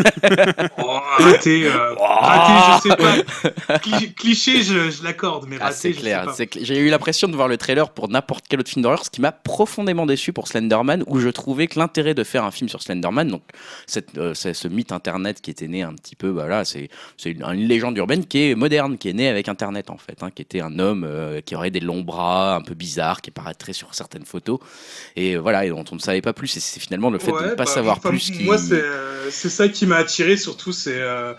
[0.78, 2.54] Oh, raté, euh, raté,
[2.84, 3.78] je sais pas.
[3.80, 6.26] Cli- cliché, je, je l'accorde, mais Ah, raté, c'est clair.
[6.30, 9.10] cl- J'ai eu l'impression de voir le trailer pour n'importe quel autre film d'horreur, ce
[9.10, 12.70] qui m'a profondément déçu pour Slenderman, où je trouvais que l'intérêt de faire un film
[12.70, 13.44] sur Slenderman, donc
[13.88, 17.32] cette, euh, ce mythe internet qui était né un petit peu, bah voilà, c'est c'est
[17.32, 20.30] une, une légende urbaine qui est moderne, qui est née avec internet en fait, hein,
[20.34, 23.74] qui était un homme euh, qui aurait des longs bras, un peu bizarres, qui paraîtrait
[23.74, 24.60] sur certaines photos,
[25.16, 26.56] et voilà, et dont on ne savait pas plus.
[26.58, 28.44] Et c'est finalement le fait de ne pas bah, savoir enfin, plus qui.
[28.44, 31.34] Moi, c'est euh, c'est ça qui m'a attiré, surtout, c'est euh,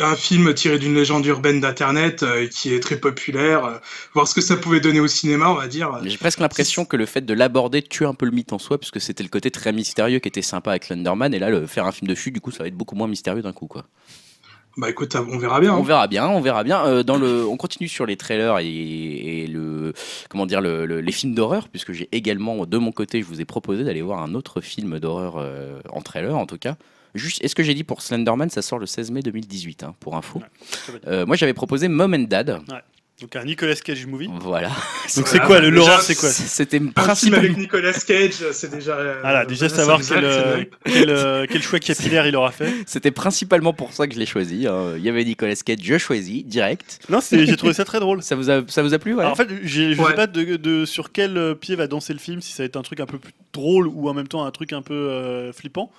[0.00, 3.64] un film tiré d'une légende urbaine d'Internet euh, qui est très populaire.
[3.64, 3.78] euh,
[4.14, 5.90] voir ce que ça pouvait donner au cinéma, on va dire.
[6.04, 8.78] J'ai presque l'impression que le fait de l'aborder tue un peu le mythe en soi,
[8.78, 11.86] puisque c'était le côté très mystérieux qui était sympa avec Slenderman, et là, le, faire
[11.86, 13.84] un film dessus, du coup, ça va être beaucoup moins mystérieux d'un coup, quoi.
[14.78, 15.74] Bah écoute, on verra bien.
[15.74, 15.82] On hein.
[15.84, 16.84] verra bien, on verra bien.
[16.86, 19.92] Euh, dans le, on continue sur les trailers et, et le,
[20.30, 23.40] comment dire, le- le- les films d'horreur, puisque j'ai également de mon côté, je vous
[23.40, 26.76] ai proposé d'aller voir un autre film d'horreur euh, en trailer, en tout cas.
[27.14, 30.14] Juste, est-ce que j'ai dit pour Slenderman, ça sort le 16 mai 2018, hein, pour
[30.14, 30.40] info.
[31.08, 32.60] Euh, moi, j'avais proposé Mom and Dad.
[33.20, 34.28] Donc un Nicolas Cage movie.
[34.40, 34.70] Voilà.
[35.16, 37.44] Donc c'est quoi le l'horreur C'est quoi C'était Un film principalement.
[37.46, 38.92] avec Nicolas Cage, c'est déjà.
[38.96, 42.72] euh, Voilà, déjà savoir quel, euh, quel, euh, quel choix capillaire il aura fait.
[42.86, 44.68] C'était principalement pour ça que je l'ai choisi.
[44.68, 44.92] hein.
[44.96, 47.00] Il y avait Nicolas Cage, je choisis direct.
[47.08, 48.22] Non, j'ai trouvé ça très drôle.
[48.22, 50.08] Ça vous a, ça vous a plu ouais Alors, en fait, je Ouais.
[50.10, 52.76] sais pas de, de- sur quel pied va danser le film, si ça va être
[52.76, 55.52] un truc un peu plus drôle ou en même temps un truc un peu euh,
[55.52, 55.90] flippant.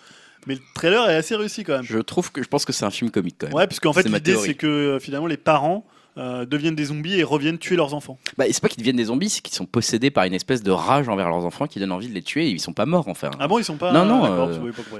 [0.47, 1.83] Mais le trailer est assez réussi quand même.
[1.83, 3.55] Je trouve que je pense que c'est un film comique quand même.
[3.57, 5.85] Ouais, parce qu'en fait, l'idée c'est que euh, finalement les parents
[6.19, 8.17] euh, deviennent des zombies et reviennent tuer leurs enfants.
[8.37, 10.71] Bah, c'est pas qu'ils deviennent des zombies, c'est qu'ils sont possédés par une espèce de
[10.71, 13.07] rage envers leurs enfants qui donne envie de les tuer et ils sont pas morts
[13.07, 13.31] enfin.
[13.39, 13.91] Ah bon, ils sont pas.
[13.91, 14.49] Non, non, euh, alors.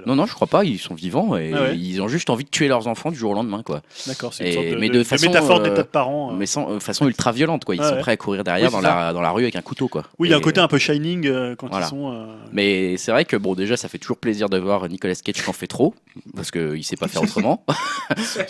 [0.08, 1.78] Non, non, je crois pas, ils sont vivants et Ah ouais.
[1.78, 3.82] ils ont juste envie de tuer leurs enfants du jour au lendemain quoi.
[4.08, 6.32] D'accord, c'est une sorte de, mais de- façon, métaphore euh, d'état de parents.
[6.32, 6.36] euh.
[6.38, 8.74] Mais sans euh, façon ultra violente quoi, ils Ah sont prêts à courir derrière Oui,
[8.74, 10.06] dans, la, dans la rue avec un couteau quoi.
[10.20, 11.86] Oui, il y a un côté un peu Shining euh, quand Voilà.
[11.88, 12.12] ils sont.
[12.12, 15.36] euh, Mais c'est vrai que bon déjà ça fait toujours plaisir de voir Nicolas Cage
[15.36, 15.94] qui en fait trop
[16.36, 17.64] parce qu'il sait pas faire autrement.
[18.18, 18.50] c'est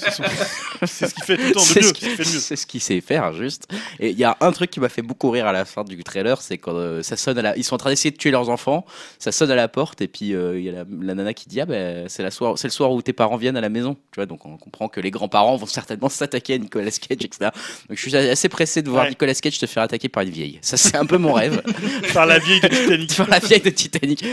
[1.08, 2.56] ce qu'il fait tout le temps de mieux.
[2.60, 3.68] Ce qu'il sait faire, juste.
[4.00, 6.04] Et il y a un truc qui m'a fait beaucoup rire à la fin du
[6.04, 7.58] trailer, c'est quand euh, ça sonne à la...
[7.58, 8.86] Ils sont en train d'essayer de tuer leurs enfants,
[9.18, 11.50] ça sonne à la porte, et puis euh, il y a la, la nana qui
[11.50, 12.58] dit Ah ben soir...
[12.58, 13.96] c'est le soir où tes parents viennent à la maison.
[14.12, 17.50] Tu vois, donc on comprend que les grands-parents vont certainement s'attaquer à Nicolas Cage, etc.
[17.88, 19.10] Donc je suis assez pressé de voir Ouais.
[19.10, 20.60] Nicolas Cage se faire attaquer par une vieille.
[20.62, 21.62] Ça, c'est un peu mon rêve.
[22.14, 23.18] Par la vieille de Titanic.
[23.18, 24.26] Par la vieille de Titanic.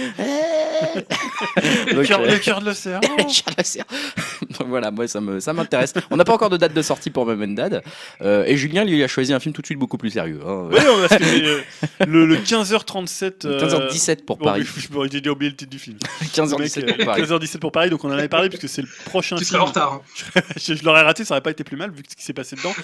[1.92, 3.00] Le cœur euh, le cœur de l'océan.
[4.58, 5.94] Donc voilà, moi ça me ça m'intéresse.
[6.10, 7.82] On n'a pas encore de date de sortie pour Mom and Dad.
[8.22, 10.40] Euh, et Julien lui a choisi un film tout de suite beaucoup plus sérieux.
[10.46, 10.68] hein.
[10.70, 11.60] Oui, non, parce que euh,
[12.06, 13.46] le, le 15h37.
[13.46, 13.60] euh,
[13.90, 14.62] 15h17 pour bon, Paris.
[14.76, 15.96] oui, je m'aurais déjà oublié le titre du film.
[16.20, 17.22] Le 15h17 mec, pour euh, Paris.
[17.22, 19.54] 15h17 pour Paris, donc on en avait parlé puisque c'est le prochain Tu film.
[19.58, 20.00] serais en retard.
[20.36, 20.40] hein.
[20.56, 22.56] je je l'aurais raté, ça aurait pas été plus mal vu ce qui s'est passé
[22.56, 22.74] dedans.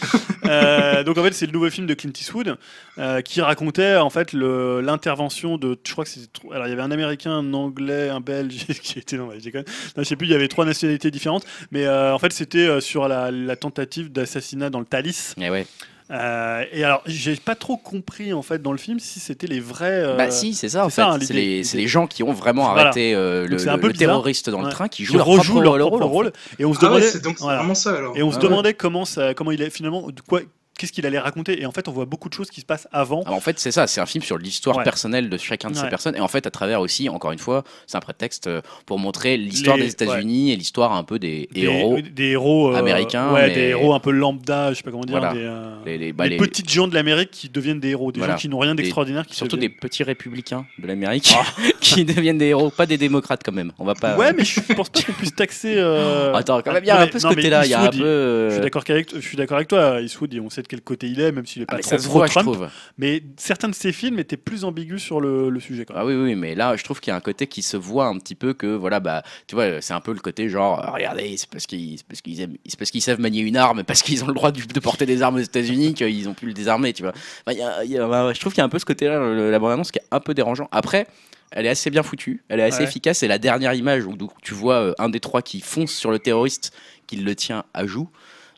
[0.46, 2.56] Euh, donc en fait, c'est le nouveau film de Clint Eastwood
[2.98, 6.72] euh, qui racontait en fait l'intervention de, je crois que c'était, trop- alors il y
[6.72, 9.64] avait un Américain, un Anglais, un Belge qui était, je déconne.
[9.96, 12.58] Non, je sais plus, il y avait trois nationalités différentes, mais euh, en fait c'était
[12.66, 15.34] euh, sur la, la tentative d'assassinat dans le Thalys.
[15.40, 15.66] Eh ouais.
[16.10, 19.60] Euh, et alors j'ai pas trop compris en fait dans le film si c'était les
[19.60, 20.02] vrais.
[20.04, 21.02] euh, bah si, c'est ça en c'est fait.
[21.08, 21.32] hein, c'est
[21.76, 22.82] les, gens qui ont vraiment Voilà.
[22.90, 24.72] arrêté euh, le, un peu terroriste dans le Ouais.
[24.72, 26.26] train qui joue qui leur propre, leur le propre rôle.
[26.26, 26.32] rôle.
[26.58, 27.58] Et on se Ah demandait, c'est donc c'est voilà.
[27.60, 28.14] vraiment ça alors.
[28.16, 28.48] Et on se Ah ouais.
[28.48, 30.42] demandait comment ça, comment il est finalement, de quoi,
[30.82, 31.60] qu'est-ce qu'il allait raconter.
[31.62, 33.22] Et en fait, on voit beaucoup de choses qui se passent avant.
[33.26, 34.84] Ah, en fait, c'est ça, c'est un film sur l'histoire Ouais.
[34.84, 36.16] personnelle de chacun de ces personnes.
[36.16, 39.36] Et en fait, à travers aussi, encore une fois, c'est un prétexte euh, pour montrer
[39.36, 41.98] l'histoire des États-Unis et l'histoire un peu des, Des héros.
[42.00, 45.04] des héros euh, américains, ouais, mais- des héros un peu lambda, je sais pas comment
[45.04, 45.32] dire, Voilà.
[45.34, 48.18] des, euh, Les, les- bah, les- petites gens de l'Amérique qui deviennent des héros, des
[48.18, 48.34] Voilà.
[48.34, 51.32] gens qui n'ont rien d'extraordinaire, qui surtout des petits républicains de l'Amérique
[51.80, 53.72] qui deviennent des héros, pas des démocrates quand même.
[53.78, 54.12] On va pas.
[54.14, 54.18] Ah.
[54.18, 55.74] Ouais, mais je pense pas qu'on puisse taxer.
[55.76, 57.64] euh, Attends, quand même, il y a un peu ce côté-là.
[57.64, 58.48] Il y a un Eastwood, peu.
[58.50, 61.66] Je suis d'accord avec toi, Eastwood, on sait quel côté il est, même s'il est
[61.68, 62.70] Ah, pas mais trop ça se je trouve.
[62.96, 65.84] Mais certains de ses films étaient plus ambigus sur le, le sujet.
[65.84, 66.02] Quand même.
[66.02, 68.06] Ah oui, oui, mais là, je trouve qu'il y a un côté qui se voit
[68.06, 70.92] un petit peu que, voilà, bah, tu vois, c'est un peu le côté genre, ah,
[70.92, 74.00] regardez, c'est parce qu'ils c'est qu'ils aiment, c'est parce qu'ils savent manier une arme, parce
[74.02, 76.54] qu'ils ont le droit de, de porter des armes aux États-Unis, qu'ils ont pu le
[76.54, 77.12] désarmer, tu vois.
[77.46, 78.78] Enfin, il y a- il y a- bah, je trouve qu'il y a un peu
[78.78, 79.20] ce côté-là,
[79.50, 80.68] la bande-annonce qui est un peu dérangeant.
[80.72, 81.06] Après,
[81.50, 82.84] elle est assez bien foutue, elle est assez Ouais.
[82.84, 85.92] efficace, et la dernière image où, où tu vois euh, un des trois qui fonce
[85.92, 86.72] sur le terroriste,
[87.06, 88.08] qui le tient à joue.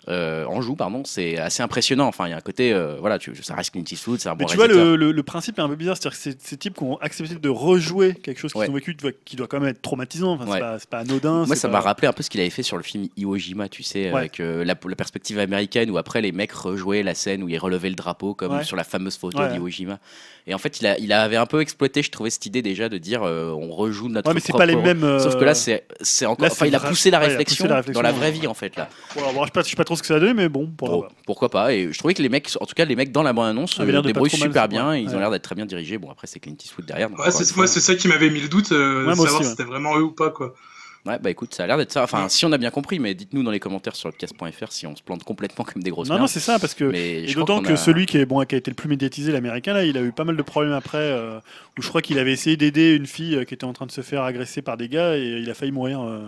[0.08, 2.06] Euh, en joue, pardon, c'est assez impressionnant.
[2.06, 4.34] Enfin, il y a un côté, euh, voilà, tu, ça reste Clint Eastwood, c'est un
[4.34, 5.96] Mais bon tu vois, le, le- le principe est un peu bizarre.
[5.96, 8.68] C'est-à-dire que ces types qui ont accepté de rejouer quelque chose qu'ils Ouais.
[8.68, 10.32] ont vécu, qui doit quand même être traumatisant.
[10.34, 10.60] Enfin, Ouais.
[10.78, 11.46] c'est, pas, anodin.
[11.46, 13.36] Moi, ça pas- m'a rappelé un peu ce qu'il avait fait sur le film Iwo
[13.36, 14.18] Jima, tu sais, Ouais.
[14.18, 17.58] avec euh, la, la perspective américaine où après les mecs rejouaient la scène où ils
[17.58, 19.98] relevaient le drapeau, comme sur la fameuse photo d'Iwo Jima.
[20.46, 22.90] Et en fait, il, a, il avait un peu exploité, je trouvais, cette idée déjà
[22.90, 25.02] de dire euh, on rejoue notre Ouais, mais c'est propre pas les mêmes.
[25.02, 26.42] euh, Sauf que là, c'est c'est encore.
[26.44, 28.76] là, Enfin, c'est il a poussé la ouais, réflexion dans la vraie vie, en fait,
[28.76, 28.90] là.
[29.14, 30.50] Bon, alors, je, sais pas, je sais pas trop ce que ça a donné, mais
[30.50, 30.66] bon.
[30.76, 33.10] Pour Bon, pourquoi pas Et je trouvais que les mecs, en tout cas, les mecs
[33.10, 34.68] dans la bande-annonce, Avait euh, débrouillent super ouais.
[34.68, 34.94] bien.
[34.94, 35.96] Ils ont l'air d'être très bien dirigés.
[35.96, 37.08] Bon, après, c'est Clint Eastwood derrière.
[37.30, 40.02] c'est ça qui m'avait mis le doute, euh, de savoir aussi, si c'était vraiment eux
[40.02, 40.54] ou pas, quoi.
[41.06, 42.02] Ouais, bah écoute, ça a l'air d'être ça.
[42.02, 44.96] Enfin, si on a bien compris, mais dites-nous dans les commentaires sur podcast.fr si on
[44.96, 46.84] se plante complètement comme des grosses Non, non, c'est ça, parce que.
[46.84, 49.30] Mais Et d'autant que a- celui qui, est, bon, qui a été le plus médiatisé,
[49.30, 51.38] l'américain, là, il a eu pas mal de problèmes après, euh,
[51.78, 53.92] où je crois qu'il avait essayé d'aider une fille euh, qui était en train de
[53.92, 56.00] se faire agresser par des gars et il a failli mourir.
[56.02, 56.26] euh.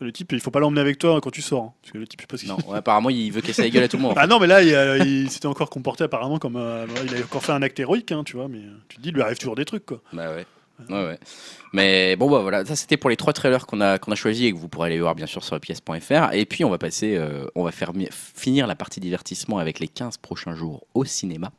[0.00, 1.62] Le type, il faut pas l'emmener avec toi quand tu sors.
[1.62, 3.40] hein, parce que le type, je sais pas ce qu'il- Non, ouais, apparemment, il veut
[3.40, 4.14] casser la gueule à tout le monde.
[4.18, 6.56] Ah non, mais là, il, a- il s'était encore comporté apparemment comme.
[6.56, 9.00] euh, il a encore fait un acte héroïque, hein, tu vois, mais euh, tu te
[9.02, 10.00] dis, il lui arrive toujours des trucs, quoi.
[10.12, 10.44] Bah ouais.
[10.88, 11.18] Ouais, ouais.
[11.72, 14.46] Mais bon, bah voilà, ça c'était pour les trois trailers qu'on a, qu'on a choisis
[14.46, 16.32] et que vous pourrez aller voir bien sûr sur pièce.fr.
[16.32, 17.92] Et puis on va passer, euh, on va faire
[18.34, 21.50] finir la partie divertissement avec les 15 prochains jours au cinéma.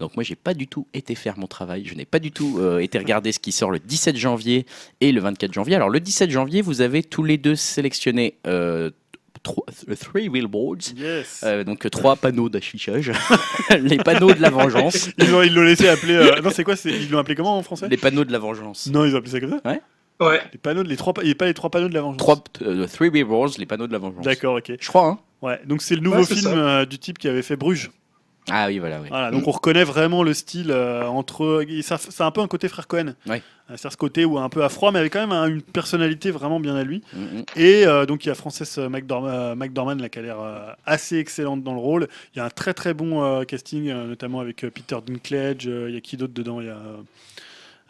[0.00, 2.56] Donc moi j'ai pas du tout été faire mon travail, je n'ai pas du tout
[2.58, 4.66] euh, été regarder ce qui sort le 17 janvier
[5.00, 5.76] et le 24 janvier.
[5.76, 8.90] Alors le 17 janvier, vous avez tous les deux sélectionné euh,
[9.42, 9.64] trois,
[9.98, 10.92] three billboards.
[10.96, 11.40] Yes.
[11.44, 13.12] Euh, donc euh, trois panneaux d'affichage,
[13.80, 16.14] les panneaux de la vengeance, Ils l'ont ils l'ont laissé appeler.
[16.14, 17.88] euh, Non, c'est quoi c'est- Ils l'ont appelé comment en français?
[17.88, 18.86] Les panneaux de la vengeance.
[18.86, 19.60] Non, ils ont appelé ça comme ça?
[20.20, 20.40] Ouais.
[20.52, 22.00] Les panneaux, de- les trois, pa- il n'y a pas les trois panneaux de la
[22.00, 22.18] vengeance.
[22.18, 24.24] Trois, euh, three billboards, les panneaux de la vengeance.
[24.24, 24.72] D'accord, ok.
[24.80, 26.56] Je crois, hein Ouais, donc c'est le nouveau Ouais, c'est film ça.
[26.56, 27.90] euh, du type qui avait fait Bruges.
[28.50, 29.08] Ah oui, voilà, oui.
[29.08, 31.64] Voilà, donc on reconnaît vraiment le style euh, entre.
[31.82, 33.14] Ça, ça a un peu un côté frère Cohen.
[33.70, 35.62] Euh, C'est ce côté où un peu à froid, mais avec quand même un- une
[35.62, 37.02] personnalité vraiment bien à lui.
[37.14, 37.44] Mm, mm.
[37.56, 40.58] Et euh, donc il y a Frances McDormand, euh, McDormand là, qui a l'air euh,
[40.84, 42.06] assez excellente dans le rôle.
[42.34, 45.66] Il y a un très très bon euh, casting, euh, notamment avec euh, Peter Dinklage.
[45.66, 46.60] euh, Il y a qui d'autre dedans?
[46.60, 46.74] Il y a.
[46.74, 46.96] euh,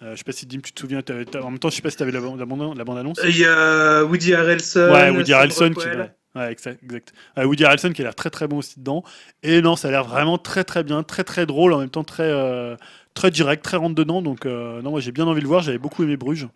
[0.05, 1.01] euh, je sais pas si Dim, tu te souviens.
[1.43, 3.19] en même temps, je sais pas si tu avais la, bande- la bande- la bande-annonce.
[3.29, 4.91] Il y a Woody Harrelson.
[4.93, 5.87] Ouais, Woody Harrelson qui.
[5.87, 6.83] Ouais, ouais, exact.
[6.83, 7.13] exact.
[7.39, 9.05] Euh, Woody Harrelson qui a l'air très très bon aussi dedans.
[9.43, 12.05] Et non, ça a l'air vraiment très très bien, très très drôle, en même temps
[12.05, 12.77] très, euh,
[13.15, 14.23] très direct, très rentre dedans.
[14.23, 15.63] Donc, euh, non, moi j'ai bien envie de le voir.
[15.63, 16.49] J'avais beaucoup aimé Bruges.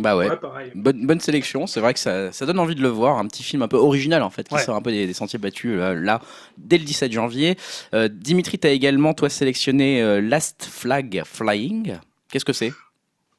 [0.00, 0.28] Bah ouais.
[0.28, 0.72] Ouais, pareil.
[0.74, 3.44] Bonne, bonne sélection, c'est vrai que ça, ça donne envie de le voir, un petit
[3.44, 4.60] film un peu original en fait, qui Ouais.
[4.60, 6.20] sort un peu des, des sentiers battus là, là,
[6.58, 7.56] dès le 17 janvier.
[7.94, 11.94] Euh, Dimitri, t'as également toi sélectionné euh, Last Flag Flying.
[12.28, 12.72] Qu'est-ce que c'est?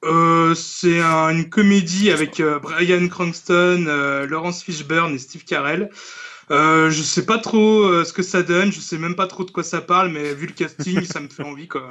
[0.04, 5.90] Euh, c'est un- une comédie avec euh, Brian Cranston, euh, Laurence Fishburne et Steve Carell.
[6.52, 9.52] Euh, je sais pas trop ce que ça donne, je sais même pas trop de
[9.52, 11.90] quoi ça parle, mais vu le casting, ça me fait envie quoi.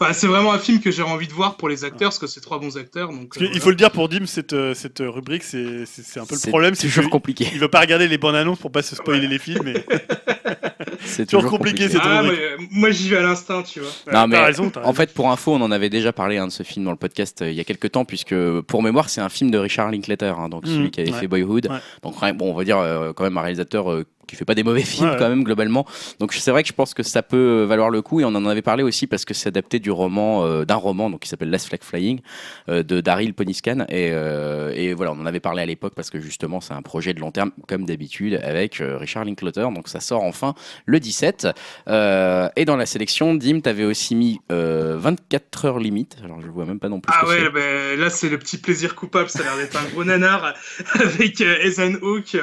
[0.00, 2.26] Enfin, c'est vraiment un film que j'ai envie de voir pour les acteurs, parce que
[2.28, 3.08] c'est trois bons acteurs.
[3.10, 6.20] Donc, euh, Il faut le dire pour Dim, cette, euh, cette rubrique, c'est c'est- c'est
[6.20, 6.74] un peu le C'est problème.
[6.76, 7.48] C'est toujours compliqué.
[7.52, 9.62] il veut pas regarder les bandes annonces pour pas se spoiler les films.
[9.64, 9.84] Mais...
[11.04, 12.40] C'est toujours compliqué, c'est- Ah, rubrique.
[12.58, 13.88] moi, moi, j'y vais à l'instinct, tu vois.
[14.12, 14.94] Non, mais t'as raison, t'as En raison.
[14.94, 17.42] fait, pour info, on en avait déjà parlé hein, de ce film dans le podcast
[17.42, 20.34] euh, il y a quelques temps, puisque pour mémoire, c'est un film de Richard Linklater,
[20.38, 21.20] hein, donc Mhm, celui qui avait ouais.
[21.20, 21.68] fait Boyhood.
[21.70, 21.78] Ouais.
[22.02, 24.62] Donc, bon, on va dire euh, quand même un réalisateur euh, qui fait pas des
[24.62, 25.86] mauvais films Ouais, quand même globalement.
[26.20, 28.46] Donc c'est vrai que je pense que ça peut valoir le coup et on en
[28.46, 31.50] avait parlé aussi parce que c'est adapté du roman euh, d'un roman donc qui s'appelle
[31.50, 32.20] Last Flag Flying
[32.68, 36.10] euh, de Daryl Poniscan et, euh, et voilà on en avait parlé à l'époque parce
[36.10, 39.68] que justement c'est un projet de long terme comme d'habitude avec Richard Linklater.
[39.74, 40.54] Donc ça sort enfin
[40.86, 41.48] le 17
[41.88, 46.16] Euh, et dans la sélection Dim t'avais aussi mis euh, 24 heures limite.
[46.24, 48.58] Alors je vois même pas non plus Ah que ouais, ben, là c'est le petit
[48.58, 50.54] plaisir coupable, ça a l'air d'être un gros nanar
[50.94, 52.36] avec Ethan Hawke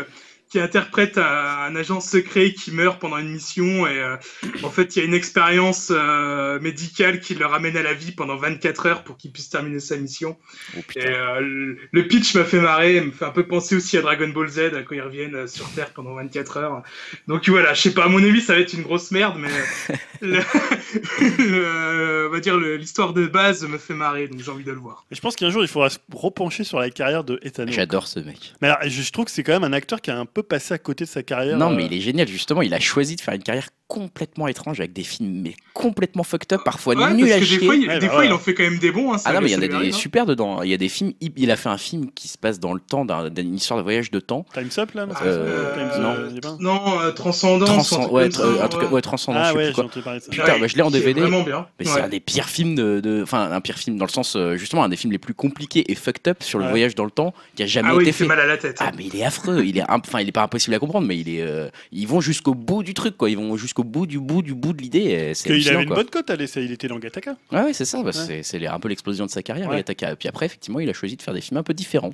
[0.56, 1.24] qui interprète un,
[1.68, 4.16] un agent secret qui meurt pendant une mission et euh,
[4.64, 8.14] en fait il y a une expérience euh, médicale qui le ramène à la vie
[8.14, 10.38] pendant 24 heures pour qu'il puisse terminer sa mission.
[10.78, 14.02] Oh, Et euh, le- pitch m'a fait marrer, me fait un peu penser aussi à
[14.02, 16.84] Dragon Ball Z quand ils reviennent sur Terre pendant 24 heures.
[17.28, 19.50] Donc voilà, je sais pas, à mon avis ça va être une grosse merde, mais
[20.22, 20.40] le-
[21.40, 24.80] le- on va dire l'histoire de base me fait marrer, donc j'ai envie de le
[24.80, 25.06] voir.
[25.12, 27.66] Et je pense qu'un jour, il faudra se repencher sur la carrière de Ethan.
[27.68, 28.54] J'adore ce mec.
[28.62, 30.44] Mais alors, je je trouve que c'est quand même un acteur qui a un peu
[30.48, 31.58] passé à côté de sa carrière.
[31.58, 32.62] Non, euh, mais il est génial, justement.
[32.62, 36.52] Il a choisi de faire une carrière complètement étranges avec des films mais complètement fucked
[36.54, 37.66] up, parfois Ouais, nuls parce à que des chier.
[37.66, 38.28] fois, il, Ouais, des bah fois ouais.
[38.28, 39.14] il en fait quand même des bons.
[39.14, 39.92] Hein, Ah non, mais il y en a des hein.
[39.92, 40.64] super dedans.
[40.64, 41.14] Il y a des films.
[41.22, 43.78] Il, il a fait un film qui se passe dans le temps, d'un- d'une histoire
[43.78, 44.46] de voyage de temps.
[44.54, 46.58] Time's Up là non, c'est Euh, Time's non.
[46.60, 49.02] Non, euh, Transcendance, Transcend- un truc ouais, un truc, ouais.
[49.02, 50.20] transcendance, Ah je sais plus quoi.
[50.32, 51.22] Putain, bah, je l'ai en DVD.
[51.22, 51.68] Vraiment bien.
[51.80, 54.36] Mais c'est un des pires films de, de- enfin un pire film dans le sens
[54.36, 57.06] euh, justement un des films les plus compliqués et fucked up sur le voyage dans
[57.06, 58.78] le temps qui a jamais Ah oui, été il fait mal à la tête.
[58.80, 61.18] Ah mais il est affreux, il est enfin il est pas impossible à comprendre mais
[61.18, 64.20] il est euh, ils vont jusqu'au bout du truc quoi, ils vont jusqu'au bout du
[64.20, 65.20] bout du bout de l'idée et
[65.50, 65.98] hallucinant, avait une quoi.
[65.98, 67.36] bonne cote à l'essai, il était dans Gataka.
[67.52, 68.42] Ouais, ouais, c'est ça, bah, Ouais.
[68.44, 69.76] c'est un peu l'explosion de sa carrière Ouais.
[69.88, 72.14] Agatha Puis après effectivement, il a choisi de faire des films un peu différents.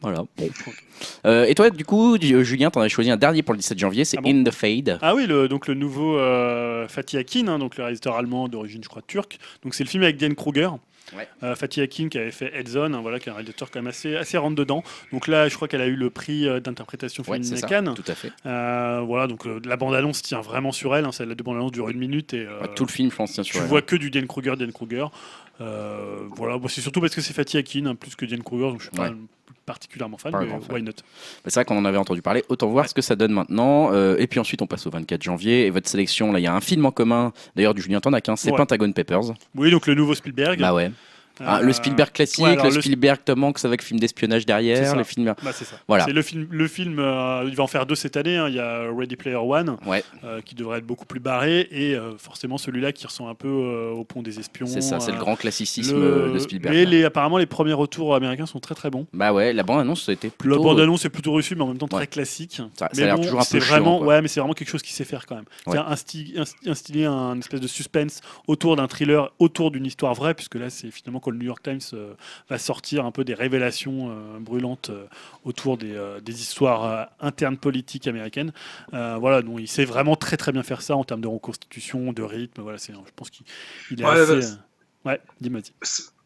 [0.00, 0.24] Voilà.
[0.36, 0.48] Bon.
[1.26, 3.78] Euh, et toi, du coup, Ju- Julien, t'en as choisi un dernier pour le 17
[3.78, 4.98] janvier, c'est Ah bon In the Fade.
[5.00, 8.82] Ah oui, le, donc le nouveau euh, Fatih Akin, hein, donc le réalisateur allemand d'origine,
[8.82, 9.38] je crois, turque.
[9.62, 10.70] Donc c'est le film avec Diane Kruger.
[11.16, 11.28] Ouais.
[11.42, 13.88] Euh, Fatih Akin qui avait fait Elzon, hein, voilà, qui est un réalisateur quand même
[13.88, 14.82] assez, assez rentre dedans.
[15.12, 17.68] Donc là, je crois qu'elle a eu le prix euh, d'interprétation Ouais, féminine c'est à
[17.68, 17.94] ça, Cannes.
[17.94, 18.32] tout à fait.
[18.46, 21.04] Euh, voilà, donc euh, la bande-annonce tient vraiment sur elle.
[21.04, 23.42] Hein, celle- la bande-annonce dure une minute et Ouais, tout le film, je pense, tient
[23.42, 23.84] sur tu elle, vois hein.
[23.86, 25.06] que du Diane Kruger, Diane Kruger.
[25.58, 28.78] Voilà, bon, c'est surtout parce que c'est Fatih Akin, hein, plus que Diane Kruger, donc
[28.80, 29.16] je suis pas Ouais.
[29.66, 30.92] Particulièrement fan, mais why not?
[31.44, 33.92] C'est vrai qu'on en avait entendu parler, autant voir ce que ça donne maintenant.
[33.92, 35.66] Euh, et puis ensuite, on passe au 24 janvier.
[35.66, 38.28] Et votre sélection, là, il y a un film en commun, d'ailleurs, du Julien Tandac,
[38.28, 38.56] hein, c'est Ouais.
[38.56, 39.32] Pentagon Papers.
[39.54, 40.60] Oui, donc le nouveau Spielberg.
[40.60, 40.90] Bah ouais.
[41.46, 44.94] Ah, le Euh, Spielberg classique, ouais, le, le- Spielberg Tom Hanks avec film d'espionnage derrière,
[44.96, 45.34] le film.
[45.42, 45.76] Bah, c'est ça.
[45.88, 46.04] Voilà.
[46.04, 46.46] C'est le film.
[46.50, 48.36] Le film euh, il va en faire deux cette année.
[48.36, 48.48] hein.
[48.48, 51.94] Il y a Ready Player One, Ouais, euh, qui devrait être beaucoup plus barré, et
[51.94, 54.66] euh, forcément celui-là qui ressemble un peu au Pont des Espions.
[54.66, 56.74] c'est ça, c'est le grand classicisme le- de Spielberg.
[56.74, 59.06] Mais les, apparemment, les premiers retours américains sont très très bons.
[59.12, 60.62] Bah ouais, la bande-annonce, ça a été La plutôt.
[60.62, 61.98] bande-annonce est plutôt reçue, mais en même temps Ouais.
[61.98, 62.60] très classique.
[62.76, 64.06] Ça- ça a l'air bon, toujours un peu c'est chiant, vraiment, quoi.
[64.08, 65.44] ouais, mais c'est vraiment quelque chose qui sait faire quand même.
[65.66, 70.34] C'est insti- insti- instiller un espèce de suspense autour d'un thriller, autour d'une histoire vraie,
[70.34, 72.14] puisque là, c'est finalement le New York Times euh,
[72.48, 75.06] va sortir un peu des révélations euh, brûlantes euh,
[75.44, 78.52] autour des, des histoires internes politiques américaines.
[78.92, 82.22] Voilà, donc il sait vraiment très très bien faire ça en termes de reconstitution, de
[82.22, 82.62] rythme.
[82.62, 83.46] Voilà, c'est, je pense qu'il
[83.90, 84.40] il est Ouais, assez.
[85.04, 85.60] bah, Ouais, dis-moi.
[85.60, 85.72] dis.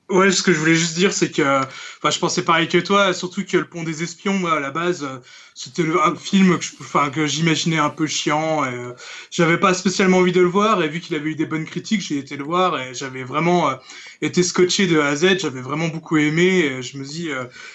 [0.09, 3.12] Ouais, ce que je voulais juste dire, c'est que, enfin, je pensais pareil que toi,
[3.12, 5.18] surtout que le Pont des Espions, moi, à la base, euh,
[5.52, 8.64] c'était un film que, enfin, que j'imaginais un peu chiant.
[8.64, 8.92] Et, euh,
[9.32, 12.02] j'avais pas spécialement envie de le voir, et vu qu'il avait eu des bonnes critiques,
[12.02, 13.74] j'ai été le voir, et j'avais vraiment euh,
[14.22, 15.40] été scotché de A à Z.
[15.40, 16.44] J'avais vraiment beaucoup aimé.
[16.66, 17.30] Et je me dis,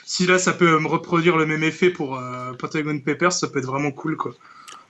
[0.06, 2.22] si là, ça peut me reproduire le même effet pour
[2.60, 4.34] Pentagon Papers, ça peut être vraiment cool, quoi.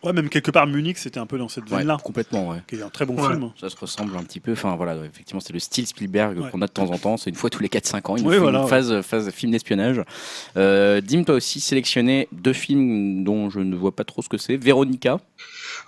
[0.03, 2.57] Ouais, même quelque part, Munich, c'était un peu dans cette Ouais, veine-là, complètement, ouais.
[2.67, 3.29] qui est un très bon Ouais.
[3.33, 3.51] film.
[3.59, 4.53] Ça se ressemble un petit peu.
[4.53, 6.49] Enfin voilà, effectivement, c'est le style Spielberg Ouais.
[6.49, 7.17] qu'on a de temps en temps.
[7.17, 8.15] C'est une fois tous les 4-5 ans.
[8.17, 8.69] Il nous Oui, voilà, une ouais.
[8.69, 10.01] phase, phase film d'espionnage.
[10.57, 14.37] Euh, Dim, toi aussi sélectionné deux films dont je ne vois pas trop ce que
[14.37, 14.57] c'est.
[14.57, 15.19] Véronica.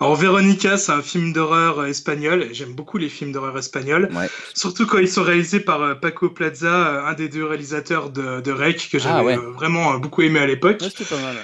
[0.00, 4.08] Alors, Veronica, c'est un film d'horreur euh, espagnol, j'aime beaucoup les films d'horreur espagnols.
[4.14, 4.28] Ouais.
[4.54, 8.40] Surtout quand ils sont réalisés par euh, Paco Plaza, euh, un des deux réalisateurs de,
[8.40, 9.36] de Rec, que j'avais Ah ouais.
[9.36, 10.78] euh, vraiment beaucoup aimé à l'époque.
[10.80, 11.36] Ouais, c'était pas mal.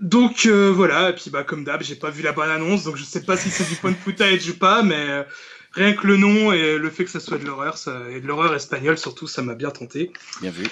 [0.00, 2.96] Donc euh, voilà, et puis bah, comme d'hab, j'ai pas vu la bonne annonce, donc
[2.96, 5.22] je sais pas si c'est du point de footage ou pas, mais euh,
[5.72, 7.76] rien que le nom et le fait que ça soit de l'horreur,
[8.10, 10.10] et de l'horreur espagnole surtout, ça m'a bien tenté.
[10.40, 10.66] Bien vu.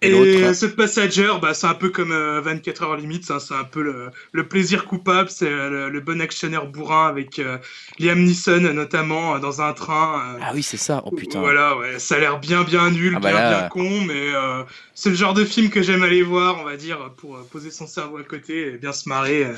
[0.00, 3.38] Et Et, l'autre The Passenger, bah, c'est un peu comme euh, 24 heures limite, hein,
[3.40, 7.40] c'est un peu le, le plaisir coupable, c'est euh, le, le bon actionnaire bourrin avec
[7.40, 7.58] euh,
[7.98, 10.22] Liam Neeson notamment euh, dans un train.
[10.36, 11.02] euh, Ah oui, c'est ça.
[11.04, 11.40] Oh putain.
[11.40, 14.32] Voilà, ouais, ça a l'air bien bien nul, Ah bah bien là- bien con, mais
[14.34, 14.62] euh,
[14.94, 17.72] c'est le genre de film que j'aime aller voir, on va dire, pour euh, poser
[17.72, 19.44] son cerveau à côté et bien se marrer.
[19.46, 19.54] euh.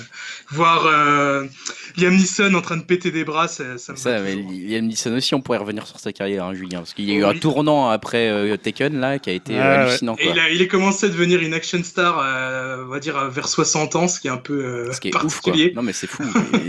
[0.51, 1.45] voir euh,
[1.99, 4.36] Liam Neeson en train de péter des bras, ça, ça me Ça, mais.
[4.36, 7.14] Liam Neeson aussi, on pourrait revenir sur sa carrière, hein, Julien, parce qu'il y a
[7.16, 10.16] eu un tournant après euh, Taken là qui a été euh, hallucinant.
[10.18, 10.30] Et.
[10.33, 13.49] Il, a, il est commencé à devenir une action star, euh, on va dire, vers
[13.49, 15.31] 60 ans, ce qui est un peu euh, Ce qui est ouf quoi.
[15.53, 15.72] particulier.
[15.74, 16.22] Non mais c'est fou,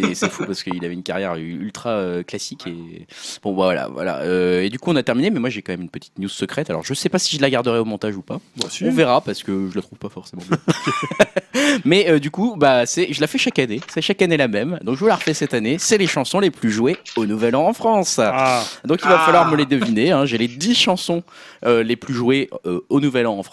[0.09, 3.07] et c'est fou parce qu'il avait une carrière ultra euh, classique et
[3.43, 4.20] bon voilà voilà.
[4.22, 6.30] Euh, et du coup on a terminé, mais moi j'ai quand même une petite news
[6.30, 6.70] secrète.
[6.70, 8.39] Alors je sais pas si je la garderai au montage ou pas.
[8.57, 8.84] Bon, si.
[8.84, 10.57] On verra parce que je la trouve pas forcément bien.
[11.86, 13.82] mais euh, du coup bah c'est, je la fais chaque année.
[13.93, 14.80] C'est chaque année la même.
[14.84, 15.78] Donc je vous la refais cette année.
[15.80, 18.20] C'est les chansons les plus jouées au Nouvel An en France.
[18.20, 19.26] Ah, Donc il va Ah.
[19.26, 20.12] falloir me les deviner.
[20.12, 20.26] hein.
[20.26, 21.24] J'ai les 10 chansons
[21.66, 23.51] euh, les plus jouées euh, au Nouvel An en France,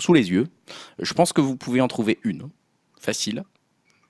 [0.00, 0.46] sous les yeux.
[1.00, 2.48] Je pense que vous pouvez en trouver une,
[3.00, 3.42] facile.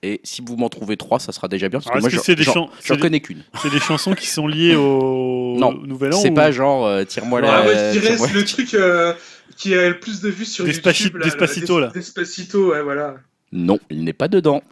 [0.01, 1.79] Et si vous m'en trouvez trois, ça sera déjà bien.
[1.79, 3.43] Parce que Alors, moi, que c'est des- connais qu'une.
[3.61, 7.03] c'est des chansons qui sont liées au Non, Nouvel An C'est ou- pas genre euh,
[7.03, 7.53] tire-moi la.
[7.57, 9.13] Ah ouais, je dirais tire-moi c'est le truc euh,
[9.57, 11.17] qui a le plus de vues sur Despaci- YouTube.
[11.17, 11.87] là, Despacito, là.
[11.87, 13.15] Despacito, ouais, voilà.
[13.51, 14.63] Non, il n'est pas dedans.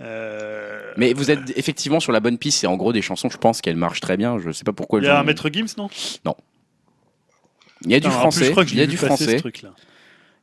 [0.00, 2.58] Euh, Mais vous êtes effectivement sur la bonne piste.
[2.60, 4.38] C'est en gros des chansons, je pense qu'elles marchent très bien.
[4.40, 4.98] Je sais pas pourquoi.
[5.00, 5.88] Il y a un Maître Gims, non
[7.84, 8.44] Il y a du Putain, en plus, français.
[8.46, 9.36] je crois que je Il y a l'ai du vu passer, français.
[9.36, 9.70] ce truc-là.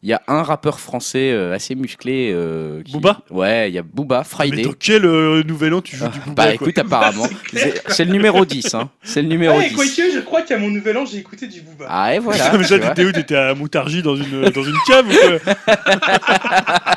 [0.04, 2.32] Il y a un rappeur français euh, assez musclé.
[2.34, 3.22] euh, qui- Booba?
[3.30, 4.62] Ouais, il y a Booba, Mais Friday.
[4.64, 7.84] dans quel euh, Nouvel An tu joues Ah, du Booba bah quoi écoute, apparemment, c'est
[7.88, 8.74] c'est le numéro 10.
[8.74, 8.89] Hein.
[9.04, 9.76] C'est le numéro Ouais, 10.
[9.76, 11.86] quoique, je crois qu'à mon nouvel an, j'ai écouté du Booba.
[11.88, 12.46] Ah et voilà.
[12.52, 12.88] Ah, mais tu ça, vois.
[12.89, 15.54] t'étais où T'étais à Moutargy dans une, dans une cave ou quoi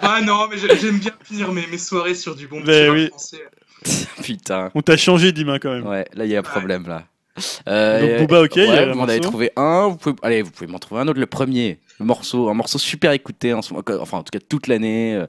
[0.00, 2.86] Ah non, mais j'ai- j'aime bien finir mes, mes soirées sur du bon Mais petit
[2.88, 3.08] rap oui.
[3.08, 3.38] français.
[4.22, 4.70] Putain.
[4.74, 5.86] On t'a changé, Dima, quand même.
[5.86, 7.04] Ouais, là il y a un problème là.
[7.68, 9.88] Euh, Donc, Booba, ok, ouais, vous m'en avez trouvé un.
[9.88, 11.20] Vous pouvez, allez, vous pouvez m'en trouver un autre.
[11.20, 14.44] Le premier le morceau, un morceau super écouté en ce moment, enfin en tout cas
[14.46, 15.14] toute l'année.
[15.14, 15.26] euh,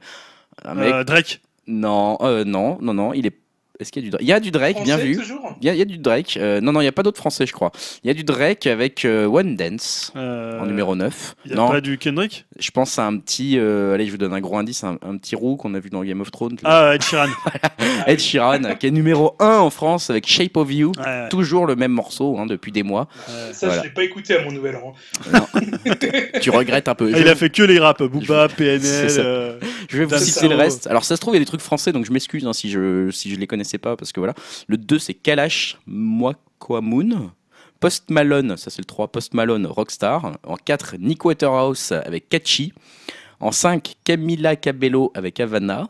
[0.64, 1.42] Un mec, Euh, Drake.
[1.68, 3.36] non, euh, non, non, non, il est.
[3.82, 5.16] Est-ce qu'il y a du Drake Il y a du Drake, bien vu.
[5.16, 6.36] toujours Il y, a, il y a du Drake.
[6.36, 7.72] Euh, non, non, il n'y a pas d'autres français, je crois.
[8.04, 11.36] Il y a du Drake avec euh, One Dance Euh, en numéro 9.
[11.46, 12.46] Il y a Non, pas du Kendrick?
[12.60, 13.58] Je pense à un petit.
[13.58, 15.90] euh, allez, je vous donne un gros indice un, un petit roux qu'on a vu
[15.90, 16.58] dans Game of Thrones.
[16.66, 17.30] Ah, Ed Sheeran.
[18.08, 20.92] Ed Sheeran, qui est numéro 1 en France avec Shape of You.
[20.98, 21.30] Ouais, ouais.
[21.30, 23.08] Toujours le même morceau hein, depuis des mois.
[23.54, 23.82] Ça, Voilà.
[23.82, 24.94] je l'ai pas écouté à mon nouvel an.
[26.42, 27.12] Tu regrettes un peu.
[27.14, 28.82] Ah, Je- il a fait que les raps, Booba, PNL.
[29.20, 29.58] euh,
[29.90, 30.88] Je vais vous citer le reste.
[30.88, 32.70] Alors ça se trouve il y a des trucs français donc je m'excuse hein, si
[32.70, 34.34] je si je les connaissais pas parce que voilà.
[34.68, 37.32] Le 2 c'est Kalash Moon.
[37.80, 40.38] Post Malone, ça c'est le 3, Post Malone Rockstar.
[40.46, 42.74] En 4 Nick Waterhouse avec Catchy.
[43.40, 45.88] En 5 Camila Cabello avec Havana.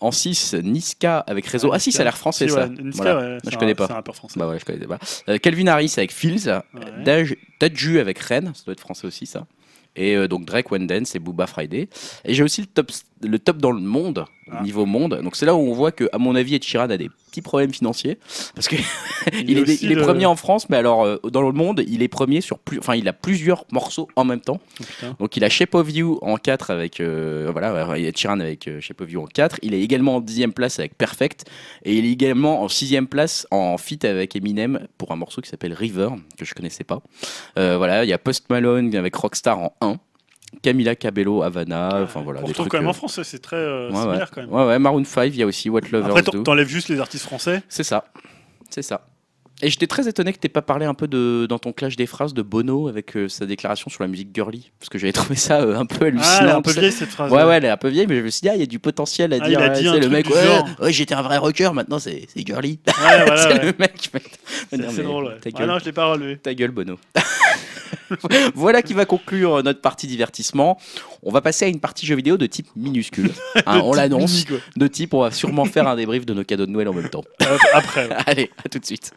[0.00, 1.70] En 6 Niska avec Réseau.
[1.72, 2.66] Ah si ça a l'air français Si, ça.
[2.66, 3.20] ouais, Niska, Voilà.
[3.20, 3.84] ouais, Moi, c'est je un- connais pas.
[3.84, 4.38] Un rappeur français.
[4.38, 4.98] Bah ouais, je connaissais pas.
[5.28, 6.48] Euh, Calvin Harris avec Fields.
[7.04, 9.46] Daj- Dadju avec Rennes, ça doit être français aussi ça.
[9.96, 11.88] Et euh, donc Drake, One Dance et Booba Friday.
[12.24, 12.90] Et j'ai aussi le top,
[13.22, 14.62] le top dans le monde, Ah.
[14.62, 15.20] niveau monde.
[15.22, 17.42] Donc c'est là où on voit que, à mon avis, Ed Sheeran a des petits
[17.42, 18.18] problèmes financiers.
[18.54, 18.76] Parce que
[19.46, 22.58] il, est, premier en France, mais alors euh, dans le monde, il est premier sur
[22.58, 22.78] plus.
[22.78, 24.60] Enfin, il a plusieurs morceaux en même temps.
[25.02, 25.06] Oh.
[25.20, 27.00] Donc il a Shape of You en 4 avec.
[27.00, 29.58] euh, voilà, Ed Sheeran avec euh, Shape of You en 4.
[29.62, 31.44] Il est également en 10 place avec Perfect.
[31.84, 35.50] Et il est également en 6 place en feat avec Eminem pour un morceau qui
[35.50, 36.08] s'appelle River,
[36.38, 37.02] que je connaissais pas.
[37.58, 39.98] Euh, voilà, il y a Post Malone avec Rockstar en 1.
[40.62, 42.40] Camila Cabello, Havana, enfin voilà.
[42.40, 44.02] On des retrouve trucs, quand même euh, en français, c'est très euh, ouais, ouais.
[44.02, 44.52] similaire quand même.
[44.52, 47.24] Ouais, ouais, Maroon 5, il y a aussi What Lovers Après, t'enlèves juste les artistes
[47.24, 47.62] français.
[47.68, 48.04] C'est ça.
[48.70, 49.06] C'est ça.
[49.60, 52.06] Et j'étais très étonné que t'aies pas parlé un peu de, dans ton clash des
[52.06, 54.70] phrases de Bono avec euh, sa déclaration sur la musique girly.
[54.78, 56.58] Parce que j'avais trouvé ça euh, un peu Ah, elle est hallucinant.
[56.58, 57.32] un peu vieille cette phrase.
[57.32, 58.62] Ouais, ouais, elle est un peu vieille, mais je me suis dit, ah, il y
[58.62, 59.58] a du potentiel à Ah, dire.
[59.58, 61.72] il a ouais, dit tu un sais, le mec, ouais, ouais, j'étais un vrai rocker,
[61.74, 62.78] maintenant c'est c'est girly.
[62.86, 62.92] Ouais,
[63.26, 63.64] voilà, c'est ouais.
[63.64, 64.10] le mec.
[64.14, 64.20] mais-
[64.70, 65.24] C'est drôle.
[65.24, 65.38] ouais.
[65.40, 66.36] Ta Ah gueule, non, je l'ai pas relevé.
[66.38, 66.96] ta gueule, Bono.
[68.54, 70.78] voilà qui va conclure notre partie divertissement.
[71.22, 73.30] On va passer à une partie jeu vidéo de type minuscule.
[73.66, 74.44] Hein, on l'annonce.
[74.76, 77.08] De type, on va sûrement faire un débrief de nos cadeaux de Noël en même
[77.08, 77.24] temps.
[77.42, 78.08] Euh, Après.
[78.08, 78.16] ouais.
[78.26, 79.12] Allez, à tout de suite.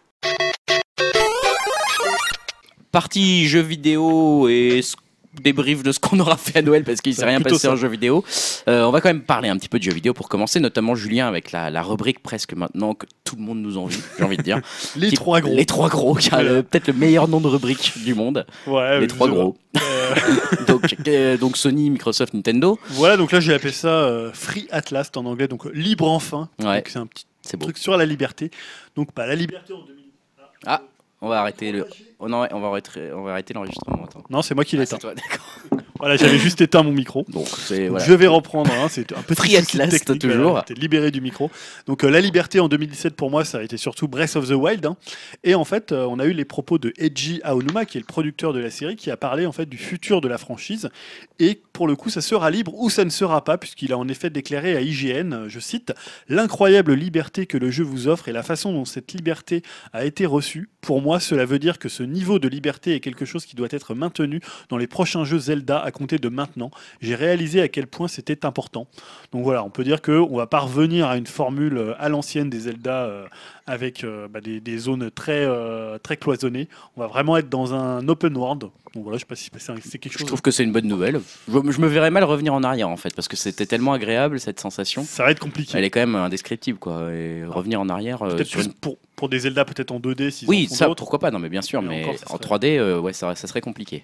[2.91, 4.81] Partie jeux vidéo et
[5.41, 7.72] débrief de ce qu'on aura fait à Noël parce qu'il s'est C'est rien passé ça.
[7.72, 8.24] en jeux vidéo.
[8.68, 10.95] Euh, on va quand même parler un petit peu de jeux vidéo pour commencer, notamment
[10.95, 14.38] Julien avec la, la rubrique presque maintenant que tout le monde nous envie, j'ai envie
[14.38, 14.60] de dire.
[14.95, 15.56] Les Qui- trois gros.
[15.56, 18.45] Les trois gros, qui a peut-être le meilleur nom de rubrique du monde.
[18.68, 19.58] Ouais, les trois gros.
[19.78, 20.16] Euh,
[20.68, 22.78] donc, euh, donc Sony, Microsoft, Nintendo.
[22.90, 26.49] Voilà, donc là j'ai appelé ça euh, Free at Last en anglais, donc libre enfin.
[26.62, 26.84] Ouais.
[26.88, 27.26] C'est un petit
[27.60, 28.52] truc sur la liberté.
[28.95, 30.03] Donc pas la liberté en 2000.
[30.66, 30.82] Ah,
[31.22, 31.88] On va arrêter le.
[32.23, 34.03] Oh non, on va arrêter, on va arrêter l'enregistrement.
[34.06, 34.23] Attends.
[34.30, 34.98] Non, c'est moi qui Ah, l'éteins.
[34.98, 35.81] c'est toi, d'accord.
[36.02, 37.26] Voilà, j'avais juste éteint mon micro.
[37.30, 38.03] Donc c'est voilà.
[38.03, 40.64] Je vais reprendre, hein, c'est un peu Free at last, toujours.
[40.65, 41.52] T'es libéré du micro.
[41.85, 44.53] Donc euh, la liberté en 2017 pour moi, ça a été surtout Breath of the
[44.53, 44.84] Wild.
[44.88, 44.98] hein.
[45.43, 48.07] Et en fait, euh, on a eu les propos de Eiji Aonuma, qui est le
[48.07, 50.89] producteur de la série, qui a parlé en fait du futur de la franchise.
[51.38, 54.07] Et pour le coup, ça sera libre ou ça ne sera pas, puisqu'il a en
[54.07, 55.93] effet déclaré à IGN, euh, je cite,
[56.27, 60.26] l'incroyable liberté que le jeu vous offre et la façon dont cette liberté a été
[60.26, 60.69] reçue.
[60.81, 63.68] Pour moi, cela veut dire que ce niveau de liberté est quelque chose qui doit
[63.72, 66.72] être maintenu dans les prochains jeux Zelda à compter de maintenant.
[67.02, 68.88] J'ai réalisé à quel point c'était important.
[69.31, 72.49] Donc voilà, on peut dire qu'on va pas revenir à une formule euh, à l'ancienne
[72.49, 73.27] des Zelda euh,
[73.68, 75.48] avec bah, des, zones très,
[75.99, 76.68] très cloisonnées.
[76.98, 78.65] On va vraiment être dans un open world.
[78.96, 80.28] Voilà, je sais pas si c'est c'est quelque Je chose.
[80.28, 81.22] trouve que c'est une bonne nouvelle.
[81.48, 84.40] Je, je me verrais mal revenir en arrière en fait, parce que c'était tellement agréable
[84.40, 85.04] cette sensation.
[85.06, 85.78] Ça va être compliqué.
[85.78, 87.10] Elle est quand même indescriptible quoi.
[87.14, 88.22] Et revenir en arrière.
[88.24, 90.90] euh, Peut-être sur plus une- pour, pour des Zelda peut-être en 2D si Oui, ça
[90.94, 93.14] pourquoi pas, non mais bien sûr, Mais mais, encore, ça en serait- 3D, euh, ouais,
[93.14, 94.04] ça, ça serait compliqué.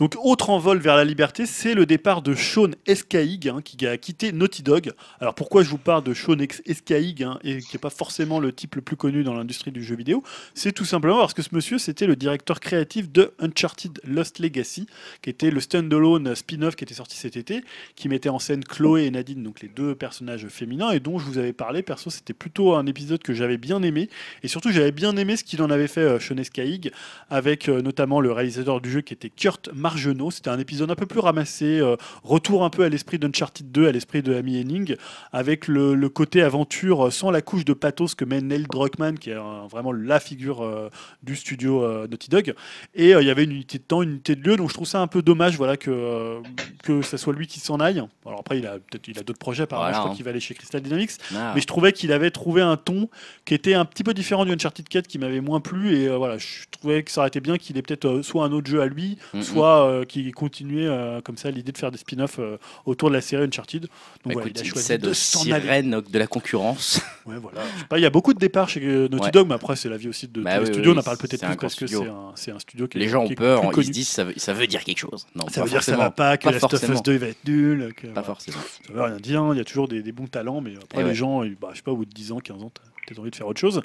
[0.00, 3.98] Donc, autre envol vers la liberté, c'est le départ de Sean Escaig, hein, qui a
[3.98, 4.92] quitté Naughty Dog.
[5.20, 8.50] Alors, pourquoi je vous parle de Sean Escaig, hein, et qui n'est pas forcément le
[8.50, 10.22] type le plus connu dans l'industrie du jeu vidéo?
[10.54, 14.86] C'est tout simplement parce que ce monsieur, c'était le directeur créatif de Uncharted Lost Legacy,
[15.20, 17.62] qui était le standalone spin-off qui était sorti cet été,
[17.94, 21.26] qui mettait en scène Chloé et Nadine, donc les deux personnages féminins, et dont je
[21.26, 21.82] vous avais parlé.
[21.82, 24.08] Perso, c'était plutôt un épisode que j'avais bien aimé,
[24.42, 26.90] et surtout, j'avais bien aimé ce qu'il en avait fait, euh, Sean Escaig,
[27.28, 30.30] avec euh, notamment le réalisateur du jeu qui était Kurt Margenot.
[30.30, 33.88] C'était un épisode un peu plus ramassé, euh, retour un peu à l'esprit d'Uncharted 2,
[33.88, 34.94] à l'esprit de Amy Henning,
[35.32, 39.18] avec le, le côté aventure euh, sans la couche de pathos que mène Neil Druckmann,
[39.18, 40.90] qui est euh, vraiment la figure euh,
[41.22, 42.54] du studio Naughty Dog.
[42.94, 44.86] Et il y avait une unité de temps, une unité de lieu, donc je trouve
[44.86, 46.40] ça un peu dommage voilà, que,
[46.84, 48.02] que ça soit lui qui s'en aille.
[48.24, 50.14] Alors après, il a peut-être il a d'autres projets, apparemment, Voilà, je crois hein.
[50.14, 51.12] qu'il va aller chez Crystal Dynamics.
[51.34, 51.52] Ah.
[51.54, 53.08] Mais je trouvais qu'il avait trouvé un ton
[53.44, 55.96] qui était un petit peu différent du Uncharted 4 qui m'avait moins plu.
[55.96, 58.70] Et voilà, je trouvais que ça aurait été bien qu'il ait peut-être soit un autre
[58.70, 61.90] jeu à lui, Mm, soit pas euh, qu'il continuait euh, comme ça l'idée de faire
[61.90, 62.56] des spin-offs euh,
[62.86, 63.82] autour de la série Uncharted.
[63.82, 63.90] Donc
[64.24, 67.00] Bah, voilà, écoute, il a choisi de sirènes de la concurrence.
[67.26, 67.60] Ouais, voilà.
[67.96, 69.30] Il y a beaucoup de départs chez Naughty Ouais.
[69.30, 70.90] Dog, mais après c'est la vie aussi de Bah tous les oui, studios.
[70.92, 73.08] oui, On en parle peut-être plus parce que c'est un, un studio qui est Les
[73.08, 75.26] gens qui ont peur, ils se disent ça veut, ça veut dire quelque chose.
[75.36, 77.00] Non, Ça veut dire que ça va pas, que Last of Us forcément.
[77.02, 77.92] 2 va être nul.
[77.94, 78.26] Que, Pas voilà.
[78.26, 78.56] forcément.
[78.86, 81.04] Ça veut rien dire, il y a toujours des, des bons talents, mais après Et
[81.04, 81.14] les ouais.
[81.14, 82.72] gens, bah, je sais pas, au bout de 10 ans, 15 ans,
[83.10, 83.82] peut-être envie de faire autre chose.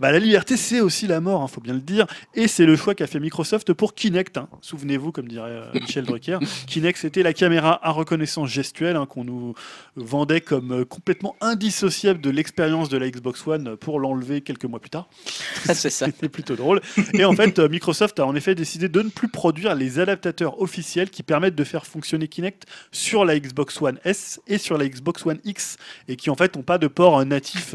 [0.00, 2.06] Bah, la liberté, c'est aussi la mort, il faut bien le dire.
[2.34, 4.36] Et c'est le choix qu'a fait Microsoft pour Kinect.
[4.36, 4.48] hein.
[4.60, 9.24] Souvenez-vous, comme dirait euh, Michel Drucker, Kinect, c'était la caméra à reconnaissance gestuelle hein, qu'on
[9.24, 9.54] nous
[9.96, 14.80] vendait comme euh, complètement indissociable de l'expérience de la Xbox One pour l'enlever quelques mois
[14.80, 15.08] plus tard.
[15.64, 16.06] c'est ça.
[16.06, 16.80] C'était plutôt drôle.
[17.12, 20.60] Et en fait, euh, Microsoft a en effet décidé de ne plus produire les adaptateurs
[20.60, 24.88] officiels qui permettent de faire fonctionner Kinect sur la Xbox One S et sur la
[24.88, 25.76] Xbox One X
[26.08, 27.74] et qui en fait n'ont pas de port natif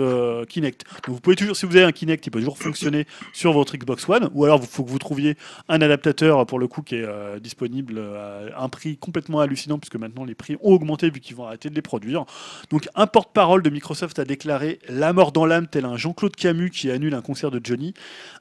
[0.49, 0.83] Kinect.
[1.07, 4.07] Vous pouvez toujours, si vous avez un Kinect, il peut toujours fonctionner sur votre Xbox
[4.07, 5.37] One ou alors il faut que vous trouviez
[5.67, 9.79] un adaptateur pour le coup qui est euh, disponible euh, à un prix complètement hallucinant
[9.79, 12.25] puisque maintenant les prix ont augmenté vu qu'ils vont arrêter de les produire.
[12.69, 16.69] Donc un porte-parole de Microsoft a déclaré la mort dans l'âme tel un Jean-Claude Camus
[16.69, 17.93] qui annule un concert de Johnny.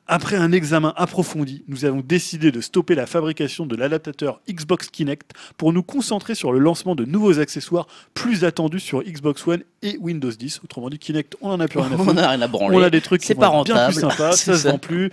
[0.07, 5.33] Après un examen approfondi, nous avons décidé de stopper la fabrication de l'adaptateur Xbox Kinect
[5.57, 9.99] pour nous concentrer sur le lancement de nouveaux accessoires plus attendus sur Xbox One et
[9.99, 10.61] Windows 10.
[10.65, 12.77] Autrement dit, Kinect, on en a plus rien à On n'a rien à branler.
[12.77, 15.11] On a des trucs qui être bien plus sympas, ça se vend plus.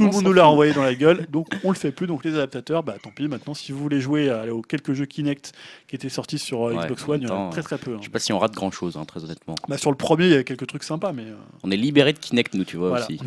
[0.00, 0.48] Tout le On monde nous l'a fout.
[0.50, 2.06] renvoyé dans la gueule, donc on le fait plus.
[2.06, 3.28] Donc les adaptateurs, bah tant pis.
[3.28, 5.52] Maintenant, si vous voulez jouer à- aux quelques jeux Kinect
[5.88, 7.92] qui étaient sortis sur euh, Xbox One, il y en a très très peu.
[7.94, 7.98] hein.
[8.00, 9.54] Je sais pas si on rate grand chose, très honnêtement.
[9.68, 12.12] Bah, sur le premier, il y avait quelques trucs sympas, mais euh, On est libéré
[12.12, 13.18] de Kinect, nous, tu vois Voilà, aussi.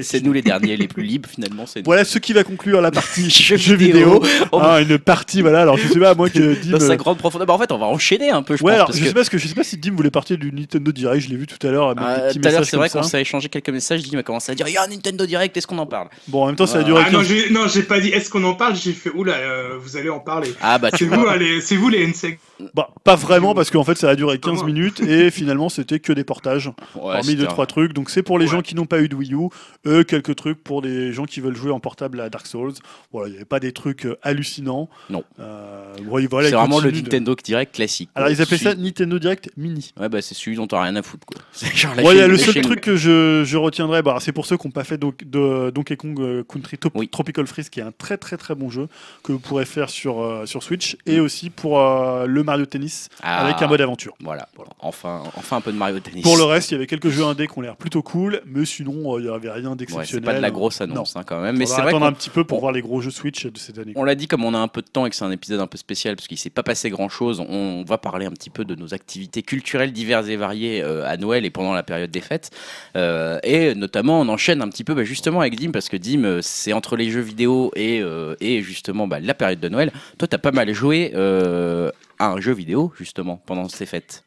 [0.02, 1.64] C'est nous les derniers, les plus libres finalement.
[1.84, 4.22] Voilà ce qui va conclure la partie Jeux vidéo.
[4.52, 5.62] On- Ah, une partie, voilà.
[5.62, 6.72] Alors je sais pas, moi que Dim.
[6.72, 7.46] Dans sa euh, grande profondeur.
[7.46, 8.74] Bah, en fait, on va enchaîner un peu, je Ouais, pense.
[8.74, 10.50] alors parce je sais pas ce que je sais pas si Dim voulait partir du
[10.52, 11.22] Nintendo Direct.
[11.24, 11.94] Je l'ai vu tout à l'heure.
[11.96, 14.02] Ah, Tout à l'heure, c'est vrai qu'on s'est échangé quelques messages.
[14.02, 16.08] Dim a commencé à dire il y a un Nintendo Direct, est-ce qu'on en parle?
[16.28, 18.00] Bon, en même temps, ça a Ah, duré Ah non, 15 j'ai non, j'ai pas
[18.00, 20.52] dit est-ce qu'on en parle, j'ai fait oula, euh, vous allez en parler.
[20.60, 21.32] Ah, bah, C'est vous, vois.
[21.32, 22.38] allez, c'est vous les NSEC.
[22.74, 24.66] Bah, pas vraiment, parce qu'en fait, ça a duré Pas 15 moi.
[24.66, 26.68] minutes et finalement, c'était que des portages.
[26.94, 27.92] Ouais, Parmi deux, trois trucs.
[27.92, 28.50] Donc, c'est pour les Ouais.
[28.52, 29.48] gens qui n'ont pas eu de Wii U.
[29.86, 32.72] Eux, quelques trucs pour des gens qui veulent jouer en portable à Dark Souls.
[33.12, 34.88] Voilà, il n'y avait pas des trucs euh, hallucinants.
[35.10, 35.22] Non.
[35.38, 38.08] Euh, ouais, voilà, C'est vraiment le de- Nintendo Direct classique.
[38.14, 39.92] Alors, ils appelaient ça Nintendo Direct Mini.
[40.00, 41.40] Ouais, bah, c'est celui dont t'as rien à foutre, quoi.
[41.52, 43.56] C'est genre la Ouais, il y a chaîne- le seul chaîne- truc que je, je
[43.56, 46.78] retiendrai, bah, c'est pour ceux qui n'ont pas fait donc, de Donkey Kong euh, Country
[46.78, 47.08] Top- Oui.
[47.08, 48.88] Tropical Freeze, qui est un très très très bon jeu
[49.22, 53.08] que vous pourrez faire sur, euh, sur Switch, et aussi pour euh, le Mario Tennis
[53.22, 54.14] Ah, avec un mode aventure.
[54.20, 54.48] Voilà,
[54.80, 56.22] enfin, enfin un peu de Mario Tennis.
[56.22, 58.64] Pour le reste, il y avait quelques jeux indés qui ont l'air plutôt cool, mais
[58.64, 60.24] sinon, il n'y avait rien Ouais, c'est d'exceptionnel.
[60.24, 61.56] pas de la grosse annonce hein, quand même.
[61.56, 63.46] Mais c'est va vrai attendre un petit peu pour on- voir les gros jeux Switch
[63.46, 63.92] de cette année.
[63.96, 65.60] on l'a dit, comme on a un peu de temps et que c'est un épisode
[65.60, 68.50] un peu spécial parce qu'il s'est pas passé grand chose, on va parler un petit
[68.50, 72.10] peu de nos activités culturelles diverses et variées euh, à Noël et pendant la période
[72.10, 72.50] des fêtes.
[72.94, 76.40] Et notamment, on enchaîne un petit peu bah, justement avec Dim parce que Dim, euh,
[76.42, 79.92] c'est entre les jeux vidéo et, euh, justement bah, la période de Noël.
[80.18, 84.24] Toi, t'as pas mal joué euh, à un jeu vidéo justement pendant ces fêtes.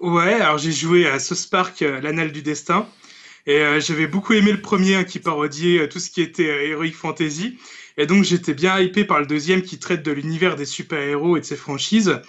[0.00, 2.86] Ouais, alors j'ai joué à South Park, l'Annale du Destin.
[3.46, 6.92] Et j'avais beaucoup aimé le premier hein, qui parodiait tout ce qui était euh, Heroic
[6.92, 7.58] Fantasy.
[7.96, 11.40] Et donc j'étais bien hypé par le deuxième qui traite de l'univers des super-héros et
[11.40, 12.20] de ses franchises.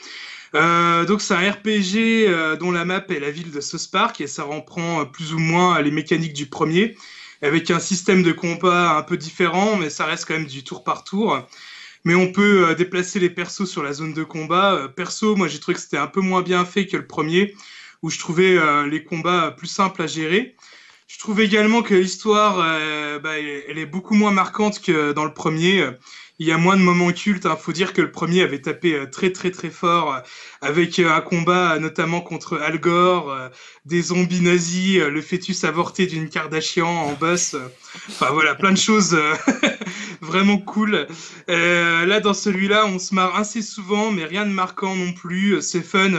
[0.54, 4.44] Donc c'est un RPG dont la map est la ville de South Park et ça
[4.44, 6.96] reprend plus ou moins les mécaniques du premier
[7.44, 10.84] avec un système de combat un peu différent mais ça reste quand même du tour
[10.84, 11.46] par tour.
[12.06, 14.74] Mais on peut euh, déplacer les persos sur la zone de combat.
[14.74, 17.56] Euh, perso, moi j'ai trouvé que c'était un peu moins bien fait que le premier
[18.02, 20.56] où je trouvais euh, les combats plus simples à gérer.
[21.08, 22.58] Je trouve également que l'histoire,
[23.22, 25.88] bah, elle est beaucoup moins marquante que dans le premier.
[26.40, 27.46] Il y a moins de moments cultes.
[27.50, 30.20] Il faut dire que le premier avait tapé euh, très très très fort euh,
[30.62, 33.36] avec euh, un combat notamment contre Al Gore,
[33.86, 37.56] des zombies nazis, le fœtus avorté d'une Kardashian en boss.
[38.10, 39.18] Enfin voilà, plein de choses
[40.22, 41.08] vraiment cool.
[41.50, 45.62] Euh, là dans celui-là, on se marre assez souvent, mais rien de marquant non plus.
[45.62, 46.10] C'est fun.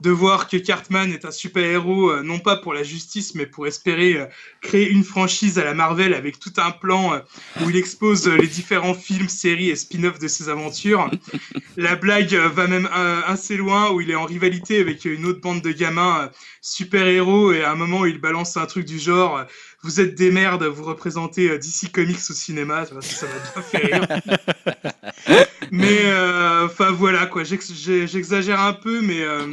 [0.00, 3.66] De voir que Cartman est un super-héros, euh, non pas pour la justice, mais pour
[3.66, 4.26] espérer euh,
[4.62, 7.18] créer une franchise à la Marvel avec tout un plan euh,
[7.60, 11.10] où il expose les différents films, séries et spin-offs de ses aventures.
[11.76, 12.88] la blague va même
[13.26, 16.30] assez loin, où il est en rivalité avec une autre bande de gamins
[16.62, 19.44] super-héros, et à un moment, il balance un truc du genre
[19.82, 23.86] Vous êtes des merdes, vous représentez DC Comics au cinéma», ça ça m'a bien fait
[23.86, 24.06] rire.
[25.70, 29.22] mais, euh, enfin voilà, quoi, j'exagère un peu, mais...
[29.22, 29.46] euh,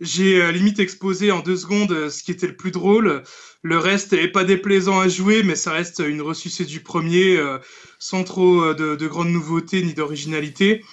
[0.00, 3.22] j'ai euh, limite exposé en deux secondes euh, ce qui était le plus drôle.
[3.62, 7.58] Le reste est pas déplaisant à jouer, mais ça reste une ressucée du premier, euh,
[7.98, 10.84] sans trop de, de grandes nouveautés ni d'originalité.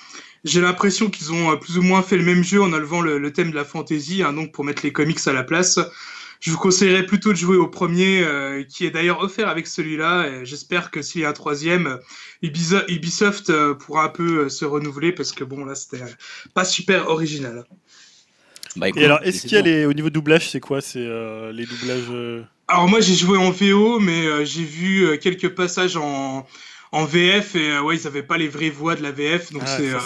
[0.44, 3.52] J'ai l'impression qu'ils ont plus ou moins fait le même jeu en enlevant le, thème
[3.52, 5.80] de la fantasy, hein, donc pour mettre les comics à la place.
[6.40, 8.24] je vous conseillerais plutôt de jouer au premier,
[8.70, 10.44] qui est d'ailleurs offert avec celui-là.
[10.44, 12.00] J'espère que s'il y a un troisième,
[12.44, 16.04] Ubiso- Ubisoft pourra un peu se renouveler parce que bon, là, c'était
[16.54, 17.66] pas super original.
[18.76, 21.00] Bah, écoute, Et alors, est-ce qu'il y a les, au niveau doublage, c'est quoi C'est
[21.00, 22.04] euh, les doublages.
[22.12, 26.46] euh, Alors moi, j'ai joué en VO, mais euh, j'ai vu euh, quelques passages en,
[26.92, 29.62] en VF et euh, ouais, ils avaient pas les vraies voix de la VF, donc
[29.66, 30.00] Ah, c'est ça,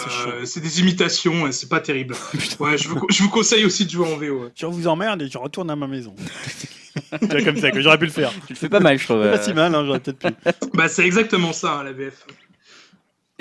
[0.44, 2.14] c'est euh, des imitations, et c'est pas terrible.
[2.60, 4.44] ouais, je vous, je vous conseille aussi de jouer en VO.
[4.44, 4.50] ouais.
[4.54, 6.14] Je vous emmerde et je retourne à ma maison.
[7.30, 8.30] c'est comme ça que j'aurais pu le faire.
[8.46, 9.22] Tu le fais pas mal, je trouve.
[9.22, 10.50] Pas si mal, hein, j'aurais peut-être pu.
[10.74, 12.26] Bah, c'est exactement ça, hein, la VF.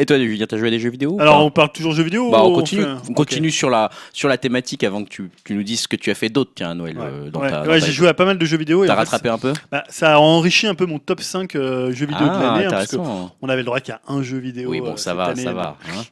[0.01, 2.31] Et toi, Julien, t'as joué à des jeux vidéo Alors, on parle toujours jeux vidéo
[2.31, 5.61] Bah, on continue, on continue sur, la, sur la thématique avant que tu, tu nous
[5.61, 6.97] dises ce que tu as fait d'autre, tiens, Noël.
[6.97, 8.85] Ouais, euh, dans Ouais, ta- ouais, j'ai joué à pas mal de jeux vidéo.
[8.85, 9.51] T'as fait, rattrapé un peu?
[9.69, 12.65] bah, ça a enrichi un peu mon top 5 euh, jeux vidéo de Ah, l'année.
[12.67, 12.95] hein, parce que
[13.41, 14.69] on avait le droit qu'à un jeu vidéo.
[14.69, 15.77] Oui, bon, euh, ça cette va, année, ça va.
[15.89, 16.03] hein.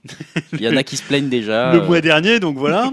[0.51, 1.71] Il y en a qui se plaignent déjà.
[1.73, 2.91] Le euh, mois dernier, donc voilà.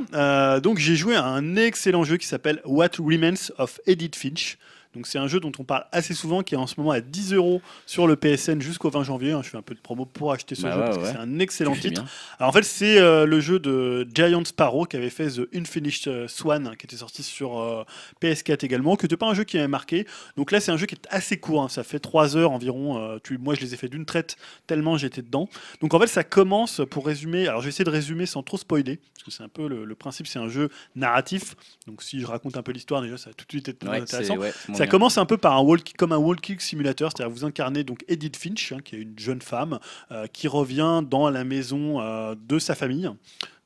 [0.60, 4.58] Donc j'ai joué à un excellent jeu qui s'appelle What Remains of Edith Finch.
[4.94, 7.00] Donc c'est un jeu dont on parle assez souvent, qui est en ce moment à
[7.00, 9.32] 10 euros sur le PSN jusqu'au 20 janvier.
[9.32, 9.40] hein.
[9.42, 11.16] Je fais un peu de promo pour acheter ce Bah jeu ouais, parce que c'est
[11.18, 12.02] un excellent titre.
[12.02, 12.10] bien.
[12.38, 16.08] Alors en fait, c'est euh, le jeu de Giant Sparrow qui avait fait The Unfinished
[16.08, 17.84] euh, Swan, hein, qui était sorti sur euh,
[18.22, 20.06] PS4 également, qui n'était pas un jeu qui m'avait marqué.
[20.36, 22.98] Donc là, c'est un jeu qui est assez court, hein, ça fait 3 heures environ.
[22.98, 25.48] euh, tu, moi, je les ai fait d'une traite tellement j'étais dedans.
[25.80, 28.56] Donc en fait, ça commence, pour résumer, alors je vais essayer de résumer sans trop
[28.58, 31.54] spoiler, parce que c'est un peu le, le principe, c'est un jeu narratif.
[31.86, 34.00] Donc si je raconte un peu l'histoire, déjà, ça va tout de suite être Ouais,
[34.00, 34.36] intéressant.
[34.84, 34.90] Ça bien.
[34.90, 38.36] commence un peu par un walk, comme un walking simulator, c'est-à-dire vous incarnez donc Edith
[38.36, 39.78] Finch, hein, qui est une jeune femme
[40.12, 43.10] euh, qui revient dans la maison euh, de sa famille.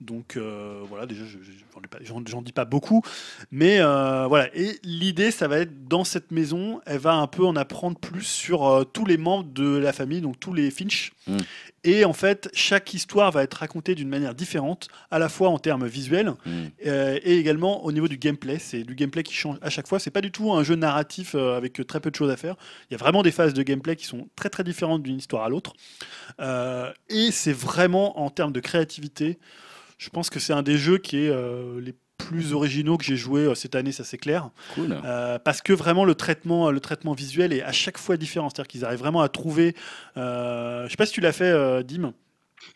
[0.00, 3.02] Donc euh, voilà, déjà, je- je- j'en dis pas beaucoup,
[3.50, 4.48] mais euh, voilà.
[4.56, 8.22] Et l'idée, ça va être dans cette maison, elle va un peu en apprendre plus
[8.22, 11.12] sur euh, tous les membres de la famille, donc tous les Finch.
[11.26, 11.36] Mm.
[11.84, 15.58] Et en fait, chaque histoire va être racontée d'une manière différente, à la fois en
[15.58, 16.50] termes visuels, Mm.
[16.86, 18.58] euh, et également au niveau du gameplay.
[18.60, 19.98] C'est du gameplay qui change à chaque fois.
[19.98, 22.54] C'est pas du tout un jeu narratif avec très peu de choses à faire.
[22.88, 25.42] Il y a vraiment des phases de gameplay qui sont très très différentes d'une histoire
[25.44, 25.74] à l'autre.
[27.08, 29.38] Et c'est vraiment en termes de créativité.
[29.98, 33.16] Je pense que c'est un des jeux qui est euh, les plus originaux que j'ai
[33.16, 34.50] joué euh, cette année, ça c'est clair.
[34.74, 35.00] Cool.
[35.04, 38.48] Euh, parce que vraiment le traitement, le traitement visuel est à chaque fois différent.
[38.48, 39.74] C'est-à-dire qu'ils arrivent vraiment à trouver.
[40.16, 42.12] Je sais pas si tu l'as fait, Dim.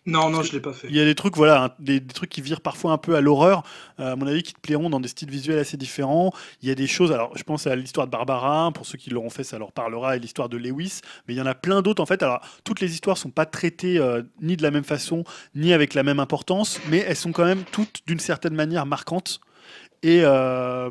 [0.05, 0.89] Non, non, je l'ai pas fait.
[0.89, 3.63] Il y a des trucs, voilà, des trucs qui virent parfois un peu à l'horreur,
[4.01, 6.33] euh, à mon avis, qui te plairont dans des styles visuels assez différents.
[6.61, 9.11] Il y a des choses, alors je pense à l'histoire de Barbara, pour ceux qui
[9.11, 11.83] l'auront fait, ça leur parlera, et l'histoire de Lewis, mais il y en a plein
[11.83, 12.23] d'autres en fait.
[12.23, 15.95] Alors, toutes les histoires sont pas traitées euh, ni de la même façon, ni avec
[15.95, 19.41] la même importance, mais elles sont quand même toutes d'une certaine manière marquantes.
[20.03, 20.91] Et euh,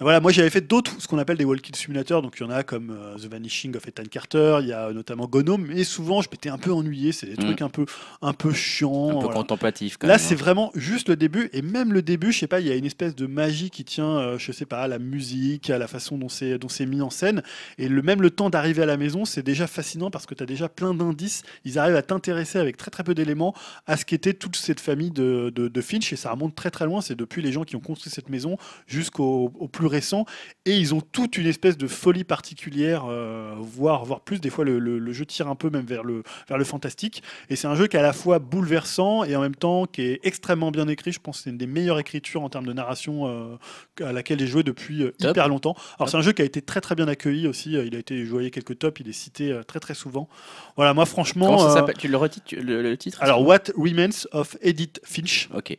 [0.00, 2.50] voilà, moi j'avais fait d'autres, ce qu'on appelle des walking simulators, donc il y en
[2.50, 6.22] a comme euh, The Vanishing of Ethan Carter, il y a notamment Gnome, mais souvent
[6.22, 7.44] je m'étais un peu ennuyé, c'est des Mm.
[7.46, 7.84] trucs un peu,
[8.22, 9.10] un peu chiants.
[9.10, 9.34] Un peu voilà.
[9.34, 10.38] contemplatif quand Là, c'est hein.
[10.38, 12.86] vraiment juste le début, et même le début, je sais pas, il y a une
[12.86, 16.16] espèce de magie qui tient, euh, je sais pas, à la musique, à la façon
[16.18, 17.42] dont c'est dont c'est mis en scène,
[17.78, 20.42] et le même le temps d'arriver à la maison, c'est déjà fascinant parce que tu
[20.42, 21.42] as déjà plein d'indices.
[21.64, 23.54] Ils arrivent à t'intéresser avec très très peu d'éléments
[23.86, 26.86] à ce qu'était toute cette famille de, de, de Finch, et ça remonte très très
[26.86, 27.00] loin.
[27.02, 28.56] C'est depuis les gens qui ont construit cette maison
[28.86, 30.24] jusqu'au au plus récent,
[30.64, 34.40] et ils ont toute une espèce de folie particulière, euh, voire voire plus.
[34.40, 37.22] Des fois, le, le- le jeu tire un peu même vers le vers le fantastique.
[37.50, 40.02] Et c'est un jeu qui est à la fois bouleversant et en même temps qui
[40.02, 41.12] est extrêmement bien écrit.
[41.12, 44.38] Je pense que c'est une des meilleures écritures en termes de narration euh, à laquelle
[44.38, 45.74] j'ai joué depuis euh, hyper longtemps.
[45.98, 47.72] Alors c'est un jeu qui a été très très bien accueilli aussi.
[47.72, 50.28] Il a été joué quelques tops, il est cité très très souvent.
[50.76, 51.46] Voilà, moi franchement.
[51.46, 51.96] Comment ça s'appelle?
[51.98, 53.18] Tu le retitres tu- le, le titre?
[53.22, 55.48] alors What Remains of Edith Finch.
[55.54, 55.76] Ok.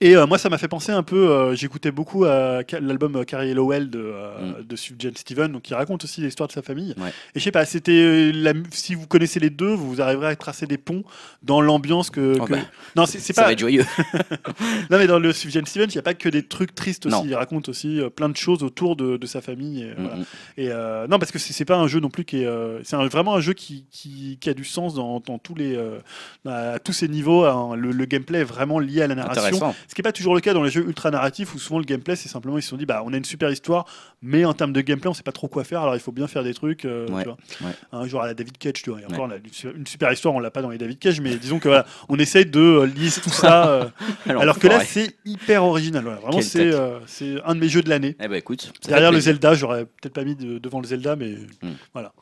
[0.00, 1.30] Et euh, moi, ça m'a fait penser un peu.
[1.30, 5.62] euh, J'écoutais beaucoup à ca- l'album euh, Carrie Lowell de, euh, de Sufjan Steven, donc
[5.62, 6.94] qui raconte aussi l'histoire de sa famille.
[6.96, 7.02] Mm.
[7.02, 7.08] Ouais.
[7.34, 10.66] Et je sais pas, c'était euh, si vous connaissez les deux, vous arriverez à tracer
[10.66, 11.02] des ponts
[11.42, 12.36] dans l'ambiance que.
[12.40, 12.58] Oh que- bah,
[12.94, 13.46] Non, c'est c'est Ça pas.
[13.48, 13.84] va être joyeux.
[14.90, 17.16] Non, mais dans le Sufjan Steven, il n'y a pas que des trucs tristes aussi.
[17.28, 19.82] Il raconte aussi euh, plein de choses autour de, de sa famille.
[19.82, 20.16] Et, Mm, voilà.
[20.16, 20.24] mm.
[20.58, 22.46] Et, euh, non, parce que c'est pas un jeu non plus qui est.
[22.46, 25.74] euh, c'est vraiment un jeu qui, qui, qui a du sens dans, dans tous les
[25.76, 25.98] euh,
[26.46, 27.44] à tous ces niveaux.
[27.44, 27.74] hein.
[27.76, 29.74] Le, le gameplay est vraiment lié à la narration.
[29.88, 31.84] Ce qui n'est pas toujours le cas dans les jeux ultra narratifs où souvent le
[31.84, 33.84] gameplay c'est simplement ils se sont dit bah on a une super histoire
[34.22, 36.26] mais en termes de gameplay on sait pas trop quoi faire alors il faut bien
[36.26, 37.36] faire des trucs euh, Ouais, tu vois.
[37.68, 37.74] ouais.
[37.92, 39.12] un genre à la David Cage tu vois et Ouais.
[39.12, 41.58] encore on a une- super histoire on l'a pas dans les David Cage mais disons
[41.58, 43.84] que voilà on essaye de euh, lier tout ça euh,
[44.28, 46.18] alors que là c'est hyper original voilà.
[46.20, 48.72] vraiment c'est euh, c'est un de mes jeux de l'année Eh ben écoute.
[48.88, 49.20] derrière le.
[49.20, 51.72] Zelda j'aurais peut-être pas mis de- devant le Zelda mais Hmm.
[51.92, 52.12] voilà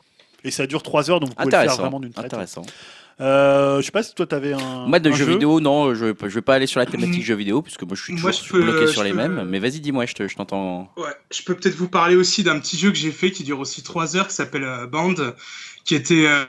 [0.45, 2.61] et ça dure 3 heures donc vous pouvez le faire vraiment d'une traite Intéressant.
[3.21, 5.31] euh, je sais pas si toi t'avais un Moi, de un jeux jeu.
[5.33, 8.03] vidéo, non, je, je vais pas aller sur la thématique jeux vidéo, puisque moi je
[8.03, 9.45] suis Moi, toujours je peux, bloqué euh, sur les peux, mêmes.
[9.49, 10.91] Mais vas-y, dis-moi, je te- je t'entends.
[10.97, 13.59] Ouais, je peux peut-être vous parler aussi d'un petit jeu que j'ai fait qui dure
[13.59, 15.15] aussi 3 heures, qui s'appelle euh, Band,
[15.85, 16.43] qui était euh,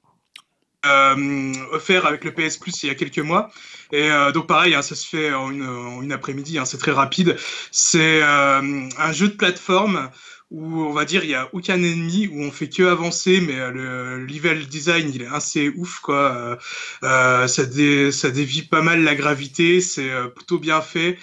[0.87, 3.51] euh, offert avec le PS Plus il y a quelques mois.
[3.93, 6.79] Et euh, donc pareil, hein, ça se fait en une, en une après-midi, hein, c'est
[6.79, 7.37] très rapide.
[7.71, 10.11] C'est euh, un jeu de plateforme
[10.51, 13.59] où on va dire il y a aucun ennemi, où on fait que avancer, mais
[13.59, 16.33] euh, le level design il est assez ouf quoi.
[16.37, 16.57] Euh,
[17.03, 21.19] euh, ça, dé, ça dévie pas mal la gravité, c'est euh, plutôt bien fait.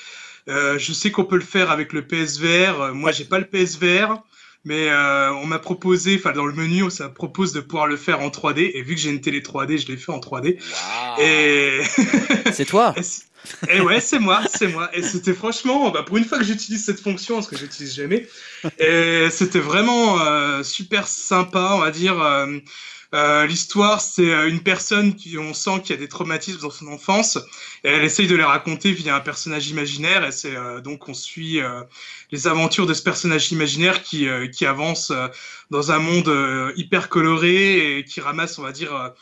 [0.50, 2.94] Euh, je sais qu'on peut le faire avec le PSVR.
[2.94, 4.22] Moi, j'ai pas le PSVR,
[4.66, 8.22] mais euh, on m'a proposé, enfin dans le menu, ça propose de pouvoir le faire
[8.22, 8.72] en 3D.
[8.76, 10.60] Et vu que j'ai une télé 3D, je l'ai fait en 3D.
[11.18, 11.82] Et
[12.52, 12.96] C'est toi
[13.68, 14.90] et ouais, c'est moi, c'est moi.
[14.96, 18.28] Et c'était franchement, bah, pour une fois que j'utilise cette fonction, parce que j'utilise jamais,
[18.80, 22.22] et c'était vraiment euh, super sympa, on va dire.
[22.22, 22.58] euh,
[23.14, 26.72] euh, L'histoire, c'est euh, une personne qui, on sent qu'il y a des traumatismes dans
[26.72, 27.38] son enfance,
[27.84, 31.14] et elle essaye de les raconter via un personnage imaginaire, et c'est euh, donc on
[31.14, 31.82] suit euh,
[32.32, 35.12] les aventures de ce personnage imaginaire qui, qui avance
[35.70, 39.14] dans un monde hyper coloré et qui ramasse, on va dire,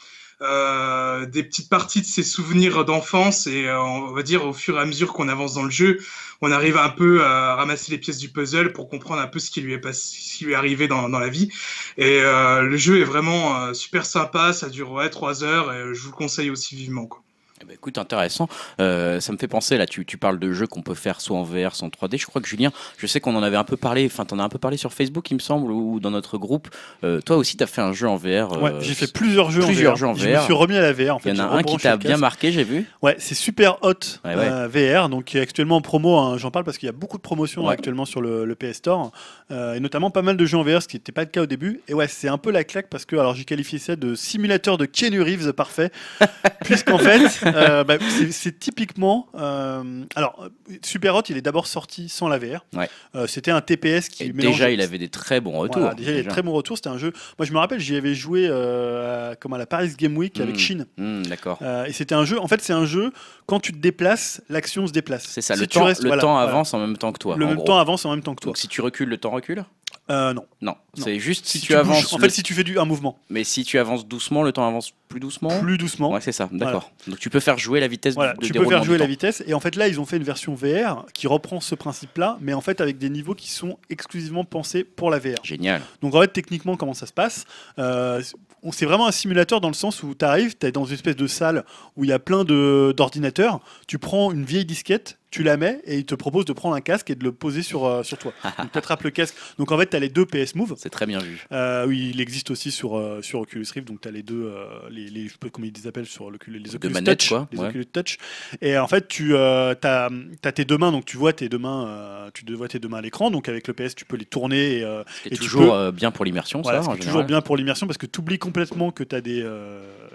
[0.42, 4.54] euh, euh, des petites parties de ses souvenirs d'enfance et euh, on va dire au
[4.54, 6.00] fur et à mesure qu'on avance dans le jeu,
[6.42, 9.52] on arrive un peu à ramasser les pièces du puzzle pour comprendre un peu ce
[9.52, 11.50] qui lui est passé, ce qui lui est arrivé dans, dans la vie.
[11.98, 15.94] Et euh, le jeu est vraiment euh, super sympa, ça dure ouais trois heures et
[15.94, 17.06] je vous le conseille aussi vivement.
[17.06, 17.24] Quoi.
[17.62, 18.48] Eh ben, écoute, intéressant.
[18.80, 21.38] Euh, ça me fait penser, là, tu, tu parles de jeux qu'on peut faire soit
[21.38, 22.20] en VR, soit en 3D.
[22.20, 24.44] Je crois que Julien, je sais qu'on en avait un peu parlé, enfin, t'en as
[24.44, 26.70] un peu parlé sur Facebook, il me semble, ou dans notre groupe.
[27.04, 28.60] Euh, toi aussi, t'as fait un jeu en VR.
[28.62, 30.00] Ouais, euh, j'ai fait plusieurs jeux plusieurs en VR.
[30.00, 31.16] jeux en Je me suis remis à la VR.
[31.16, 32.88] En fait, Il y en a un qui t'a bien marqué, j'ai vu.
[33.04, 33.94] Ouais, c'est super hot
[34.26, 34.68] Ouais, ouais.
[34.96, 36.18] VR, donc qui est actuellement en promo.
[36.18, 37.74] hein, J'en parle parce qu'il y a beaucoup de promotions Ouais.
[37.74, 39.12] actuellement sur le, le PS Store,
[39.52, 41.46] et notamment pas mal de jeux en VR, ce qui n'était pas le cas au
[41.46, 41.82] début.
[41.88, 44.78] Et ouais, c'est un peu la claque parce que alors j'ai qualifié ça de simulateur
[44.80, 45.92] de Keanu Reeves parfait,
[46.64, 47.22] puisqu'en fait,
[47.56, 47.96] euh, bah,
[48.30, 49.28] c'est- typiquement.
[49.36, 50.48] euh, alors,
[50.84, 52.66] Super Hot, il est d'abord sorti sans la VR.
[52.76, 52.90] Ouais.
[53.16, 55.82] Euh, C'était un TPS qui Et mélangeait- déjà, il avait des très bons retours.
[55.82, 56.78] Voilà, déjà, il y a de très bons retours.
[56.78, 57.12] C'était un jeu.
[57.40, 60.56] Moi, je me rappelle, j'y avais joué à, comme à la Paris Game Week avec
[60.56, 60.60] Mm.
[60.60, 60.86] Shin.
[60.98, 61.60] Hmm, D'accord.
[61.88, 62.40] Et c'était un jeu.
[62.40, 63.12] En fait, c'est un jeu.
[63.46, 65.26] Quand tu te déplaces, l'action se déplace.
[65.28, 66.50] C'est ça, Si le temps, restes- le voilà, temps voilà.
[66.50, 67.36] avance en même temps que toi.
[67.38, 67.66] Le en même gros.
[67.66, 68.50] temps avance en même temps que toi.
[68.50, 69.64] Donc si tu recules, le temps recule
[70.10, 70.46] Euh, non.
[70.62, 71.04] Non, Non.
[71.06, 72.12] c'est juste si, Si tu, avances.
[72.14, 74.52] en le- fait, si tu fais du un mouvement, Mais si tu avances doucement, le
[74.52, 75.60] temps avance plus doucement.
[75.62, 76.12] plus doucement.
[76.12, 76.92] Ouais, c'est ça, d'accord.
[77.08, 79.10] Donc tu peux faire jouer la vitesse Voilà, de tu peux faire jouer la temps.
[79.10, 79.44] vitesse.
[79.48, 82.54] Et en fait, là, ils ont fait une version VR qui reprend ce principe-là, mais
[82.54, 85.36] en fait avec des niveaux qui sont exclusivement pensés pour la VR.
[85.44, 85.82] Génial.
[86.02, 87.46] Donc en fait, techniquement, comment ça se passe
[87.80, 88.22] Euh,
[88.64, 90.94] on- C'est vraiment un simulateur dans le sens où tu arrives, tu es dans une
[90.94, 91.64] espèce de salle
[91.98, 92.44] où il y a plein
[92.92, 96.76] d'ordinateurs, tu prends une vieille disquette, tu la mets et il te propose de prendre
[96.76, 98.34] un casque et de le poser sur, euh, sur toi.
[98.60, 99.34] Donc tu attrapes le casque.
[99.58, 100.76] Donc en fait, tu as les deux PS Move.
[100.78, 101.46] C'est très bien vu.
[101.52, 104.52] Euh, oui, il existe aussi sur, euh, sur Oculus Rift, donc tu as les deux,
[104.90, 107.30] les, les, je sais pas comment ils les appellent sur l'Oculus, les Oculus Touch.
[107.30, 107.68] quoi, les ouais.
[107.70, 108.18] Oculus Touch.
[108.62, 110.10] Et en fait, tu as,
[110.54, 113.02] tes deux mains, donc tu vois tes deux mains, tu vois tes deux mains à
[113.02, 114.82] l'écran, donc avec le PS, tu peux les tourner
[115.26, 117.98] et, tu toujours peux- bien pour l'immersion, voilà, ça, en toujours bien pour l'immersion parce
[117.98, 119.48] que tu oublies complètement que tu as des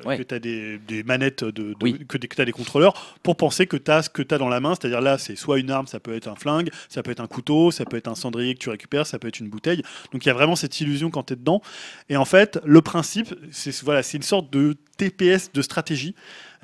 [0.05, 0.19] Ouais.
[0.19, 1.99] que t'as des, des manettes de, de- Oui.
[2.07, 4.39] que, que tu as des contrôleurs pour penser que tu as ce que tu as
[4.39, 7.11] dans la main, c'est-à-dire c'est soit une arme, ça peut être un flingue, ça peut
[7.11, 9.49] être un couteau, ça peut être un cendrier que tu récupères, ça peut être une
[9.49, 9.83] bouteille.
[10.13, 11.63] Donc il y a vraiment cette illusion quand tu es dedans
[12.09, 16.15] et en fait, le principe c'est voilà, une sorte de TPS de stratégie.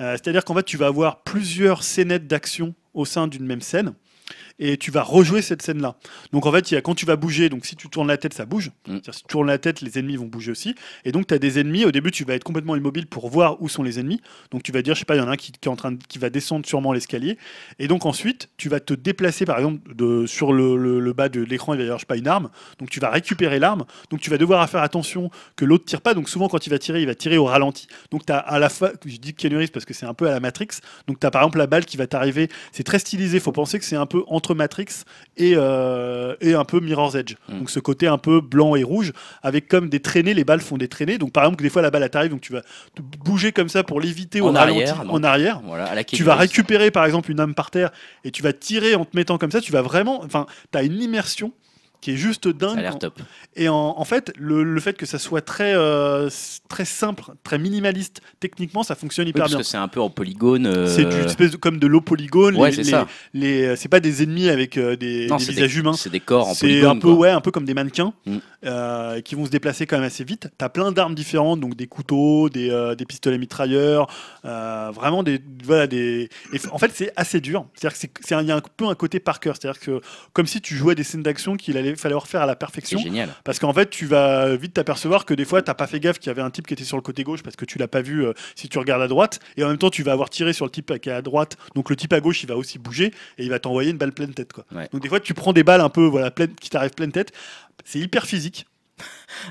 [0.01, 3.93] Euh, c'est-à-dire qu'en fait, tu vas avoir plusieurs scénettes d'action au sein d'une même scène
[4.59, 5.95] et tu vas rejouer cette scène-là.
[6.31, 8.17] Donc en fait, il y a, quand tu vas bouger, donc si tu tournes la
[8.17, 8.71] tête, ça bouge.
[8.87, 8.97] Mm.
[9.11, 10.75] Si tu tournes la tête, les ennemis vont bouger aussi.
[11.05, 13.61] Et donc tu as des ennemis, au début tu vas être complètement immobile pour voir
[13.61, 14.21] où sont les ennemis.
[14.51, 15.71] Donc tu vas dire, je sais pas, il y en a un qui, qui est
[15.71, 17.37] en train de- qui va descendre sûrement l'escalier.
[17.79, 21.29] Et donc ensuite, tu vas te déplacer par exemple de, sur le, le- le bas
[21.29, 22.49] de l'écran, il va y avoir, je sais pas, une arme.
[22.79, 23.85] Donc tu vas récupérer l'arme.
[24.11, 26.13] Donc tu vas devoir faire attention que l'autre tire pas.
[26.13, 27.87] Donc souvent quand il va tirer, il va tirer au ralenti.
[28.11, 30.27] Donc tu as à la fois, je dis Keanu Reeves parce que c'est un peu
[30.27, 30.67] à la Matrix.
[31.07, 32.49] Donc tu as par exemple la balle qui va t'arriver.
[32.71, 33.39] C'est très stylisé.
[33.39, 35.05] faut penser que c'est un peu entre Matrix
[35.37, 37.35] et, euh, et un peu Mirror's Edge.
[37.47, 37.59] Mm.
[37.59, 40.77] Donc ce côté un peu blanc et rouge avec comme des traînées, les balles font
[40.77, 41.17] des traînées.
[41.17, 42.61] Donc par exemple, des fois la balle t'arrive, donc tu vas
[43.23, 45.61] bouger comme ça pour l'éviter En arrière, en arrière.
[45.63, 47.91] Voilà, à la Tu vas récupérer par exemple une âme par terre
[48.25, 49.61] et tu vas tirer en te mettant comme ça.
[49.61, 51.53] Tu vas vraiment, enfin, tu as une immersion
[52.03, 52.79] qui est juste Ça a dingue.
[52.79, 53.17] l'air top.
[53.55, 56.29] Et en, en fait, le, le fait que ça soit très, euh,
[56.67, 59.59] très simple, très minimaliste, techniquement, ça fonctionne Oui, hyper parce bien.
[59.59, 60.65] que c'est un peu en polygone.
[60.67, 62.57] euh, C'est du espèce comme de l'eau polygone.
[62.57, 63.07] Ouais, c'est ça.
[63.33, 65.93] les- euh, c'est pas des ennemis avec euh, des, Non, des c'est visages des, humains.
[65.93, 66.89] c'est des corps en C'est polygone.
[66.97, 67.17] un peu quoi.
[67.17, 69.21] ouais, un peu comme des mannequins Mm.
[69.23, 70.49] qui vont se déplacer quand même assez vite.
[70.57, 74.07] T'as plein d'armes différentes, donc des couteaux, des, des pistolets mitrailleurs,
[74.43, 76.29] vraiment des voilà des.
[76.53, 77.65] et en fait, c'est assez dur.
[77.75, 79.55] C'est-à-dire que c'est- c'est un- il y a un peu un côté par cœur.
[79.59, 80.01] C'est-à-dire que
[80.33, 82.99] comme si tu jouais des scènes d'action qu'il allait falloir faire à la C'est perfection.
[82.99, 83.29] génial.
[83.43, 86.27] Parce qu'en fait, tu vas vite t'apercevoir que des fois, t'as pas fait gaffe qu'il
[86.27, 88.01] y avait un type qui était sur le côté gauche parce que tu l'as pas
[88.01, 89.39] vu euh, si tu regardes à droite.
[89.57, 91.57] Et en même temps, tu vas avoir tiré sur le type qui est à droite.
[91.75, 93.07] Donc le type à gauche, il va aussi bouger
[93.37, 94.53] et il va t'envoyer une balle pleine tête.
[94.53, 94.65] Quoi.
[94.73, 94.87] Ouais.
[94.91, 97.31] Donc des fois, tu prends des balles un peu voilà, qui t'arrivent pleine tête.
[97.85, 98.65] C'est hyper physique.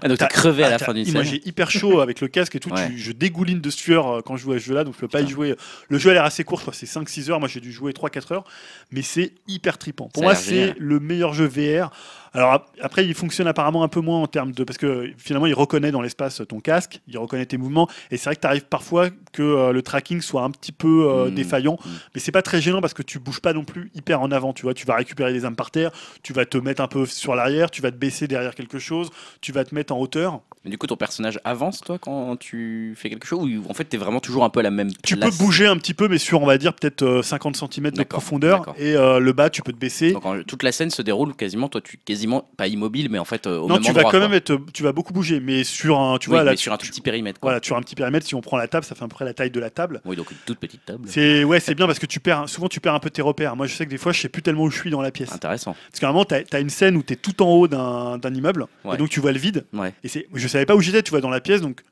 [0.02, 1.32] Ah, donc t'as crevé à ah, la t'as- fin d'une Moi scène.
[1.34, 2.70] j'ai hyper chaud avec le casque et tout.
[2.70, 2.88] Ouais.
[2.88, 5.08] tu- je dégouline de sueur euh, quand je joue à ce jeu-là, donc je peux
[5.08, 5.54] pas y jouer.
[5.88, 7.40] Le jeu a l'air assez court, c'est 5-6 heures.
[7.40, 8.44] Moi j'ai dû jouer 3-4 heures,
[8.90, 10.08] mais c'est hyper trippant.
[10.08, 11.90] Pour Ça moi, c'est le meilleur jeu VR.
[12.34, 14.64] Alors ap- après, il fonctionne apparemment un peu moins en termes de.
[14.64, 17.88] Parce que finalement, il reconnaît dans l'espace ton casque, il reconnaît tes mouvements.
[18.10, 21.06] Et c'est vrai que tu arrives parfois que euh, le tracking soit un petit peu
[21.10, 21.74] euh, Mm, défaillant.
[21.84, 21.88] mm.
[22.14, 24.54] Mais c'est pas très gênant parce que tu bouges pas non plus hyper en avant.
[24.54, 25.90] Tu vois, tu vas récupérer des armes par terre,
[26.22, 29.10] tu vas te mettre un peu sur l'arrière, tu vas te baisser derrière quelque chose,
[29.42, 30.40] tu vas te mettre en hauteur.
[30.64, 33.82] Mais du coup, ton personnage avance, toi, quand tu fais quelque chose Ou en fait,
[33.84, 36.06] t'es vraiment toujours un peu à la même Tu peux place bouger un petit peu,
[36.06, 38.72] mais sur, on va dire, peut-être euh, 50 cm de profondeur.
[38.78, 40.12] Et euh, le bas, tu peux te baisser.
[40.12, 43.24] Donc, en- toute la scène se déroule quasiment, toi, tu quasiment pas immobile, mais en
[43.24, 44.04] fait, euh, au non, même tu endroit.
[44.04, 44.28] vas quand quoi.
[44.28, 44.56] même être.
[44.72, 46.18] Tu vas beaucoup bouger, mais sur un.
[46.18, 47.40] Tu Oui, vois, là, sur un tout petit périmètre.
[47.40, 47.50] Quoi.
[47.50, 48.24] Voilà, tu as un petit périmètre.
[48.24, 50.00] Si on prend la table, ça fait à peu près la taille de la table.
[50.04, 51.02] Oui, donc une toute petite table.
[51.08, 52.48] C'est ouais, c'est bien parce que tu perds.
[52.48, 53.56] Souvent, tu perds un peu tes repères.
[53.56, 55.10] Moi, je sais que des fois, je sais plus tellement où je suis dans la
[55.10, 55.32] pièce.
[55.32, 55.74] Intéressant.
[55.90, 58.16] Parce qu'à un moment, tu as, une scène où tu es tout en haut d'un
[58.18, 58.94] d'un immeuble, Ouais.
[58.94, 59.61] et donc tu vois le vide.
[59.72, 59.92] Ouais.
[60.04, 61.82] Et c'est, je savais pas où j'étais, tu vois, dans la pièce, donc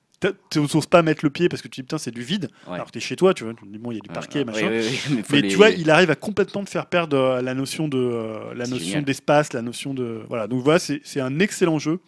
[0.50, 2.50] tu n'oses pas mettre le pied parce que tu dis putain, c'est du vide.
[2.66, 2.74] Ouais.
[2.74, 4.00] Alors que tu es chez toi, tu vois, tu te dis bon, il y a
[4.02, 4.68] du parquet, machin.
[4.68, 4.82] mais
[5.22, 7.88] faut Mais les- tu vois, il arrive à complètement te faire perdre euh, la notion
[7.88, 10.46] de euh, la notion d'espace, la notion de voilà.
[10.46, 12.00] Donc voilà, c'est c'est un excellent jeu.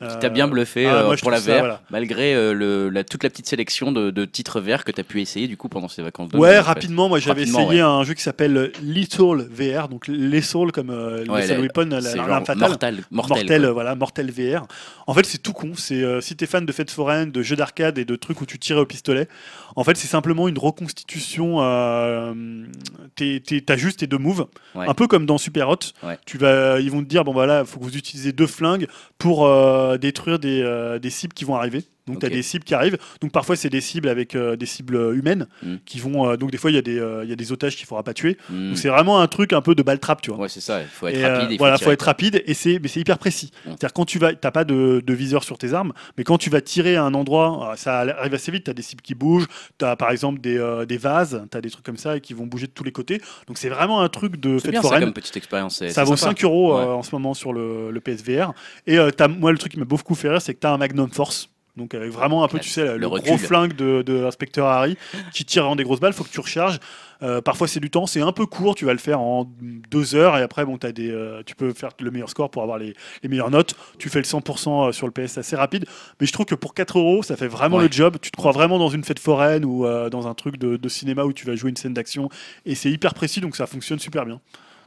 [0.00, 1.80] Qui t'a bien bluffé ah, euh, moi, pour la ça, VR, voilà.
[1.90, 5.04] malgré euh, le, la, toute la petite sélection de, de titres VR que tu as
[5.04, 8.14] pu essayer du coup pendant ces vacances de Ouais, rapidement, moi j'avais essayé un jeu
[8.14, 12.68] qui s'appelle Lethal VR, donc Lethal comme euh, Ouais, la- Weapon, la- l'arme fatale.
[12.68, 13.64] mortel, mortel.
[13.64, 14.66] Euh, voilà, Mortel VR.
[15.06, 15.72] En fait, c'est tout con.
[15.76, 18.46] C'est euh, si t'es fan de fêtes foraines, de jeux d'arcade et de trucs où
[18.46, 19.28] tu tirais au pistolet.
[19.76, 21.56] En fait, c'est simplement une reconstitution.
[21.60, 22.34] Euh,
[23.16, 24.86] t'es- t'es- T'as juste tes deux moves, Ouais.
[24.88, 25.78] un peu comme dans Super Hot.
[26.26, 28.86] Tu vas, ils vont te dire bon voilà, il faut que vous utilisez deux flingues
[29.18, 31.84] pour euh, détruire des, euh, des cibles qui vont arriver.
[32.06, 32.98] Donc tu as des cibles qui arrivent.
[33.20, 35.76] Donc parfois c'est des cibles avec euh, des cibles humaines Mm.
[35.86, 36.28] qui vont.
[36.28, 37.86] euh, donc des fois il y a des euh, il y a des otages qu'il
[37.86, 38.36] faudra pas tuer.
[38.50, 38.68] Mm.
[38.68, 40.40] Donc c'est vraiment un truc un peu de balle trap, tu vois.
[40.40, 41.50] Ouais, c'est ça, il faut être Et, euh, rapide.
[41.52, 43.50] il voilà, faut être rapide et c'est mais c'est hyper précis.
[43.64, 43.68] Mm.
[43.70, 46.50] C'est-à-dire quand tu vas, t'as pas de, de viseur sur tes armes, mais quand tu
[46.50, 48.64] vas tirer à un endroit, euh, ça arrive assez vite.
[48.64, 49.46] Tu as des cibles qui bougent,
[49.78, 52.20] tu as par exemple des, euh, des vases, tu as des trucs comme ça et
[52.20, 53.20] qui vont bouger de tous les côtés.
[53.46, 55.82] Donc c'est vraiment un truc de fête bien ça comme petite expérience.
[55.88, 56.32] Ça vaut sympa.
[56.32, 56.92] 5 euros euh, Ouais.
[56.92, 58.52] en ce moment sur le, le PSVR.
[58.86, 60.72] Et euh, t'as- moi, le truc qui m'a beaucoup fait rire, c'est que tu as
[60.72, 61.48] un Magnum Force.
[61.76, 64.96] Donc, avec vraiment un peu, tu sais, le, le gros flingue de, de l'inspecteur Harry
[65.32, 66.12] qui tire en des grosses balles.
[66.12, 66.78] faut que tu recharges.
[67.22, 68.06] Euh, parfois, c'est du temps.
[68.06, 68.74] C'est un peu court.
[68.76, 69.50] Tu vas le faire en
[69.90, 70.36] deux heures.
[70.38, 72.94] Et après, bon, as des, euh, tu peux faire le meilleur score pour avoir les,
[73.24, 73.74] les meilleures notes.
[73.98, 75.84] Tu fais le 100% sur le PS assez rapide.
[76.20, 77.86] Mais je trouve que pour 4 euros, ça fait vraiment Ouais.
[77.88, 78.18] le job.
[78.22, 80.88] Tu te crois vraiment dans une fête foraine ou euh, dans un truc de, de
[80.88, 82.28] cinéma où tu vas jouer une scène d'action.
[82.66, 83.40] Et c'est hyper précis.
[83.40, 84.40] Donc, ça fonctionne super bien.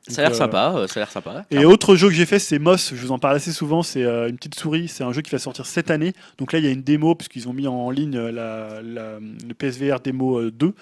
[0.09, 1.45] Ça a l'air euh, sympa, euh, ça a l'air sympa.
[1.51, 2.93] et autre jeu que j'ai fait, c'est Moss.
[2.95, 3.83] Je vous en parle assez souvent.
[3.83, 4.87] C'est euh, une petite souris.
[4.87, 6.13] C'est un jeu qui va sortir cette année.
[6.37, 9.53] Donc là, il y a une démo puisqu'ils ont mis en ligne la, la- le
[9.53, 10.73] PSVR démo euh, 2.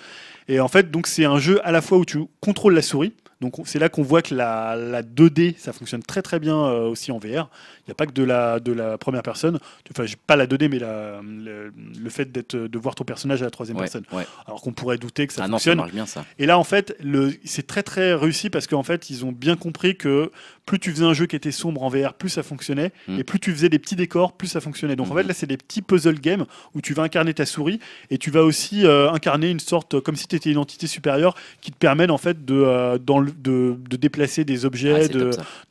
[0.47, 3.14] Et en fait, donc c'est un jeu à la fois où tu contrôles la souris.
[3.41, 6.56] Donc on- c'est là qu'on voit que la, la 2D, ça fonctionne très très bien
[6.57, 7.49] euh, aussi en VR.
[7.82, 9.60] Il n'y a pas que de la, de la première personne.
[9.91, 11.72] Enfin, pas la 2D, mais la- le,
[12.02, 14.06] le fait de voir ton personnage à la troisième Ouais, personne.
[14.14, 14.26] ouais.
[14.48, 15.78] Alors qu'on pourrait douter que ça Ah non, ça fonctionne.
[15.78, 16.26] marche bien ça.
[16.40, 16.98] Et là, en fait,
[17.44, 20.32] c'est très très réussi parce qu'en fait, ils ont bien compris que
[20.66, 23.20] plus tu faisais un jeu qui était sombre en VR, plus ça fonctionnait, Mm.
[23.20, 24.95] et plus tu faisais des petits décors, plus ça fonctionnait.
[24.95, 27.80] Donc en fait, là, c'est des petits puzzle games où tu vas incarner ta souris
[28.10, 31.36] et tu vas aussi euh, incarner une sorte, comme si tu étais une entité supérieure,
[31.62, 35.03] qui te permet en fait de, euh, dans le- de, de déplacer des Ah, objets,
[35.07, 35.14] c'est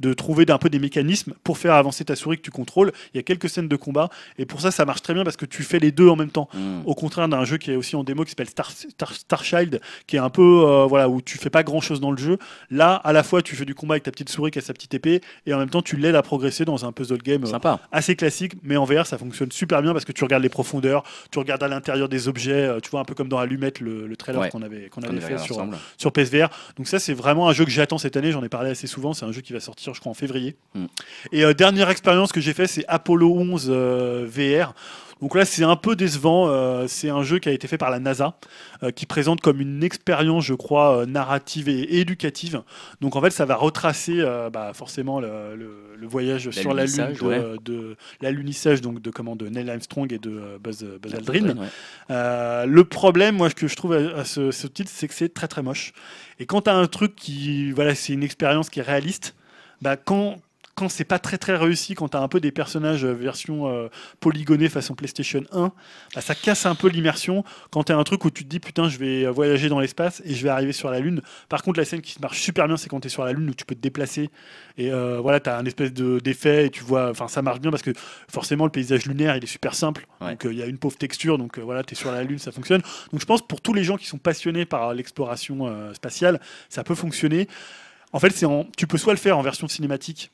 [0.00, 2.92] de, trouver un peu des mécanismes pour faire avancer ta souris que tu contrôles.
[3.12, 4.08] Il y a quelques scènes de combat,
[4.38, 6.30] et pour ça, ça marche très bien parce que tu fais les deux en même
[6.30, 6.48] temps.
[6.54, 6.82] Mm.
[6.84, 10.16] Au contraire d'un jeu qui est aussi en démo qui s'appelle Star, Star, Starchild, qui
[10.16, 12.38] est un peu euh, voilà où tu fais pas grand chose dans le jeu.
[12.70, 14.72] Là, à la fois, tu fais du combat avec ta petite souris qui a sa
[14.74, 17.46] petite épée, et en même temps, tu l'aides à progresser dans un puzzle game euh,
[17.46, 17.80] Sympa.
[17.92, 21.02] assez classique, mais en VR, ça fonctionne super bien parce que tu regardes les profondeurs,
[21.30, 24.06] tu regardes à l'intérieur des objets, euh, tu vois un peu comme dans Allumette le,
[24.06, 24.50] le trailer Ouais.
[24.50, 25.64] qu'on avait qu'on avait avait fait sur,
[25.96, 26.48] sur PSVR.
[26.76, 28.32] Donc ça, c'est vraiment un jeu que j'attends cette année.
[28.32, 29.12] J'en ai parlé assez souvent.
[29.12, 30.56] C'est un jeu qui va sortir, je crois, en février.
[30.74, 30.86] Mm.
[31.32, 34.74] Et euh, dernière expérience que j'ai fait, c'est Apollo 11 euh, VR.
[35.20, 36.48] Donc là, c'est un peu décevant.
[36.48, 38.36] Euh, c'est un jeu qui a été fait par la NASA,
[38.82, 42.62] euh, qui présente comme une expérience, je crois, euh, narrative et, et éducative.
[43.00, 44.22] Donc en fait, ça va retracer
[44.52, 47.42] bah, forcément le, le- le voyage sur la Lune, de, ouais.
[47.64, 51.56] de l'alunissage donc de comment de Neil Armstrong et de Buzz, Buzz Aldrin.
[51.56, 52.66] Ouais.
[52.66, 55.48] Le problème, moi, que je trouve à, à ce, ce titre, c'est que c'est très
[55.48, 55.92] très moche.
[56.40, 59.34] Et quand tu as un truc qui, voilà, c'est une expérience qui est réaliste,
[59.80, 60.36] bah, quand
[60.74, 63.68] quand c'est pas très très réussi, quand tu as un peu des personnages euh, version
[63.68, 63.88] euh,
[64.20, 65.72] polygonée façon PlayStation 1,
[66.14, 67.44] bah, ça casse un peu l'immersion.
[67.70, 69.78] Quand tu as un truc où tu te dis putain, je vais euh, voyager dans
[69.78, 71.22] l'espace et je vais arriver sur la Lune.
[71.48, 73.50] Par contre, la scène qui marche super bien, c'est quand tu es sur la Lune
[73.50, 74.30] où tu peux te déplacer
[74.76, 77.60] et euh, voilà, tu as un espèce de- d'effet et tu vois, enfin ça marche
[77.60, 77.92] bien parce que
[78.28, 80.06] forcément le paysage lunaire il est super simple.
[80.20, 80.30] Ouais.
[80.30, 82.38] Donc euh, il y a une pauvre texture, donc voilà, tu es sur la Lune,
[82.38, 82.82] ça fonctionne.
[83.12, 86.94] Donc je pense pour tous les gens qui sont passionnés par l'exploration spatiale, ça peut
[86.94, 87.48] fonctionner.
[88.12, 88.46] En fait, c'est
[88.76, 90.30] tu peux soit le faire en version cinématique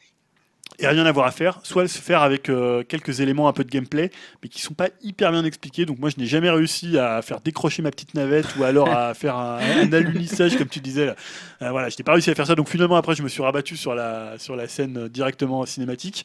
[0.78, 3.64] et rien à voir à faire, soit se faire avec euh, quelques éléments un peu
[3.64, 4.10] de gameplay,
[4.42, 5.84] mais qui sont pas hyper bien expliqués.
[5.84, 9.12] Donc moi, je n'ai jamais réussi à faire décrocher ma petite navette ou alors à
[9.14, 11.06] faire un, un alunissage, comme tu disais.
[11.06, 11.16] Là.
[11.62, 12.54] Euh, voilà, je n'ai pas réussi à faire ça.
[12.54, 16.24] Donc finalement, après, je me suis rabattu sur la, sur la scène directement cinématique.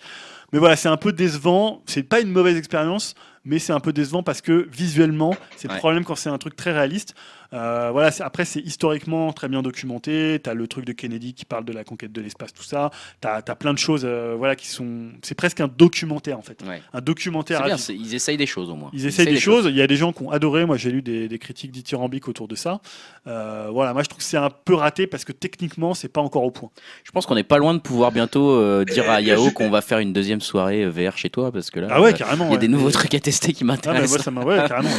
[0.53, 1.81] Mais voilà, c'est un peu décevant.
[1.85, 5.73] C'est pas une mauvaise expérience, mais c'est un peu décevant parce que visuellement, c'est le
[5.73, 5.79] Ouais.
[5.79, 7.13] problème quand c'est un truc très réaliste.
[7.53, 10.39] Euh, voilà, c'est- après, c'est historiquement très bien documenté.
[10.43, 12.91] Tu as le truc de Kennedy qui parle de la conquête de l'espace, tout ça.
[13.21, 15.09] Tu as, plein de choses euh, voilà, qui sont.
[15.21, 16.61] C'est presque un documentaire en fait.
[16.67, 16.81] Ouais.
[16.93, 17.63] Un documentaire.
[17.63, 18.89] bien, ils essayent des choses au moins.
[18.93, 19.65] Ils essayent des choses.
[19.69, 20.65] Il y a des gens qui ont adoré.
[20.65, 22.81] Moi, j'ai lu des, des critiques dithyrambiques autour de ça.
[23.27, 26.21] Euh, voilà, moi, je trouve que c'est un peu raté parce que techniquement, c'est pas
[26.21, 26.69] encore au point.
[27.03, 29.81] Je pense qu'on n'est pas loin de pouvoir bientôt euh, dire à Yao qu'on va
[29.81, 32.45] faire une deuxième soirée VR chez toi parce que là, Ah ouais, carrément.
[32.45, 32.59] il y a ouais.
[32.59, 34.21] des nouveaux Et- trucs à tester qui Ah, m'intéressent.
[34.23, 34.43] ça m'a.
[34.43, 34.89] Ouais, carrément.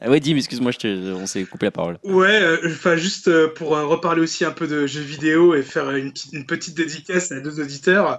[0.00, 1.89] Ah ouais, Dim, excuse-moi, on s'est coupé la parole.
[2.02, 5.62] Ouais, euh, enfin juste euh, pour euh, reparler aussi un peu de jeux vidéo et
[5.62, 8.18] faire une, petite- dédicace à deux auditeurs.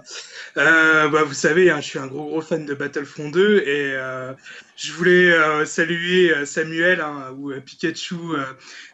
[0.56, 3.96] Bah, vous savez, hein, je suis un gros gros fan de Battlefront 2 et
[4.76, 8.16] je voulais saluer Samuel hein, ou Pikachu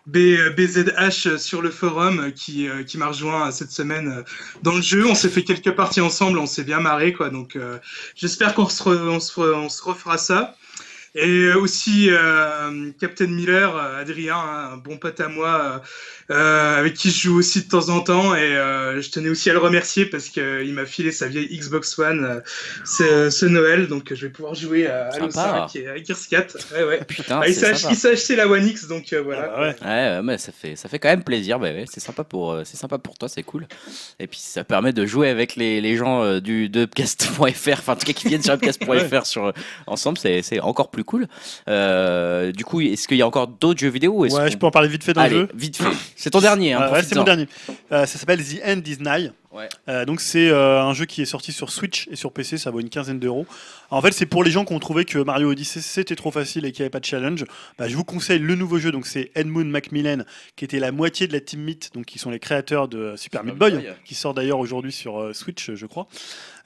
[0.06, 4.24] BZH sur le forum qui, qui m'a rejoint cette semaine
[4.62, 5.06] dans le jeu.
[5.06, 7.30] On s'est fait quelques parties ensemble, on s'est bien marré quoi.
[7.30, 7.58] Donc
[8.14, 10.56] j'espère qu'on se refera ça.
[11.14, 15.82] Et euh, aussi euh, Captain Miller, euh, Adrien, hein, bon pote à moi,
[16.30, 18.34] euh, avec qui je joue aussi de temps en temps.
[18.34, 21.98] Et euh, je tenais aussi à le remercier parce qu'il m'a filé sa vieille Xbox
[21.98, 22.40] One euh,
[22.84, 23.88] ce, ce Noël.
[23.88, 25.66] Donc je vais pouvoir jouer à Halo Sympa.
[25.72, 26.56] 5 et à Gears 4.
[26.74, 27.04] Ouais, ouais.
[27.06, 27.94] Putain, Ah, il c'est s'est ach- sympa.
[27.94, 29.50] il s'est acheté la One X, donc euh, voilà.
[29.54, 30.22] Ah bah ouais.
[30.22, 31.58] Mais ça fait, ça fait quand même plaisir.
[31.58, 33.66] Bah ouais, c'est sympa pour, c'est sympa pour toi, c'est cool.
[34.20, 37.40] Et puis ça permet de jouer avec les, les gens du de upcast.fr,
[37.72, 39.52] enfin en tout cas qui viennent sur upcast.fr sur
[39.86, 41.26] ensemble, c'est, c'est encore plus cool.
[41.68, 44.66] Euh, du coup, est-ce qu'il y a encore d'autres jeux vidéo Ouais, qu'on- je peux
[44.66, 45.48] en parler vite fait dans le jeu.
[45.54, 45.84] vite fait.
[46.18, 46.72] C'est ton dernier.
[46.72, 47.46] Hein, Ouais, c'est mon dernier.
[47.92, 49.32] Euh, ça s'appelle The End is Nigh.
[49.50, 49.68] Ouais.
[49.88, 52.70] Euh, donc c'est euh, un jeu qui est sorti sur Switch et sur PC, ça
[52.70, 53.46] vaut une quinzaine d'euros.
[53.90, 56.66] En fait, c'est pour les gens qui ont trouvé que Mario Odyssey c'était trop facile
[56.66, 57.44] et qu'il n'y avait pas de challenge.
[57.78, 58.92] Bah, je vous conseille le nouveau jeu.
[58.92, 60.24] Donc c'est Edmund Macmillan
[60.56, 63.42] qui était la moitié de la team Meat, donc qui sont les créateurs de Super
[63.44, 66.06] Meat Boy, qui sort d'ailleurs aujourd'hui sur euh, Switch, je crois.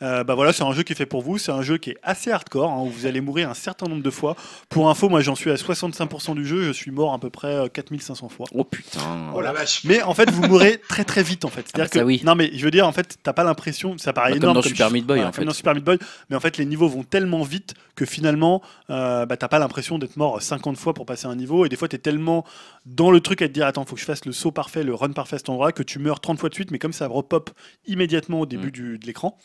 [0.03, 1.39] Euh, bah voilà, c'est un jeu qui est fait pour vous.
[1.39, 4.03] C'est un jeu qui est assez hardcore, hein, où vous allez mourir un certain nombre
[4.03, 4.35] de fois.
[4.69, 7.55] Pour info, moi j'en suis à 65% du jeu, je suis mort à peu près
[7.55, 8.47] euh, 4500 fois.
[8.53, 8.99] Oh putain.
[9.33, 9.83] Oh la vache.
[9.85, 11.67] Mais en fait, vous mourrez très très vite en fait.
[11.69, 12.21] C'est-à-dire Ah bah ça, que oui.
[12.25, 14.55] non mais je veux dire en fait, t'as pas l'impression, ça paraît Bah, comme énorme
[14.57, 15.45] dans Super chi- Meat Boy, voilà, en comme fait.
[15.47, 19.25] dans Super Meat Boy, mais en fait les niveaux vont tellement vite que finalement, euh,
[19.27, 21.87] bah, t'as pas l'impression d'être mort 50 fois pour passer un niveau et des fois
[21.89, 22.45] t'es tellement
[22.87, 24.95] dans le truc à te dire attends faut que je fasse le saut parfait, le
[24.95, 27.07] run parfait à cet endroit que tu meurs 30 fois de suite, mais comme ça
[27.07, 27.51] repop
[27.87, 28.71] immédiatement au début Mm.
[28.73, 29.37] du, de l'écran.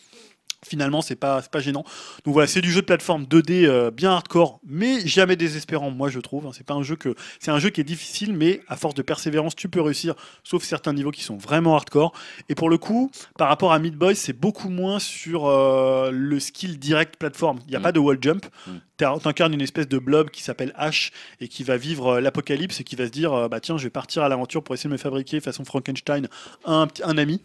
[0.65, 1.83] Finalement, c'est pas, pas gênant.
[2.25, 6.09] Donc voilà, c'est du jeu de plateforme 2D euh, bien hardcore, mais jamais désespérant, moi
[6.09, 6.49] je trouve.
[6.53, 9.03] C'est pas un jeu que, c'est un jeu qui est difficile, mais à force de
[9.03, 12.11] persévérance, tu peux réussir, sauf certains niveaux qui sont vraiment hardcore.
[12.49, 16.39] Et pour le coup, par rapport à Meat Boy, c'est beaucoup moins sur euh, le
[16.39, 17.59] skill direct plateforme.
[17.67, 17.83] Il n'y a Mm.
[17.83, 18.45] pas de wall jump.
[18.65, 18.71] Mm.
[18.97, 22.79] T'as- T'incarnes une espèce de blob qui s'appelle Ash et qui va vivre euh, l'apocalypse
[22.79, 24.93] et qui va se dire bah tiens, je vais partir à l'aventure pour essayer de
[24.93, 26.27] me fabriquer façon Frankenstein
[26.65, 27.41] un, un ami.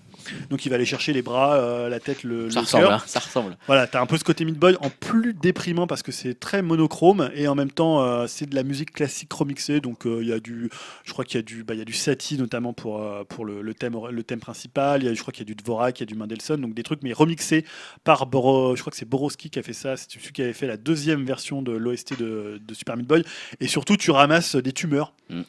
[0.51, 2.93] Donc il va aller chercher les bras, euh, la tête, le, Ça le ressemble, cœur.
[2.93, 3.57] hein, ça ressemble.
[3.66, 6.62] Voilà, t'as un peu ce côté Meat Boy en plus déprimant parce que c'est très
[6.62, 9.81] monochrome et en même temps euh, c'est de la musique classique remixée.
[9.81, 10.70] Donc euh, il y a du,
[11.05, 13.62] je crois qu'il y a du, bah, y a du Satie notamment pour pour le,
[13.62, 15.03] le thème le thème principal.
[15.03, 16.61] Il y a, je crois qu'il y a du Dvorak, il y a du Mendelssohn,
[16.61, 17.65] donc des trucs mais remixés
[18.05, 19.97] par Boro, je crois que c'est Borowski qui a fait ça.
[19.97, 23.24] C'est celui qui avait fait la deuxième version de l'OST de, de Super Meat Boy.
[23.61, 25.12] Et surtout tu ramasses des tumeurs.
[25.31, 25.43] Mm.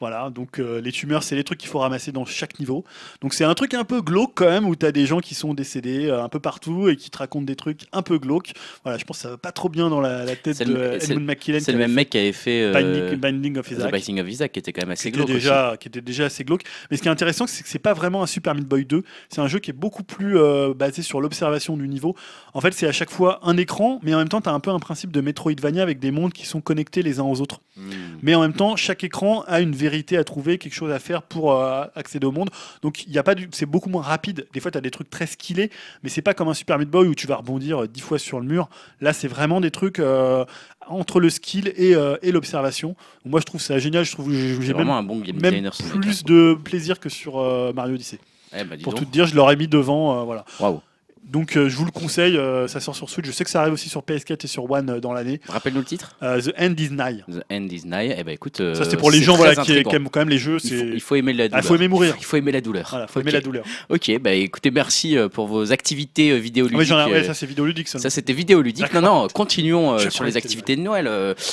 [0.00, 2.84] Voilà, donc euh, les tumeurs, c'est les trucs qu'il faut ramasser dans chaque niveau.
[3.20, 5.34] Donc c'est un truc un peu glauque quand même, où tu as des gens qui
[5.34, 8.52] sont décédés euh, un peu partout et qui te racontent des trucs un peu glauques.
[8.84, 11.26] Voilà, je pense que ça va pas trop bien dans la, la tête de Edmund
[11.26, 11.60] McKillen.
[11.60, 13.90] C'est le même mec qui avait fait euh, Binding, Binding of The Isaac.
[13.90, 15.34] Binding of Isaac qui était quand même assez glauque aussi.
[15.34, 16.62] déjà, qui était déjà assez glauque.
[16.92, 19.02] Mais ce qui est intéressant, c'est que c'est pas vraiment un Super Meat Boy 2.
[19.28, 20.38] C'est un jeu qui est beaucoup plus
[20.76, 22.14] basé sur l'observation du niveau.
[22.54, 24.60] En fait, c'est à chaque fois un écran, mais en même temps, tu as un
[24.60, 27.62] peu un principe de Metroidvania avec des mondes qui sont connectés les uns aux autres.
[27.76, 27.90] Hmm.
[28.22, 31.22] Mais en même temps, chaque écran a une vérité à trouver, quelque chose à faire
[31.22, 32.50] pour euh, accéder au monde.
[32.82, 33.48] Donc il y a pas du...
[33.52, 34.46] c'est beaucoup moins rapide.
[34.52, 35.70] Des fois, tu as des trucs très skillés,
[36.02, 38.18] mais c'est pas comme un Super Meat Boy où tu vas rebondir euh, dix fois
[38.18, 38.68] sur le mur.
[39.00, 40.44] Là, c'est vraiment des trucs euh,
[40.86, 42.96] entre le skill et, euh, et l'observation.
[43.24, 44.04] Moi, je trouve ça génial.
[44.04, 45.70] Je trouve j'ai même, vraiment un bon game même
[46.00, 47.36] plus de plaisir que sur
[47.74, 48.18] Mario Odyssey.
[48.56, 49.00] Eh dis Pour donc.
[49.00, 50.24] tout te dire, je l'aurais mis devant.
[50.24, 50.44] voilà.
[50.60, 50.80] Waouh.
[51.28, 52.36] Donc euh, je vous le conseille.
[52.36, 53.26] euh, ça sort sur Switch.
[53.26, 55.40] Je sais que ça arrive aussi sur PS4 et sur One euh, dans l'année.
[55.48, 56.16] Rappelle-nous le titre.
[56.20, 57.22] The End is Nigh.
[57.30, 58.14] The End is Nigh.
[58.18, 58.62] Eh ben écoute.
[58.74, 60.56] Ça, c'est pour les gens voilà, qui, aiment quand même les jeux.
[60.64, 61.64] Il faut, C'est il faut aimer la Ah, douleur.
[61.64, 62.14] faut aimer mourir.
[62.18, 62.86] Il faut aimer la douleur.
[62.90, 63.24] Voilà, faut Ok.
[63.26, 63.64] aimer la douleur.
[63.90, 66.78] Ok, bah écoutez, merci pour vos activités euh, Ah vidéoludiques.
[66.92, 67.88] oui, ouais, ça c'est vidéoludique.
[67.88, 67.98] Ça.
[67.98, 68.92] Ça, c'était vidéoludique.
[68.94, 71.08] Non, non, continuons sur les activités de Noël.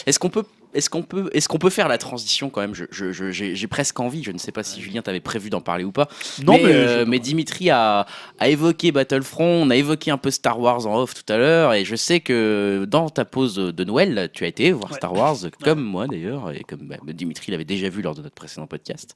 [0.05, 0.43] Est-ce qu'on peut
[0.75, 2.75] est-ce qu'on peut, qu'on peut faire la transition quand même?
[2.75, 4.23] Je- je- je- J'ai presque envie.
[4.23, 6.07] Je ne sais pas si Julien t'avait prévu d'en parler ou pas.
[6.45, 8.05] Non, mais, mais, euh, mais Dimitri a,
[8.39, 11.73] a évoqué Battlefront, on a évoqué un peu Star Wars en off tout à l'heure,
[11.73, 14.97] et je sais que dans ta pause de Noël, tu as été voir Ouais.
[14.97, 18.35] Star Wars, comme moi d'ailleurs, et comme bah, Dimitri l'avait déjà vu lors de notre
[18.35, 19.15] précédent podcast,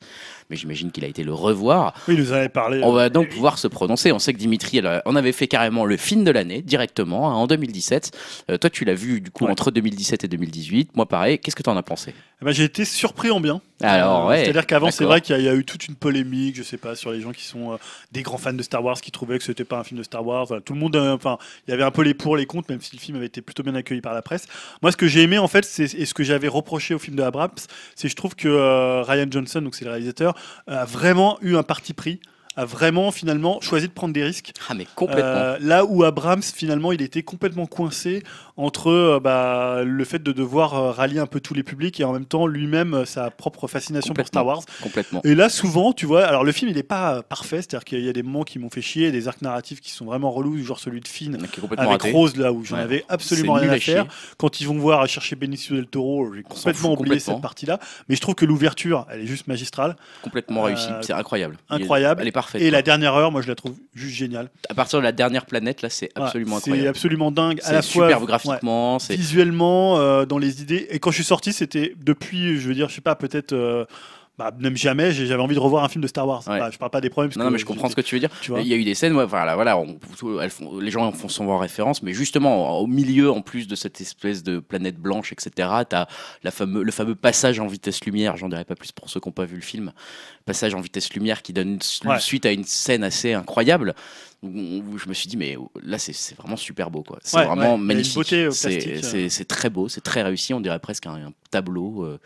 [0.50, 1.94] mais j'imagine qu'il a été le revoir.
[2.08, 2.82] Oui, il nous en avait parlé.
[2.84, 4.12] On euh, va donc pouvoir se prononcer.
[4.12, 7.48] On sait que Dimitri, on avait fait carrément le film de l'année directement hein, en
[7.48, 8.12] 2017.
[8.50, 9.52] Euh, toi, tu l'as vu du coup Ouais.
[9.52, 10.96] entre 2017 et 2018.
[10.96, 11.40] Moi, pareil.
[11.50, 12.14] Qu'est-ce que tu en as pensé?
[12.42, 13.60] Eh ben, j'ai été surpris en bien.
[13.82, 14.44] Alors, Euh, ouais.
[14.44, 16.62] C'est-à-dire qu'avant, c'est vrai qu'il y, a- il y a eu toute une polémique, je
[16.62, 17.78] sais pas, sur les gens qui sont euh,
[18.12, 20.24] des grands fans de Star Wars, qui trouvaient que c'était pas un film de Star
[20.24, 20.46] Wars.
[20.46, 22.70] Voilà, tout le monde, euh, enfin, il y avait un peu les pour, les contre,
[22.70, 24.46] même si le film avait été plutôt bien accueilli par la presse.
[24.84, 27.16] Moi, ce que j'ai aimé, en fait, c'est et ce que j'avais reproché au film
[27.16, 27.50] de Abrams,
[27.96, 30.36] c'est je trouve que euh, Ryan Johnson, donc c'est le réalisateur,
[30.68, 32.20] a vraiment eu un parti pris
[32.60, 34.52] a vraiment finalement choisi de prendre des risques.
[34.70, 35.24] Ah, mais complètement.
[35.24, 38.24] Euh, là où Abrams finalement il était complètement coincé
[38.58, 42.04] entre euh, bah, le fait de devoir euh, rallier un peu tous les publics et
[42.04, 44.62] en même temps lui-même sa propre fascination pour Star Wars.
[44.84, 45.22] complètement.
[45.24, 48.10] Et là souvent tu vois, alors le film il est pas parfait, c'est-à-dire qu'il y
[48.10, 50.80] a des moments qui m'ont fait chier, des arcs narratifs qui sont vraiment relous, genre
[50.80, 52.14] celui de Finn Qui est complètement avec raté.
[52.14, 52.82] Rose là où j'en Ouais.
[52.84, 54.06] avais absolument rien à à faire.
[54.38, 57.34] Quand ils vont voir chercher Benicio del Toro, j'ai complètement oublié complètement.
[57.36, 57.80] cette partie-là,
[58.10, 60.90] mais je trouve que l'ouverture elle est juste magistrale, Complètement Euh, réussi.
[61.02, 61.58] C'est incroyable.
[61.70, 62.22] Incroyable.
[62.22, 62.49] Elle est parfaite.
[62.56, 64.50] Et la dernière heure moi je la trouve juste géniale.
[64.70, 66.90] À partir de la dernière planète, là, c'est Ouais, absolument c'est incroyable.
[66.90, 69.00] absolument dingue à C'est la superbe graphiquement.
[69.00, 72.74] c'est visuellement euh, dans les idées et quand je suis sorti c'était depuis je veux
[72.74, 73.86] dire je sais pas peut-être euh,
[74.40, 76.58] bah, même jamais j'avais envie de revoir un film de Star Wars Ouais.
[76.60, 78.30] Bah, je parle pas des problèmes Non, mais je comprends ce que tu veux dire.
[78.42, 80.00] tu vois Il y a eu des scènes, ouais, voilà, voilà, on-
[80.42, 83.76] elles font- les gens en font souvent référence, mais justement, au milieu, en plus de
[83.76, 85.52] cette espèce de planète blanche, etc.,
[85.90, 86.08] tu as
[86.44, 89.28] la fameux, le fameux passage en vitesse lumière, j'en dirai pas plus pour ceux qui
[89.28, 89.92] n'ont pas vu le film,
[90.46, 92.20] passage en vitesse lumière qui donne Ouais.
[92.20, 93.94] suite à une scène assez incroyable.
[94.42, 97.20] Où je me suis dit, mais là, c'est vraiment super beau, quoi.
[97.24, 98.32] C'est vraiment magnifique.
[98.32, 102.06] euh, C'est- très beau, c'est très réussi, on dirait presque un, un tableau.
[102.06, 102.20] euh,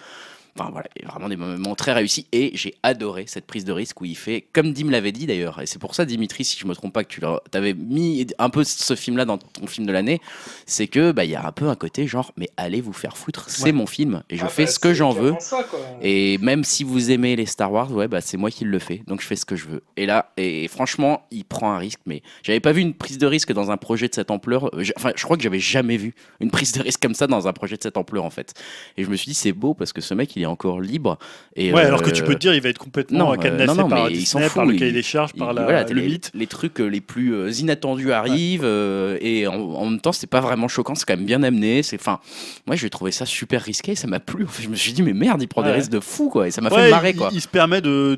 [0.57, 4.05] Enfin voilà, vraiment des moments très réussis et j'ai adoré cette prise de risque où
[4.05, 6.75] il fait, comme Dim l'avait dit d'ailleurs, et c'est pour ça Dimitri, si je me
[6.75, 7.21] trompe pas, que tu
[7.53, 10.21] avais mis un peu ce film-là dans ton film de l'année,
[10.67, 13.17] c'est que bah il y a un peu un côté genre, mais allez vous faire
[13.17, 13.71] foutre, c'est Ouais.
[13.71, 15.33] mon film et je Ah fais bah, ce que j'en veux.
[15.39, 15.65] ça.
[16.01, 19.01] Et même si vous aimez les Star Wars, ouais, bah c'est moi qui le fais,
[19.07, 19.81] donc je fais ce que je veux.
[19.97, 23.25] Et là, et franchement, il prend un risque, mais j'avais pas vu une prise de
[23.25, 24.65] risque dans un projet de cette ampleur.
[24.75, 27.47] Euh, Enfin, je crois que j'avais jamais vu une prise de risque comme ça dans
[27.47, 28.53] un projet de cette ampleur en fait.
[28.97, 31.17] Et je me suis dit, c'est beau parce que ce mec, il est encore libre.
[31.55, 33.33] Et ouais euh, alors que tu peux te dire il va être complètement non, euh,
[33.35, 35.83] euh, cadenassé non, non, par Disney fout, par le cahier des charges par la, voilà,
[35.83, 39.85] le les, mythe les trucs euh, les plus euh, inattendus arrivent euh, et en, en
[39.85, 42.19] même temps c'est pas vraiment choquant c'est quand même bien amené c'est enfin
[42.65, 45.41] moi j'ai trouvé ça super risqué ça m'a plu je me suis dit mais merde
[45.43, 47.29] il prend des risques de fou quoi et ça m'a Ouais, fait marrer quoi.
[47.31, 48.15] il se permet de,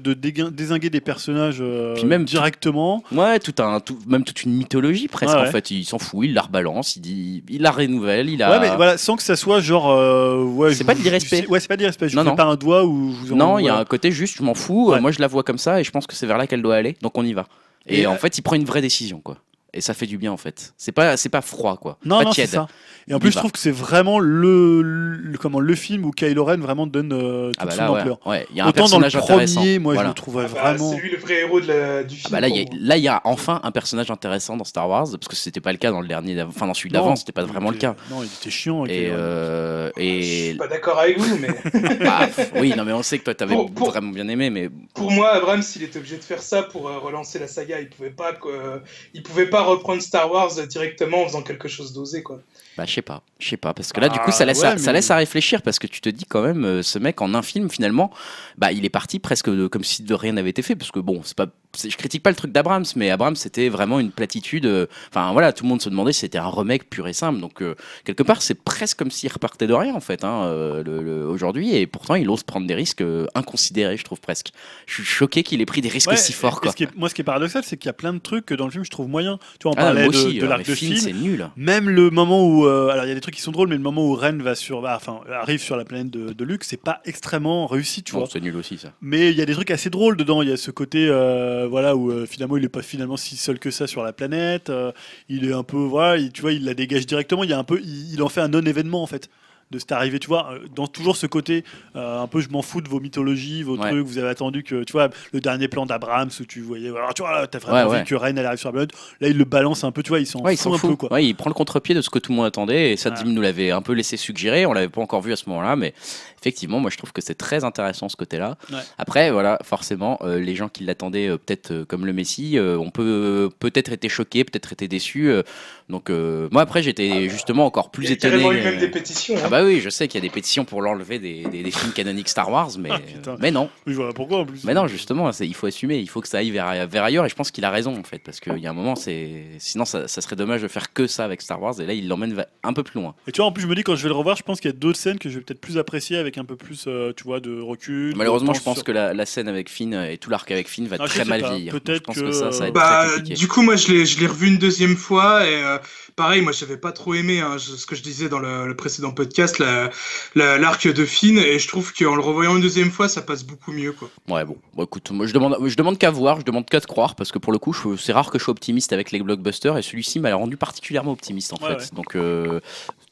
[0.49, 3.03] désinguer des personnages euh, Puis même- directement.
[3.11, 6.34] Ouais tout un tout, même toute une mythologie presque en fait il s'en fout il
[6.34, 9.35] la rebalance il dit il la renouvelle il a ouais mais voilà sans que ça
[9.35, 11.47] soit genre euh, ouais C'est pas de l'irrespect.
[11.49, 12.36] ouais c'est pas de l'irrespect je Non, non.
[12.36, 14.44] pas un doigt ou je vous en- non il y a un côté juste je
[14.44, 14.90] m'en fous.
[14.92, 14.98] Ouais.
[14.98, 16.62] euh, moi je la vois comme ça et je pense que c'est vers là qu'elle
[16.62, 16.96] doit aller.
[17.02, 17.46] Donc on y va.
[17.88, 19.38] Et, Et, en euh, fait il prend une vraie décision quoi
[19.76, 22.23] et ça fait du bien en fait c'est pas c'est pas froid quoi Non, pas
[22.26, 22.68] non, c'est tiède ça.
[23.07, 26.43] Et en plus, je trouve que c'est vraiment le, le- comment le film où Kylo
[26.43, 28.18] Ren vraiment donne euh, toute ah bah son ouais, ampleur.
[28.26, 30.07] ouais il y a un Autant dans le personnage intéressant premier, moi Voilà.
[30.10, 30.91] je le trouvais Ah bah, vraiment.
[30.91, 32.31] C'est lui le vrai héros de la- du Ah film.
[32.31, 35.60] bah là, il y a, enfin un personnage intéressant dans Star Wars, parce que c'était
[35.61, 37.95] pas le cas dans le dernier, enfin dans celui d'avant, c'était pas vraiment le cas.
[38.10, 38.88] Non, il était chiant.
[38.88, 41.49] Et, euh, Je et suis pas d'accord avec vous, mais
[42.03, 45.30] bah, oui, non mais on sait que toi t'avais vraiment bien aimé, mais pour moi,
[45.35, 47.80] Abrams, il était obligé de faire ça pour euh, relancer la saga.
[47.81, 48.81] Il pouvait pas, quoi-
[49.14, 52.42] il pouvait pas reprendre Star Wars directement en faisant quelque chose d'osé, quoi.
[52.78, 54.60] bah je sais pas, je sais pas, parce que là du Ah, coup ça laisse,
[54.62, 57.00] ouais, à, ça laisse à réfléchir, parce que tu te dis quand même, euh, ce
[57.00, 58.12] mec en un film finalement,
[58.58, 61.00] bah il est parti presque de- comme si de rien n'avait été fait, parce que
[61.00, 64.65] bon, c'est pas, je critique pas le truc d'Abrams, mais Abrams c'était vraiment une platitude,
[64.65, 67.39] euh, enfin voilà, tout le monde se demandait si c'était un remake pur et simple,
[67.39, 70.84] donc euh, quelque part c'est presque comme s'il repartait de rien en fait, hein, euh,
[70.84, 73.03] le- le- aujourd'hui, et pourtant il ose prendre des risques
[73.34, 74.52] inconsidérés, je trouve presque.
[74.85, 76.72] Je suis choqué qu'il ait pris des risques Ouais, si forts quoi.
[76.72, 78.45] ce qui est- moi, ce qui est paradoxal, c'est qu'il y a plein de trucs
[78.45, 79.38] que dans le film, je trouve moyen.
[79.60, 80.95] Tu vois, on Ah, parlait moi de, aussi, de l'arc de Finn.
[80.97, 81.49] c'est nul.
[81.56, 83.76] Même le moment où, euh, alors il y a des trucs qui sont drôles, mais
[83.76, 86.64] le moment où Ren va sur, bah, enfin, arrive sur la planète de, de Luke,
[86.64, 88.30] c'est pas extrêmement réussi, tu Bon, vois.
[88.31, 88.93] c'est nul aussi ça.
[89.02, 90.41] Mais il y a des trucs assez drôles dedans.
[90.41, 93.36] Il y a ce côté, euh, voilà, où euh, finalement il est pas finalement si
[93.38, 94.70] seul que ça sur la planète.
[94.70, 94.92] euh,
[95.30, 97.44] il est un peu, voilà, il- tu vois, il la dégage directement.
[97.44, 99.30] Il y a un peu, il, il en fait un non-événement en fait
[99.72, 101.64] de cette arrivée, tu vois, euh, dans toujours ce côté
[101.96, 103.90] euh, un peu je m'en fous de vos mythologies, vos Ouais.
[103.90, 107.14] trucs, vous avez attendu que, tu vois, le dernier plan d'Abraham où tu voyais, alors
[107.14, 108.04] tu vois, là, t'as vraiment Ouais, ouais.
[108.04, 110.20] que Ren elle arrive sur la planète, là il le balance un peu, tu vois,
[110.20, 110.90] il s'en fout s'en un fout.
[110.92, 111.14] peu quoi.
[111.14, 113.16] Ouais, il prend le contre-pied de ce que tout le monde attendait et ça, Ouais.
[113.24, 114.66] Dim nous l'avait un peu laissé suggérer.
[114.66, 115.94] On l'avait pas encore vu à ce moment-là, mais
[116.40, 118.58] effectivement, moi je trouve que c'est très intéressant ce côté-là.
[118.72, 118.78] Ouais.
[119.00, 122.78] Après, voilà, forcément, euh, les gens qui l'attendaient euh, peut-être euh, comme le Messi, euh,
[122.78, 125.30] on peut euh, peut-être été choqués, peut-être été déçus.
[125.30, 125.42] euh,
[125.90, 128.44] donc euh, moi après, j'étais justement encore plus Il y a étonné.
[128.60, 129.36] eu même des pétitions.
[129.38, 129.50] Ah hein.
[129.60, 131.91] Bah oui, je sais qu'il y a des pétitions pour l'enlever des, des- des films
[131.94, 132.90] canoniques Star Wars, mais,
[133.27, 133.69] Ah, mais non.
[133.88, 134.64] Oui, voilà pourquoi en plus.
[134.64, 137.30] Mais non, justement, il faut assumer, il faut que ça aille vers, vers ailleurs, et
[137.30, 140.07] je pense qu'il a raison en fait, parce qu'il y a un moment, sinon ça,
[140.07, 142.73] ça serait dommage de faire que ça avec Star Wars, et là il l'emmène un
[142.73, 143.15] peu plus loin.
[143.27, 144.60] Et tu vois, en plus, je me dis, quand je vais le revoir, je pense
[144.60, 146.86] qu'il y a d'autres scènes que je vais peut-être plus apprécier avec un peu plus,
[146.88, 148.14] euh, tu vois, de recul.
[148.15, 150.98] Malheureusement, je pense que la, la scène avec Finn et tout l'arc avec Finn va
[150.99, 151.72] Ah, très mal vieillir.
[151.72, 153.36] peut-être Je pense que, que, ça, ça va être Bah, très compliqué.
[153.36, 155.77] du coup, moi, je l'ai, je l'ai revu une deuxième fois et euh,
[156.16, 159.12] pareil, moi, j'avais pas trop aimé hein, ce que je disais dans le, le précédent
[159.12, 159.90] podcast, la-
[160.36, 163.44] la- l'arc de Finn, et je trouve qu'en le revoyant une deuxième fois, ça passe
[163.44, 164.10] beaucoup mieux, quoi.
[164.30, 166.88] Ouais, bon, Bon, écoute, moi je demande, je demande qu'à voir, je demande qu'à te
[166.88, 169.78] croire, parce que pour le coup, c'est rare que je sois optimiste avec les blockbusters,
[169.78, 171.76] et celui-ci m'a rendu particulièrement optimiste en Ouais, fait.
[171.84, 171.90] ouais.
[171.94, 172.60] Donc, euh,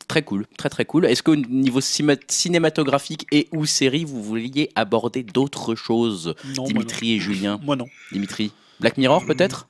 [0.07, 1.05] très cool, très très cool.
[1.05, 6.63] Est-ce qu'au niveau cinématographique et ou série, vous vouliez aborder d'autres choses, non.
[6.65, 7.87] Dimitri et Julien Moi non.
[8.11, 9.67] Dimitri Black Mirror peut-être?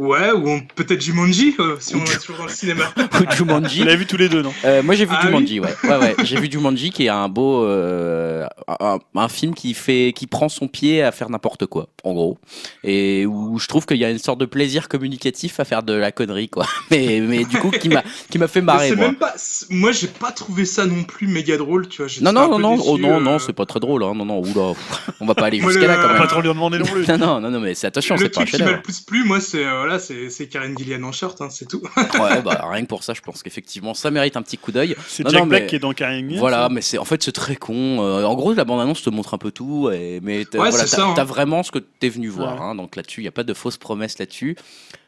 [0.00, 2.84] Ouais, ou on- peut-être Jumanji, euh, si on est toujours dans le cinéma.
[2.96, 4.50] Ou Jumanji Vous l'avez vu tous les deux, non?
[4.64, 5.68] Euh, moi j'ai vu Ah Jumanji, ouais.
[5.84, 6.14] ouais, ouais.
[6.24, 8.46] J'ai vu Jumanji qui est un beau, euh,
[8.80, 12.38] un, un film qui fait, qui prend son pied à faire n'importe quoi, en gros,
[12.82, 15.92] et où je trouve qu'il y a une sorte de plaisir communicatif à faire de
[15.92, 16.64] la connerie, quoi.
[16.90, 19.06] Mais, mais du coup qui m'a, qui m'a fait marrer, moi.
[19.08, 19.34] même pas,
[19.68, 22.08] moi, j'ai pas trouvé ça non plus méga drôle, tu vois.
[22.08, 24.12] j'étais Non non non non, déçu, oh, non euh, non, c'est pas très drôle, hein.
[24.16, 24.72] Non non, oula,
[25.20, 26.22] on va pas aller jusqu'à là le- quand On va même.
[26.22, 27.06] pas trop lui en demander non plus.
[27.06, 29.00] Non non non mais c'est attention, Le c'est pas un truc qui m'a le plus
[29.00, 31.82] plu, moi, c'est euh, voilà, c'est Karen Gillian en short, hein, c'est tout.
[31.96, 34.94] Ouais, bah rien que pour ça, je pense qu'effectivement ça mérite un petit coup d'œil.
[35.08, 37.04] C'est Jack non, Black mais- qui est dans Carrying Me, Voilà, ça mais c'est en
[37.04, 38.02] fait c'est très con.
[38.02, 40.84] Euh, en gros, la bande-annonce te montre un peu tout, et, mais t'as- Ouais, voilà,
[41.18, 41.24] hein.
[41.24, 42.54] vraiment ce que t'es venu voir.
[42.56, 42.60] Ouais.
[42.62, 44.56] hein, donc là-dessus, il y a pas de fausses promesses là-dessus.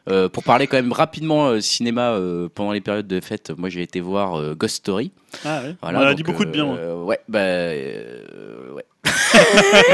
[0.09, 3.69] Euh, pour parler quand même rapidement euh, cinéma euh, pendant les périodes de fête, moi
[3.69, 5.11] j'ai été voir euh, Ghost Story.
[5.45, 5.75] Ah ouais.
[5.81, 6.65] Voilà, On a donc, dit beaucoup de bien.
[6.65, 6.75] moi.
[6.75, 8.83] euh, ouais, bah euh, ouais.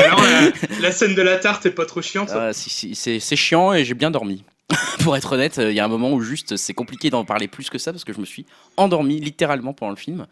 [0.03, 0.51] Alors, la,
[0.81, 2.29] la scène de la tarte est pas trop chiante.
[2.33, 4.43] Ah, c'est chiant et j'ai bien dormi.
[5.03, 7.47] Pour être honnête, euh, il y a un moment où juste c'est compliqué d'en parler
[7.47, 8.45] plus que ça parce que je me suis
[8.77, 10.27] endormi littéralement pendant le film,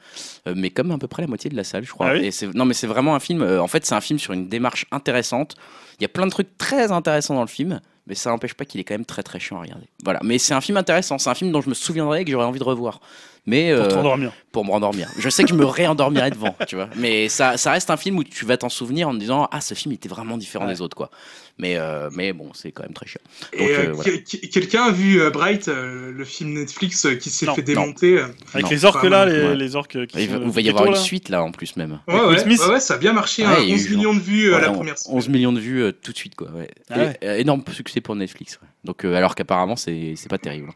[0.47, 2.09] Euh, mais comme à peu près la moitié de la salle, je crois.
[2.09, 3.41] Ah oui et non, mais c'est vraiment un film.
[3.41, 5.55] euh, en fait, c'est un film sur une démarche intéressante.
[5.99, 8.65] Il y a plein de trucs très intéressants dans le film, mais ça n'empêche pas
[8.65, 9.87] qu'il est quand même très très chiant à regarder.
[10.03, 11.17] Voilà, mais c'est un film intéressant.
[11.17, 12.99] C'est un film dont je me souviendrai et que j'aurais envie de revoir.
[13.49, 14.31] Mais Pour euh, t'endormir.
[14.51, 15.07] pour me rendormir.
[15.17, 16.89] Je sais que je me réendormirai devant, tu vois.
[16.97, 19.61] Mais ça, ça reste un film où tu vas t'en souvenir en te disant ah
[19.61, 20.73] ce film était vraiment différent Ouais.
[20.73, 21.09] des autres quoi.
[21.57, 23.21] Mais euh, mais bon c'est quand même très chiant.
[23.53, 24.11] Et Donc, euh, euh, voilà.
[24.11, 27.55] quel- quel- quelqu'un a vu euh, Bright, euh, le film Netflix euh, qui s'est Non,
[27.55, 29.55] fait démonter euh Avec non, les orques là, les, ouais.
[29.55, 30.99] les orques qui Il va, sont il va y avoir une là.
[30.99, 31.99] suite là en plus même.
[32.07, 33.43] Ouais, ouais, Will Smith ouais, ouais, ça a bien marché.
[33.47, 35.17] Ouais, hein, a 11 eu millions de vues euh, Ouais, la première semaine.
[35.17, 36.49] 11 millions de vues euh, tout de suite quoi.
[36.51, 36.69] Ouais.
[36.89, 37.17] Ah ouais.
[37.21, 38.59] Et, euh, énorme succès pour Netflix.
[38.61, 38.67] ouais.
[38.83, 40.71] Donc euh, alors qu'apparemment c'est c'est pas terrible.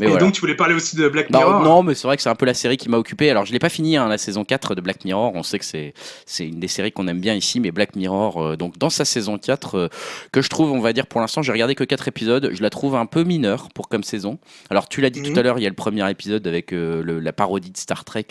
[0.00, 0.24] Mais Et voilà.
[0.24, 2.30] donc, tu voulais parler aussi de Black Bah, Mirror non, mais c'est vrai que c'est
[2.30, 3.28] un peu la série qui m'a occupé.
[3.30, 5.32] Alors, je l'ai pas fini, hein, la saison 4 de Black Mirror.
[5.34, 5.92] On sait que c'est
[6.24, 9.04] c'est une des séries qu'on aime bien ici, mais Black Mirror, euh, donc dans sa
[9.04, 9.88] saison 4, euh,
[10.32, 12.50] que je trouve, on va dire pour l'instant, j'ai regardé que 4 épisodes.
[12.52, 14.38] Je la trouve un peu mineure pour comme saison.
[14.70, 15.32] Alors, tu l'as dit Mhm.
[15.34, 17.76] tout à l'heure, il y a le premier épisode avec euh, le- la parodie de
[17.76, 18.26] Star Trek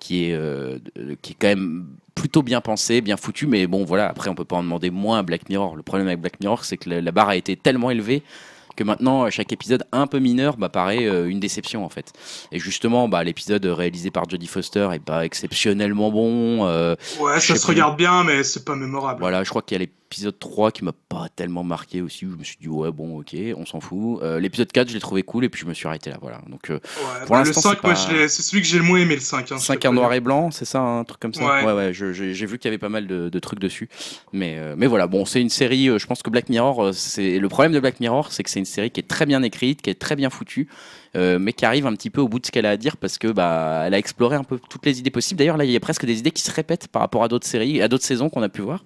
[0.00, 0.38] qui est
[1.22, 4.44] qui est quand même plutôt bien pensé, bien foutu, mais bon voilà, après on peut
[4.44, 5.76] pas en demander moins à Black Mirror.
[5.76, 8.22] Le problème avec Black Mirror, c'est que la, la barre a été tellement élevée
[8.80, 12.12] que maintenant euh, chaque épisode un peu mineur bah, paraît euh, une déception en fait.
[12.50, 16.66] Et justement, bah, l'épisode réalisé par Jodie Foster est pas exceptionnellement bon.
[16.66, 17.68] euh, Ouais, ça se plus.
[17.68, 19.20] regarde bien, mais c'est pas mémorable.
[19.20, 22.26] voilà, je crois qu'il y a l'épisode 3 qui m'a pas tellement marqué aussi.
[22.26, 24.20] Où je me suis dit ouais bon ok, on s'en fout.
[24.22, 26.18] Euh, l'épisode 4 je l'ai trouvé cool et puis je me suis arrêté là.
[26.20, 26.40] Voilà.
[26.48, 26.80] Donc euh, Ouais,
[27.26, 27.94] Pour bah, le l'instant, 5, c'est pas-
[28.28, 29.52] celui que j'ai le moins aimé, le 5.
[29.52, 31.44] Hein, 5 en noir et blanc, c'est ça, un truc comme ça?
[31.64, 31.72] Ouais.
[31.72, 33.88] Ouais, j'ai vu qu'il y avait pas mal de, de trucs dessus.
[34.32, 37.48] Mais, euh, mais voilà, bon, c'est une série, je pense que Black Mirror, c'est le
[37.48, 39.90] problème de Black Mirror, c'est que c'est une série qui est très bien écrite, qui
[39.90, 40.68] est très bien foutue,
[41.16, 42.96] euh, mais qui arrive un petit peu au bout de ce qu'elle a à dire
[42.96, 45.38] parce que bah, elle a exploré un peu toutes les idées possibles.
[45.38, 47.46] D'ailleurs, là, il y a presque des idées qui se répètent par rapport à d'autres
[47.46, 48.84] séries, à d'autres saisons qu'on a pu voir.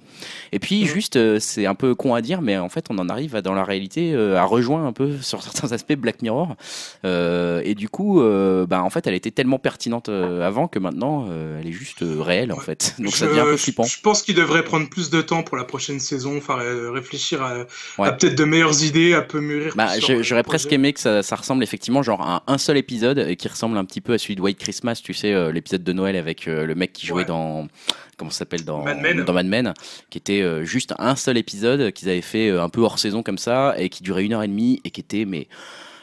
[0.53, 0.87] Et puis, Mhm.
[0.87, 3.43] juste, euh, c'est un peu con à dire, mais en fait, on en arrive à,
[3.43, 6.57] dans la réalité euh, à rejoindre un peu sur certains aspects Black Mirror.
[7.05, 8.21] Et du coup,
[8.69, 11.29] bah, en fait, elle était tellement pertinente avant que maintenant,
[11.61, 12.95] elle est juste réelle, en fait.
[12.99, 13.85] Donc, je, ça devient un peu flippant.
[13.85, 16.59] je pense qu'il devrait prendre plus de temps pour la prochaine saison, enfin
[16.93, 17.55] réfléchir à,
[17.99, 18.09] Ouais.
[18.09, 19.75] à peut-être de meilleures idées, à peu mûrir.
[19.77, 19.89] Bah,
[20.21, 23.77] J'aurais presque aimé que ça, ça ressemble effectivement genre un seul épisode et qui ressemble
[23.79, 26.47] un petit peu à celui de White Christmas, tu sais, euh, l'épisode de Noël avec
[26.49, 27.25] euh, le mec qui jouait Ouais.
[27.25, 27.69] dans
[28.17, 29.25] comment ça s'appelle dans Mad Men.
[29.25, 29.75] dans Mad Men,
[30.11, 33.39] qui était euh, juste un seul épisode qu'ils avaient fait un peu hors saison comme
[33.39, 35.49] ça et qui durait une heure et demie et qui était mais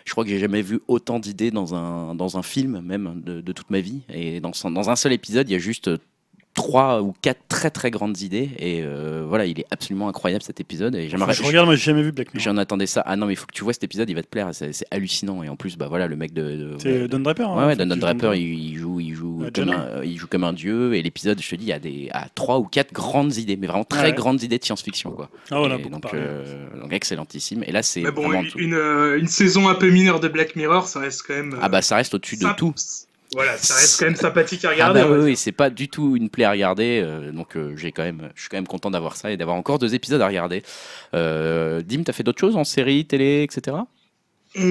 [0.06, 3.40] je crois que j'ai jamais vu autant d'idées dans un, dans un film, même de,
[3.40, 4.02] de toute ma vie.
[4.12, 5.90] Et dans, dans un seul épisode, il y a juste
[6.54, 8.50] trois ou quatre très très grandes idées.
[8.60, 10.96] Et euh, voilà, il est absolument incroyable cet épisode.
[10.96, 11.34] Et j'aimerais.
[11.34, 12.44] je regarde, moi j'ai jamais vu Black Mirror.
[12.44, 13.02] J'en attendais ça.
[13.06, 14.50] Ah non, mais il faut que tu vois cet épisode, il va te plaire.
[14.54, 15.44] C'est c'est hallucinant.
[15.44, 16.42] Et en plus, bah voilà, le mec de.
[16.44, 17.44] de- C'est Don Draper.
[17.50, 20.54] hein, Ouais, Don Draper, il, il joue, il joue comme un, il joue comme un
[20.54, 20.94] dieu.
[20.96, 23.56] Et l'épisode, je te dis, il y a des, à trois ou quatre grandes idées,
[23.58, 24.14] mais vraiment très Ouais.
[24.14, 25.30] grandes idées de science-fiction, quoi.
[25.52, 26.44] Ah voilà, Et donc, euh,
[26.82, 27.64] donc excellentissime.
[27.66, 28.58] Et là, c'est Mais bon, une, tout.
[28.60, 31.54] une, euh, une saison un peu mineure de Black Mirror, ça reste quand même.
[31.54, 32.74] euh, Ah bah, ça reste au-dessus de tout.
[33.34, 35.02] Voilà, ça reste quand même sympathique à Ah regarder.
[35.02, 37.76] bah va oui, oui, c'est pas du tout une plaie à regarder, euh, donc euh,
[37.78, 40.22] j'ai quand même, je suis quand même content d'avoir ça et d'avoir encore deux épisodes
[40.22, 40.64] à regarder.
[41.14, 43.78] Euh, Dim, t'as fait d'autres choses en série, télé, etc.
[44.56, 44.64] Hum,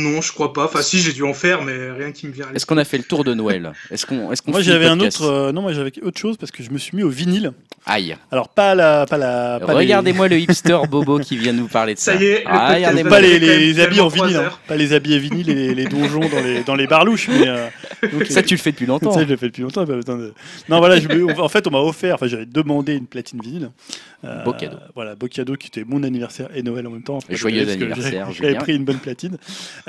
[0.00, 0.64] non, je crois pas.
[0.64, 2.98] Enfin, si, j'ai dû en faire, mais rien qui me vient Est-ce qu'on a fait
[2.98, 5.22] le tour de Noël Est-ce qu'on, est-ce qu'on Moi j'avais un autre.
[5.24, 7.52] euh, non, moi j'avais autre chose parce que je me suis mis au vinyle.
[7.86, 8.16] Aïe.
[8.30, 9.58] Alors pas la, pas la.
[9.60, 12.12] Pas les- Regardez-moi le hipster bobo qui vient nous parler de ça.
[12.12, 13.10] Ça y est, le Ah, regardez-moi.
[13.10, 14.40] va Pas les, habits en vinyle, hein.
[14.40, 14.60] heures.
[14.68, 17.48] pas les habits et vinyle et les, les donjons dans les, dans les barlouches, mais
[17.48, 17.68] euh,
[18.12, 19.12] donc Ça, les- tu le fais depuis longtemps.
[19.14, 19.86] Ça, je l'ai fait depuis longtemps.
[19.86, 20.34] pas besoin de-
[20.68, 23.70] Non, voilà, je me- en fait, on m'a offert, enfin, j'avais demandé une platine vinyle.
[24.26, 24.76] Euh, Beau cadeau.
[24.94, 27.20] Voilà, beau cadeau qui était mon anniversaire et Noël en même temps.
[27.30, 28.58] Et joyeux Parce que anniversaire, j'avais- J'avais Julien.
[28.60, 29.38] pris une bonne platine.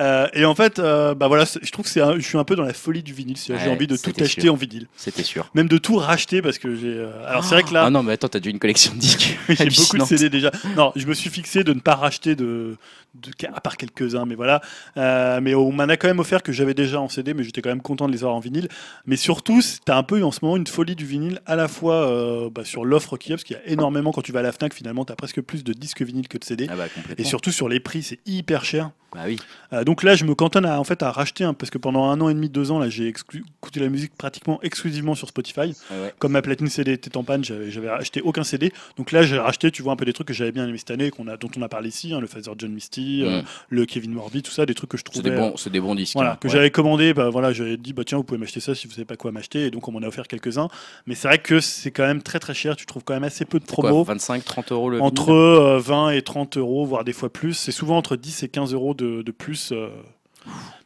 [0.02, 2.44] Euh, et en fait, euh, bah voilà, je trouve que c'est un- je suis un
[2.44, 3.38] peu dans la folie du vinyle.
[3.38, 4.54] J'ai envie de tout acheter sûr.
[4.54, 4.88] en vinyle.
[4.98, 5.50] C'était sûr.
[5.54, 6.88] Même de tout racheter parce que j'ai.
[6.96, 7.86] euh, Alors, c'est vrai que là.
[7.86, 9.38] Ah non, mais attends, t'as déjà une collection de disques.
[9.50, 10.04] J'ai beaucoup de.
[10.06, 10.52] CD déjà.
[10.76, 12.78] Non, je me suis fixé de ne pas racheter de,
[13.16, 14.62] de à part quelques-uns, mais voilà.
[14.96, 17.70] Mais on m'en a quand même offert que j'avais déjà en CD, mais j'étais quand
[17.70, 18.68] même content de les avoir en vinyle.
[19.06, 21.68] Mais surtout, t'as un peu eu en ce moment une folie du vinyle, à la
[21.68, 24.40] fois bah, sur l'offre qu'il y a, parce qu'il y a énormément quand tu vas
[24.40, 26.68] à la Fnac, finalement, t'as presque plus de disques vinyle que de CD.
[26.70, 26.86] Ah bah.
[27.18, 28.92] Et surtout sur les prix, c'est hyper cher.
[29.14, 29.38] Bah oui.
[29.74, 32.22] Euh, donc là, je me cantonne à, en fait, à racheter, parce que pendant un
[32.22, 35.60] an et demi, deux ans, là, j'ai écouté la musique pratiquement exclusivement sur Spotify.
[35.92, 36.14] Ouais.
[36.18, 38.72] Comme ma platine CD était en panne, j'avais acheté aucun CD.
[38.96, 40.92] Donc là, j'ai racheté, tu vois, un peu des trucs que j'avais bien aimé cette
[40.92, 43.44] année, qu'on a, dont on a parlé ici, hein, le Phaser John Misty, euh, Mm.
[43.70, 45.30] le Kevin Morby, tout ça, des trucs que je C'est trouvais.
[45.30, 46.14] des bons, c'est des bons disques.
[46.16, 46.38] Voilà, hein.
[46.40, 46.54] que Ouais.
[46.54, 49.04] j'avais commandé, bah voilà, j'avais dit bah tiens vous pouvez m'acheter ça si vous savez
[49.04, 50.70] pas quoi m'acheter et donc on m'en a offert quelques-uns.
[51.06, 53.44] Mais c'est vrai que c'est quand même très très cher, tu trouves quand même assez
[53.44, 54.04] peu de promos.
[54.06, 57.54] 25, 30 euros le Entre vinyle euh, 20 et 30 euros, voire des fois plus.
[57.56, 59.74] C'est souvent entre 10 et 15 euros de, de plus.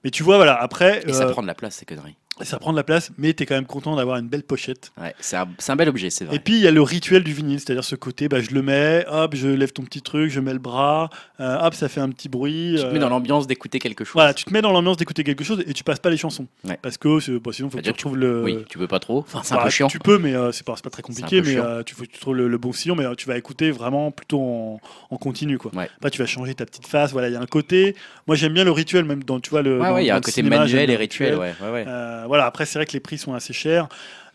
[0.04, 2.18] Mais tu vois, voilà, après, Et ça euh, prend de la place, ces conneries.
[2.41, 4.91] Ça prend de la place, mais tu es quand même content d'avoir une belle pochette.
[4.99, 6.36] Ouais, c'est un, bel objet, c'est vrai.
[6.36, 8.62] Et puis il y a le rituel du vinyle, c'est-à-dire ce côté, bah, je le
[8.62, 11.10] mets, hop, je lève ton petit truc, je mets le bras,
[11.40, 12.74] euh, hop, ça fait un petit bruit.
[12.76, 14.14] tu te euh, mets dans l'ambiance d'écouter quelque chose.
[14.14, 16.48] Voilà, tu te mets dans l'ambiance d'écouter quelque chose et tu passes pas les chansons.
[16.68, 16.78] Ouais.
[16.82, 18.44] Parce que bon, sinon, faut que tu retrouves le.
[18.44, 19.20] Oui, tu peux pas trop.
[19.20, 19.88] Enfin, c'est un Bah, peu chiant.
[19.88, 21.41] Tu peux, mais euh, c'est pas, pas très compliqué.
[21.41, 23.38] Mais euh, tu faut que tu trouves le, le bon sillon, mais euh, tu vas
[23.38, 24.80] écouter vraiment plutôt en,
[25.10, 25.57] en continu.
[25.57, 25.72] Quoi.
[25.76, 25.90] Ouais.
[25.98, 27.12] Après, tu vas changer ta petite face.
[27.12, 27.95] Voilà, il y a un côté.
[28.28, 29.80] Moi, j'aime bien le rituel, même dans, tu vois, le.
[29.80, 31.86] Ouais, il y a un côté manuel et rituel, ouais, ouais.
[31.88, 33.88] Euh, voilà, après, c'est vrai que les prix sont assez chers.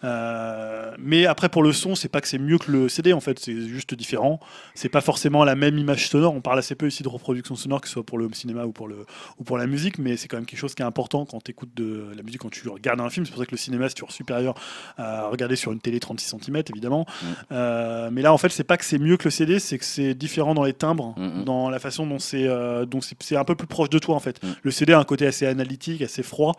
[0.05, 3.21] Euh, mais après, pour le son, c'est pas que c'est mieux que le CD, en
[3.21, 4.41] fait, c'est juste différent.
[4.75, 6.35] C'est pas forcément la même image sonore.
[6.35, 8.73] On parle assez peu ici de reproduction sonore, que ce soit pour le cinéma ou
[8.73, 9.07] pour, le,
[9.39, 11.51] ou pour la musique, mais c'est quand même quelque chose qui est important quand tu
[11.51, 13.27] écoutes de la musique, quand tu regardes un film.
[13.27, 14.55] C'est pour ça que le cinéma, c'est toujours supérieur
[14.97, 17.07] à regarder sur une télé 36 cm, évidemment.
[17.23, 17.27] Mm.
[17.53, 19.85] Euh, mais là, en fait, c'est pas que c'est mieux que le CD, c'est que
[19.85, 21.45] c'est différent dans les timbres, Mm, mm.
[21.45, 22.87] dans la façon dont c'est euh,
[23.21, 24.41] c'est un peu plus proche de toi, en fait.
[24.63, 26.57] Le CD a un côté assez analytique, assez froid.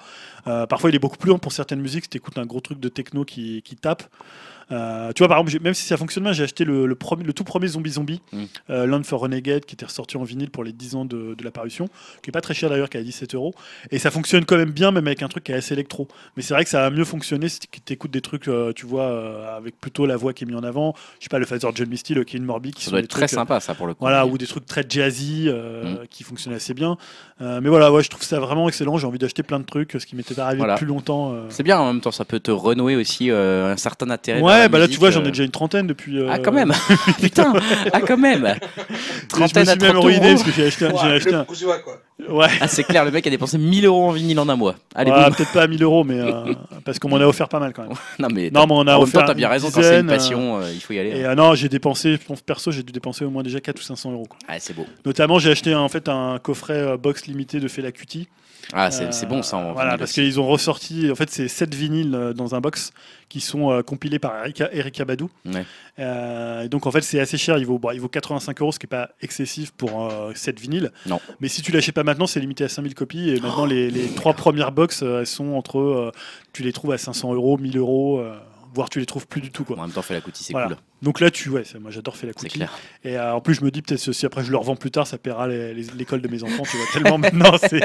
[0.47, 2.05] Euh, parfois, il est beaucoup plus long pour certaines musiques.
[2.05, 4.03] Si tu écoutes un gros truc de techno qui, qui tape.
[4.71, 7.23] Euh, tu vois, par exemple, même si ça fonctionne bien, j'ai acheté le, le, premier,
[7.23, 8.43] le tout premier Zombie Zombie, Mm.
[8.69, 11.43] euh, Land for Renegade, qui était ressorti en vinyle pour les 10 ans de, de
[11.43, 11.89] la parution,
[12.23, 13.53] qui est pas très cher d'ailleurs, qui est à 17 euros.
[13.91, 16.07] Et ça fonctionne quand même bien, même avec un truc qui est assez électro.
[16.37, 18.85] Mais c'est vrai que ça va mieux fonctionner si tu écoutes des trucs, euh, tu
[18.85, 20.93] vois, euh, avec plutôt la voix qui est mise en avant.
[21.19, 23.05] Je sais pas, le Phaser John Misty, le Kevin Morby, qui Ça sont doit des
[23.05, 23.99] être très trucs, sympa, ça, pour le coup.
[24.01, 26.07] voilà, ou des trucs très jazzy Mm.
[26.09, 26.97] qui fonctionnent assez bien.
[27.39, 28.97] Mais voilà, ouais, je trouve ça vraiment excellent.
[28.97, 30.75] J'ai envie d'acheter plein de trucs, ce qui m'était pas arrivé Voilà.
[30.75, 31.35] depuis longtemps.
[31.49, 34.41] C'est bien, en même temps, ça peut te renouer aussi un certain intérêt.
[34.41, 35.25] Ouais, la bah là, tu musique, vois, j'en euh.
[35.25, 36.17] ai déjà une trentaine depuis.
[36.19, 36.71] euh, Ah, quand même
[37.21, 37.53] Putain
[37.93, 40.51] Ah, quand même et Trentaine je à me suis même 30 ruiné euros parce que
[40.51, 41.43] j'ai acheté, un- j'ai Ouah, acheté le un.
[41.43, 42.01] bourgeois, quoi.
[42.29, 42.47] Ouais.
[42.61, 44.75] Ah, c'est clair, le mec a dépensé 1000 euros en vinyle en un mois.
[44.93, 45.33] Allez, Ouais, boum.
[45.35, 46.53] peut-être pas à 1000 euros, mais euh,
[46.85, 47.93] parce qu'on m'en a offert pas mal quand même.
[48.19, 49.81] Non, mais, Non, mais on a en même offert temps, t'as bien une raison, quand
[49.81, 51.09] c'est une dizaine, passion, euh, il faut y aller.
[51.09, 51.31] Et hein.
[51.31, 53.81] euh, non, j'ai dépensé, je pense perso, j'ai dû dépenser au moins déjà 4 ou
[53.81, 54.25] 500 euros.
[54.29, 54.37] quoi.
[54.47, 54.85] Ah, c'est beau.
[55.05, 58.27] Notamment, j'ai acheté en fait un coffret euh, box limité de Fela Kuti.
[58.73, 61.73] Ah, c'est Euh, bon, ça, en Voilà, parce qu'ils ont ressorti, en fait, c'est 7
[61.75, 62.91] vinyles euh, dans un box
[63.29, 65.29] qui sont euh, compilés par Erika, Badou.
[65.45, 65.65] Ouais.
[65.99, 67.57] Euh, donc, en fait, c'est assez cher.
[67.57, 70.59] Il vaut, bon, il vaut 85 euros, ce qui n'est pas excessif pour euh, 7
[70.59, 70.91] vinyles.
[71.05, 71.19] Non.
[71.39, 73.29] Mais si tu l'achètes pas maintenant, c'est limité à 5000 copies.
[73.29, 75.79] Et maintenant, les, les trois premières box, euh, elles sont entre.
[75.79, 76.11] euh,
[76.53, 78.35] tu les trouves à 500 euros, 1000 euros, euh,
[78.73, 79.63] voire tu les trouves plus du tout.
[79.63, 79.77] Quoi.
[79.77, 80.67] En même temps, fait la coutie, c'est Voilà.
[80.67, 80.77] cool.
[81.01, 82.57] Donc là, tu, ouais, moi j'adore C'est Kuti.
[82.57, 82.71] clair.
[83.03, 84.91] Et euh, en plus, je me dis peut-être que si après je le revends plus
[84.91, 86.61] tard, ça paiera l'école de mes enfants.
[86.69, 87.81] Tu vois, tellement maintenant c'est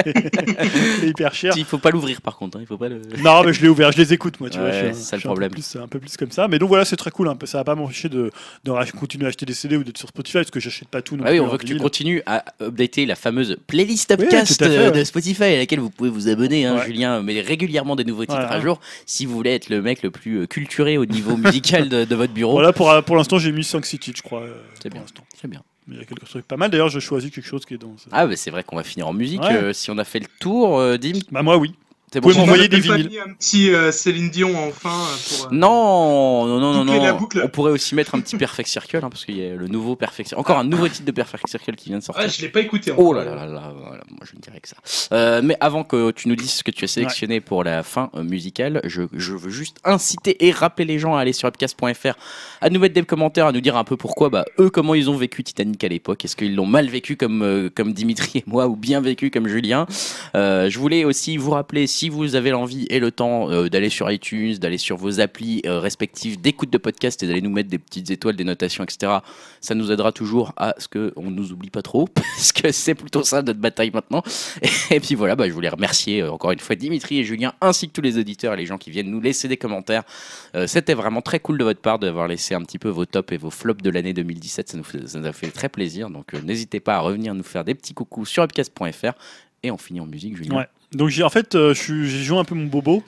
[1.02, 1.54] hyper cher.
[1.56, 2.58] Il faut pas l'ouvrir, par contre.
[2.58, 3.00] hein, Il faut pas le.
[3.24, 4.68] Non, mais je l'ai ouvert, je les écoute, moi, tu vois.
[4.68, 5.50] Ouais, c'est ça le suis un peu problème.
[5.50, 6.46] plus- Un peu, plus, comme ça.
[6.48, 7.34] Mais donc voilà, c'est très cool.
[7.38, 8.30] Peu, ça va pas m'empêcher de,
[8.64, 11.16] de continuer à acheter des CD ou d'être sur Spotify parce que j'achète pas tout.
[11.16, 14.68] Non Ah oui, on veut que tu continues à updater la fameuse playlist Upcast fait,
[14.68, 14.98] euh, ouais.
[14.98, 16.66] de Spotify à laquelle vous pouvez vous abonner.
[16.66, 16.82] Hein.
[16.84, 20.10] Julien met régulièrement des nouveaux titres à jour si vous voulez être le mec le
[20.10, 20.46] plus euh,
[20.82, 22.52] au niveau musical de, de votre bureau.
[22.52, 24.42] Voilà, pour, euh, pour l'instant, j'ai mis 5 City, je crois.
[24.42, 25.02] euh, C'est bien.
[25.36, 25.62] Très bien.
[25.88, 26.70] Mais il y a quelques trucs pas mal.
[26.70, 27.94] D'ailleurs, je choisis quelque chose qui est dans.
[28.10, 29.42] Ah, bah, c'est vrai qu'on va finir en musique.
[29.42, 29.52] Ouais.
[29.56, 31.74] euh, si on a fait le tour, euh, Dim, Bah, moi, oui.
[32.16, 33.10] C'est Vous pouvez m'envoyer des vinyles.
[33.10, 35.46] mis un petit euh, Céline Dion enfin euh, pour.
[35.46, 37.18] euh, Non, non, non, non, non.
[37.44, 39.96] On pourrait aussi mettre un petit Perfect Circle, hein, parce qu'il y a le nouveau
[39.96, 40.40] Perfect Circle.
[40.40, 42.24] Encore un nouveau titre de Perfect Circle qui vient de sortir.
[42.26, 42.90] Ah, je l'ai pas écouté.
[42.96, 44.76] Oh là là là là, voilà, moi je ne dirais que ça.
[45.12, 48.10] Euh, mais avant que tu nous dises ce que tu as sélectionné pour la fin
[48.14, 52.14] euh, musicale, je, je veux juste inciter et rappeler les gens à aller sur upcast.fr,
[52.62, 55.10] à nous mettre des commentaires, à nous dire un peu pourquoi, bah, eux, comment ils
[55.10, 56.24] ont vécu Titanic à l'époque.
[56.24, 59.48] Est-ce qu'ils l'ont mal vécu comme, euh, comme Dimitri et moi, ou bien vécu comme
[59.48, 59.86] Julien?
[60.34, 63.88] Euh, Je voulais aussi vous rappeler, si vous avez l'envie et le temps euh, d'aller
[63.88, 67.68] sur iTunes, d'aller sur vos applis euh, respectives d'écoute de podcast et d'aller nous mettre
[67.68, 69.12] des petites étoiles, des notations, etc.
[69.60, 73.22] Ça nous aidera toujours à ce qu'on nous oublie pas trop, parce que c'est plutôt
[73.22, 74.22] ça notre bataille maintenant.
[74.90, 77.88] Et puis voilà, bah, je voulais remercier euh, encore une fois Dimitri et Julien, ainsi
[77.88, 80.02] que tous les auditeurs et les gens qui viennent nous laisser des commentaires.
[80.54, 83.32] Euh, C'était vraiment très cool de votre part d'avoir laissé un petit peu vos tops
[83.32, 84.68] et vos flops de l'année 2017.
[84.68, 86.10] Ça nous, a fait très plaisir.
[86.10, 89.12] Donc n'hésitez pas à revenir nous faire des petits coucous sur upcast.fr.
[89.62, 90.58] Et on finit en musique, Julien.
[90.58, 90.66] Ouais.
[90.92, 93.02] Donc j'ai en fait euh, je suis- j'ai joué un peu mon bobo.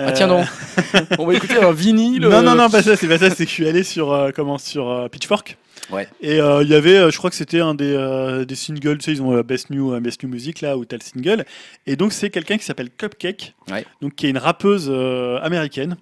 [0.00, 0.46] Ah tiens donc,
[1.18, 2.22] on va écouter un vinyle.
[2.28, 4.12] Non non euh, non pas ça c'est pas ça c'est que je suis allé sur
[4.12, 5.56] euh, comment sur euh, Pitchfork.
[5.90, 6.06] Ouais.
[6.20, 8.98] Et euh, il y avait euh, je crois que c'était un des, euh, des singles
[8.98, 11.02] tu sais ils ont euh, Best New euh, Best New Music là où t'as le
[11.02, 11.44] single
[11.86, 13.84] et donc c'est quelqu'un qui s'appelle Cupcake Ouais.
[14.02, 15.96] donc qui est une rappeuse euh, américaine.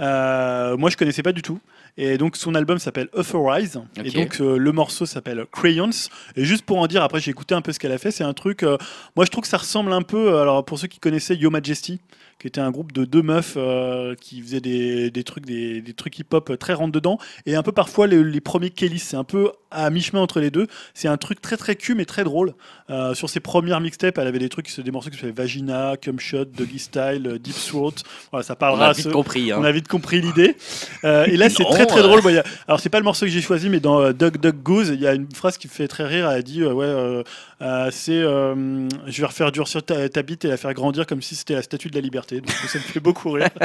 [0.00, 1.58] Euh, moi je connaissais pas du tout.
[1.98, 3.80] Et donc son album s'appelle Authorize.
[4.04, 5.88] Et donc euh, le morceau s'appelle Crayons.
[6.36, 8.10] Et juste pour en dire, après j'ai écouté un peu ce qu'elle a fait.
[8.10, 8.62] C'est un truc.
[8.62, 8.76] euh,
[9.16, 10.32] moi je trouve que ça ressemble un peu.
[10.34, 11.98] euh, Alors pour ceux qui connaissaient Yo Majesty,
[12.38, 15.94] qui était un groupe de deux meufs euh, qui faisaient des, des trucs des, des
[15.94, 17.18] trucs hip-hop très rentre dedans.
[17.46, 18.98] Et un peu parfois les, les premiers Kellys.
[18.98, 20.66] C'est un peu à mi-chemin entre les deux.
[20.92, 22.52] C'est un truc très très cul mais très drôle.
[22.88, 26.20] Euh, sur ses premières mixtapes, elle avait des trucs, des morceaux qui s'appelaient Vagina, Cum
[26.20, 27.94] Shot, Doggy Style, euh, Deep Throat.
[28.30, 29.50] Voilà, ça On parlera a à vite ceux- compris.
[29.50, 29.56] hein.
[29.58, 30.56] on a vite compris l'idée.
[31.04, 32.20] Euh, et là, c'est très très drôle.
[32.38, 34.90] A- alors, c'est pas le morceau que j'ai choisi, mais dans euh, Dog Dog Goose,
[34.94, 36.30] il y a une phrase qui me fait très rire.
[36.30, 37.22] Elle a dit euh, Ouais, euh,
[37.62, 41.22] euh, c'est euh, Je vais refaire durcir ta, ta bite et la faire grandir comme
[41.22, 42.40] si c'était la statue de la liberté.
[42.40, 43.48] Donc, ça me fait beaucoup rire.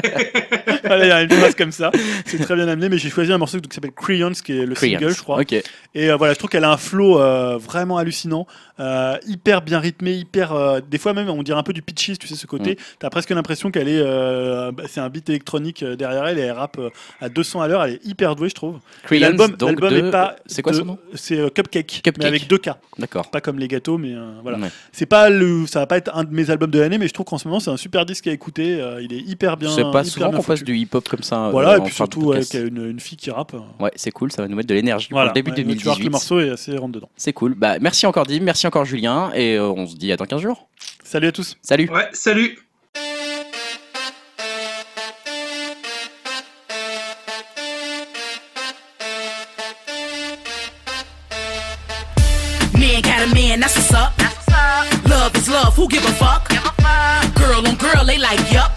[0.84, 1.92] Voilà, il y a une phrase comme ça.
[2.26, 4.76] C'est très bien amené, mais j'ai choisi un morceau qui s'appelle Crayons, qui est le
[4.76, 5.42] single, je crois.
[5.94, 8.46] Et euh, voilà, je trouve qu'elle a un flow euh, vraiment hallucinant,
[8.80, 10.52] euh, hyper bien rythmé, hyper.
[10.54, 12.78] euh, des fois même, on dirait un peu du pitchy, tu sais, ce côté.
[13.00, 14.02] T'as presque l'impression qu'elle est.
[14.02, 16.90] euh, bah, c'est un beat électronique euh, derrière elle et elle rappe euh,
[17.20, 17.84] à 200 à l'heure.
[17.84, 18.80] Elle est hyper douée, je trouve.
[19.12, 20.36] Et L'album, donc l'album de- est pas.
[20.46, 20.98] C'est quoi de- son nom?
[21.16, 22.18] C'est euh, Cupcake, Cupcake.
[22.20, 22.70] mais avec deux K.
[22.98, 23.30] D'accord.
[23.32, 24.58] Pas comme les gâteaux, mais euh, voilà.
[24.58, 24.70] Ouais.
[24.92, 27.14] C'est pas le, ça va pas être un de mes albums de l'année, mais je
[27.14, 28.80] trouve qu'en ce moment c'est un super disque à écouter.
[28.82, 29.70] euh, il est hyper bien.
[29.72, 30.64] C'est pas souvent bien qu'on foutu.
[30.64, 31.48] du hip-hop comme ça.
[31.48, 32.52] euh, Voilà, et en puis fin de surtout ouais, podcast.
[32.52, 33.54] qu'il y a une, une fille qui rappe.
[33.54, 35.64] euh, Ouais, c'est cool, ça va nous mettre de l'énergie pour le début Ouais, tu
[35.64, 36.04] vois que 2018.
[36.04, 37.10] le morceau est assez rentre dedans.
[37.16, 37.56] C'est cool.
[37.56, 39.01] Bah, merci encore Dim, merci encore Julien,
[39.34, 40.68] et euh, on se dit à dans 15 jours.
[41.04, 41.58] Salut à tous.
[41.62, 41.90] Salut.
[41.90, 42.58] Ouais, salut.
[52.78, 54.12] Man got a man, that's what's up.
[55.08, 56.50] Love is love, who give a fuck?
[57.36, 58.72] Girl on girl, they like yup.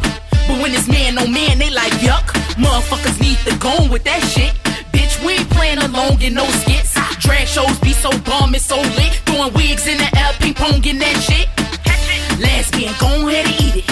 [0.49, 2.33] But when it's man on man, they like yuck.
[2.57, 4.55] Motherfuckers need to go on with that shit.
[4.93, 6.94] Bitch, we ain't playing along in no skits.
[7.25, 9.15] Drag shows be so bomb, it's so lit.
[9.25, 11.49] Throwing wigs in the air, ping pong, getting that shit.
[12.39, 13.87] Lesbian, go ahead and eat it.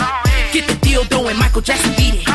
[0.52, 2.26] Get the deal and Michael Jackson beat it.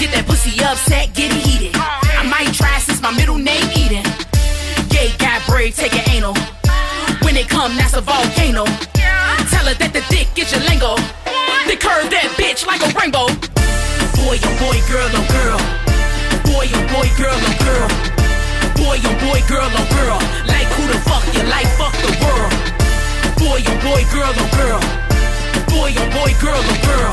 [0.00, 1.76] Get that pussy upset, get it heated.
[1.76, 4.00] I might try since my middle name Eden.
[4.88, 6.32] Gay guy braid, take it anal.
[7.20, 8.64] When it come, that's a volcano.
[9.52, 10.96] Tell her that the dick is your lingo.
[11.68, 13.28] They curve that bitch like a rainbow.
[14.16, 15.60] Boy, oh boy, girl, oh girl.
[16.48, 18.17] Boy, oh boy, girl, oh girl.
[18.88, 20.16] Boy, oh boy, girl, oh girl.
[20.48, 21.68] Like who the fuck you like?
[21.76, 22.52] Fuck the world.
[23.36, 24.80] Boy, oh boy, girl, oh girl.
[25.68, 27.12] Boy, oh boy, girl, oh girl.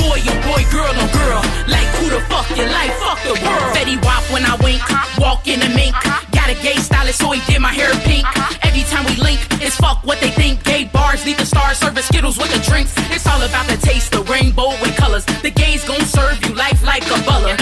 [0.00, 1.44] Boy, oh boy, girl, oh girl.
[1.68, 2.88] Like who the fuck you like?
[3.04, 3.76] Fuck the world.
[3.76, 4.80] Fetty Wap when I wink.
[5.20, 5.92] Walk in the mink.
[6.32, 8.24] Got a gay stylist, so he did my hair pink.
[8.64, 10.64] Every time we link, it's fuck what they think.
[10.64, 12.96] Gay bars need to start serving Skittles with the drinks.
[13.12, 15.26] It's all about the taste, the rainbow and colors.
[15.44, 17.57] The gays gon' serve you life like a butler.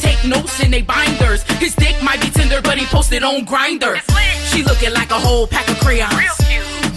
[0.00, 1.42] Take notes in they binders.
[1.58, 3.98] His dick might be tender, but he posted on Grinder.
[4.50, 6.14] She looking like a whole pack of crayons.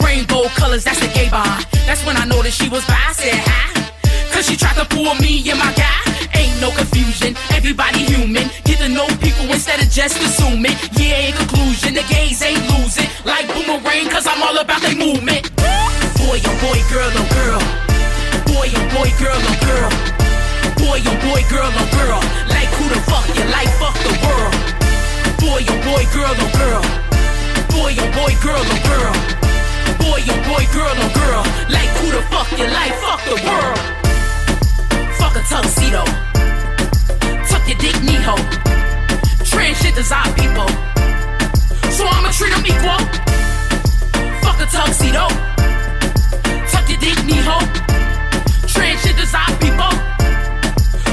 [0.04, 1.66] Rainbow colors, that's the gay bond.
[1.86, 2.98] That's when I noticed she was bi.
[2.98, 3.92] I said hi.
[4.34, 6.02] Cause she tried to pull me and my guy.
[6.34, 8.50] Ain't no confusion, everybody human.
[8.64, 10.78] Get to know people instead of just assuming.
[10.98, 13.10] Yeah, in conclusion, the gays ain't losing.
[13.26, 15.50] Like boomerang, cause I'm all about their movement.
[16.18, 17.62] Boy, oh boy, girl, oh girl.
[18.50, 19.92] Boy, oh boy, girl, oh girl.
[20.82, 22.01] Boy, oh boy, girl, oh girl
[23.42, 24.54] to life, fuck the world.
[25.42, 26.84] Boy, oh boy, girl, oh girl.
[27.74, 29.14] Boy, oh boy, girl, oh girl.
[29.98, 31.44] Boy, oh boy, girl, oh girl.
[31.70, 32.94] Like who the fuck you like?
[33.02, 33.80] Fuck the world.
[35.18, 36.04] Fuck a tuxedo.
[37.50, 38.46] Tuck your dick knee hole.
[39.50, 40.70] Trans shit desire people.
[41.98, 43.02] So I'ma treat them equal.
[44.44, 45.26] Fuck a tuxedo.
[46.72, 47.68] Tuck your dick knee hole.
[48.68, 49.94] Trans shit desire people.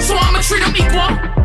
[0.01, 1.38] So I'ma treat them equal.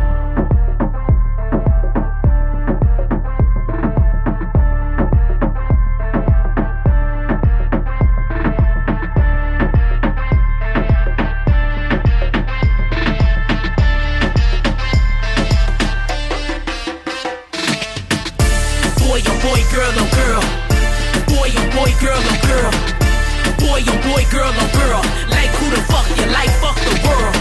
[24.14, 25.02] boy, girl, or girl.
[25.28, 27.34] Like who the fuck you like, fuck the world.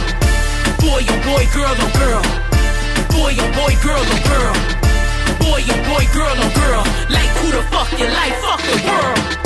[0.81, 2.23] Boy, oh boy, girl, or girl.
[3.13, 4.55] Boy, oh boy, girl, or girl.
[5.43, 6.83] Boy, oh boy, girl, or girl.
[7.09, 9.42] Like who the fuck you like, fuck the world.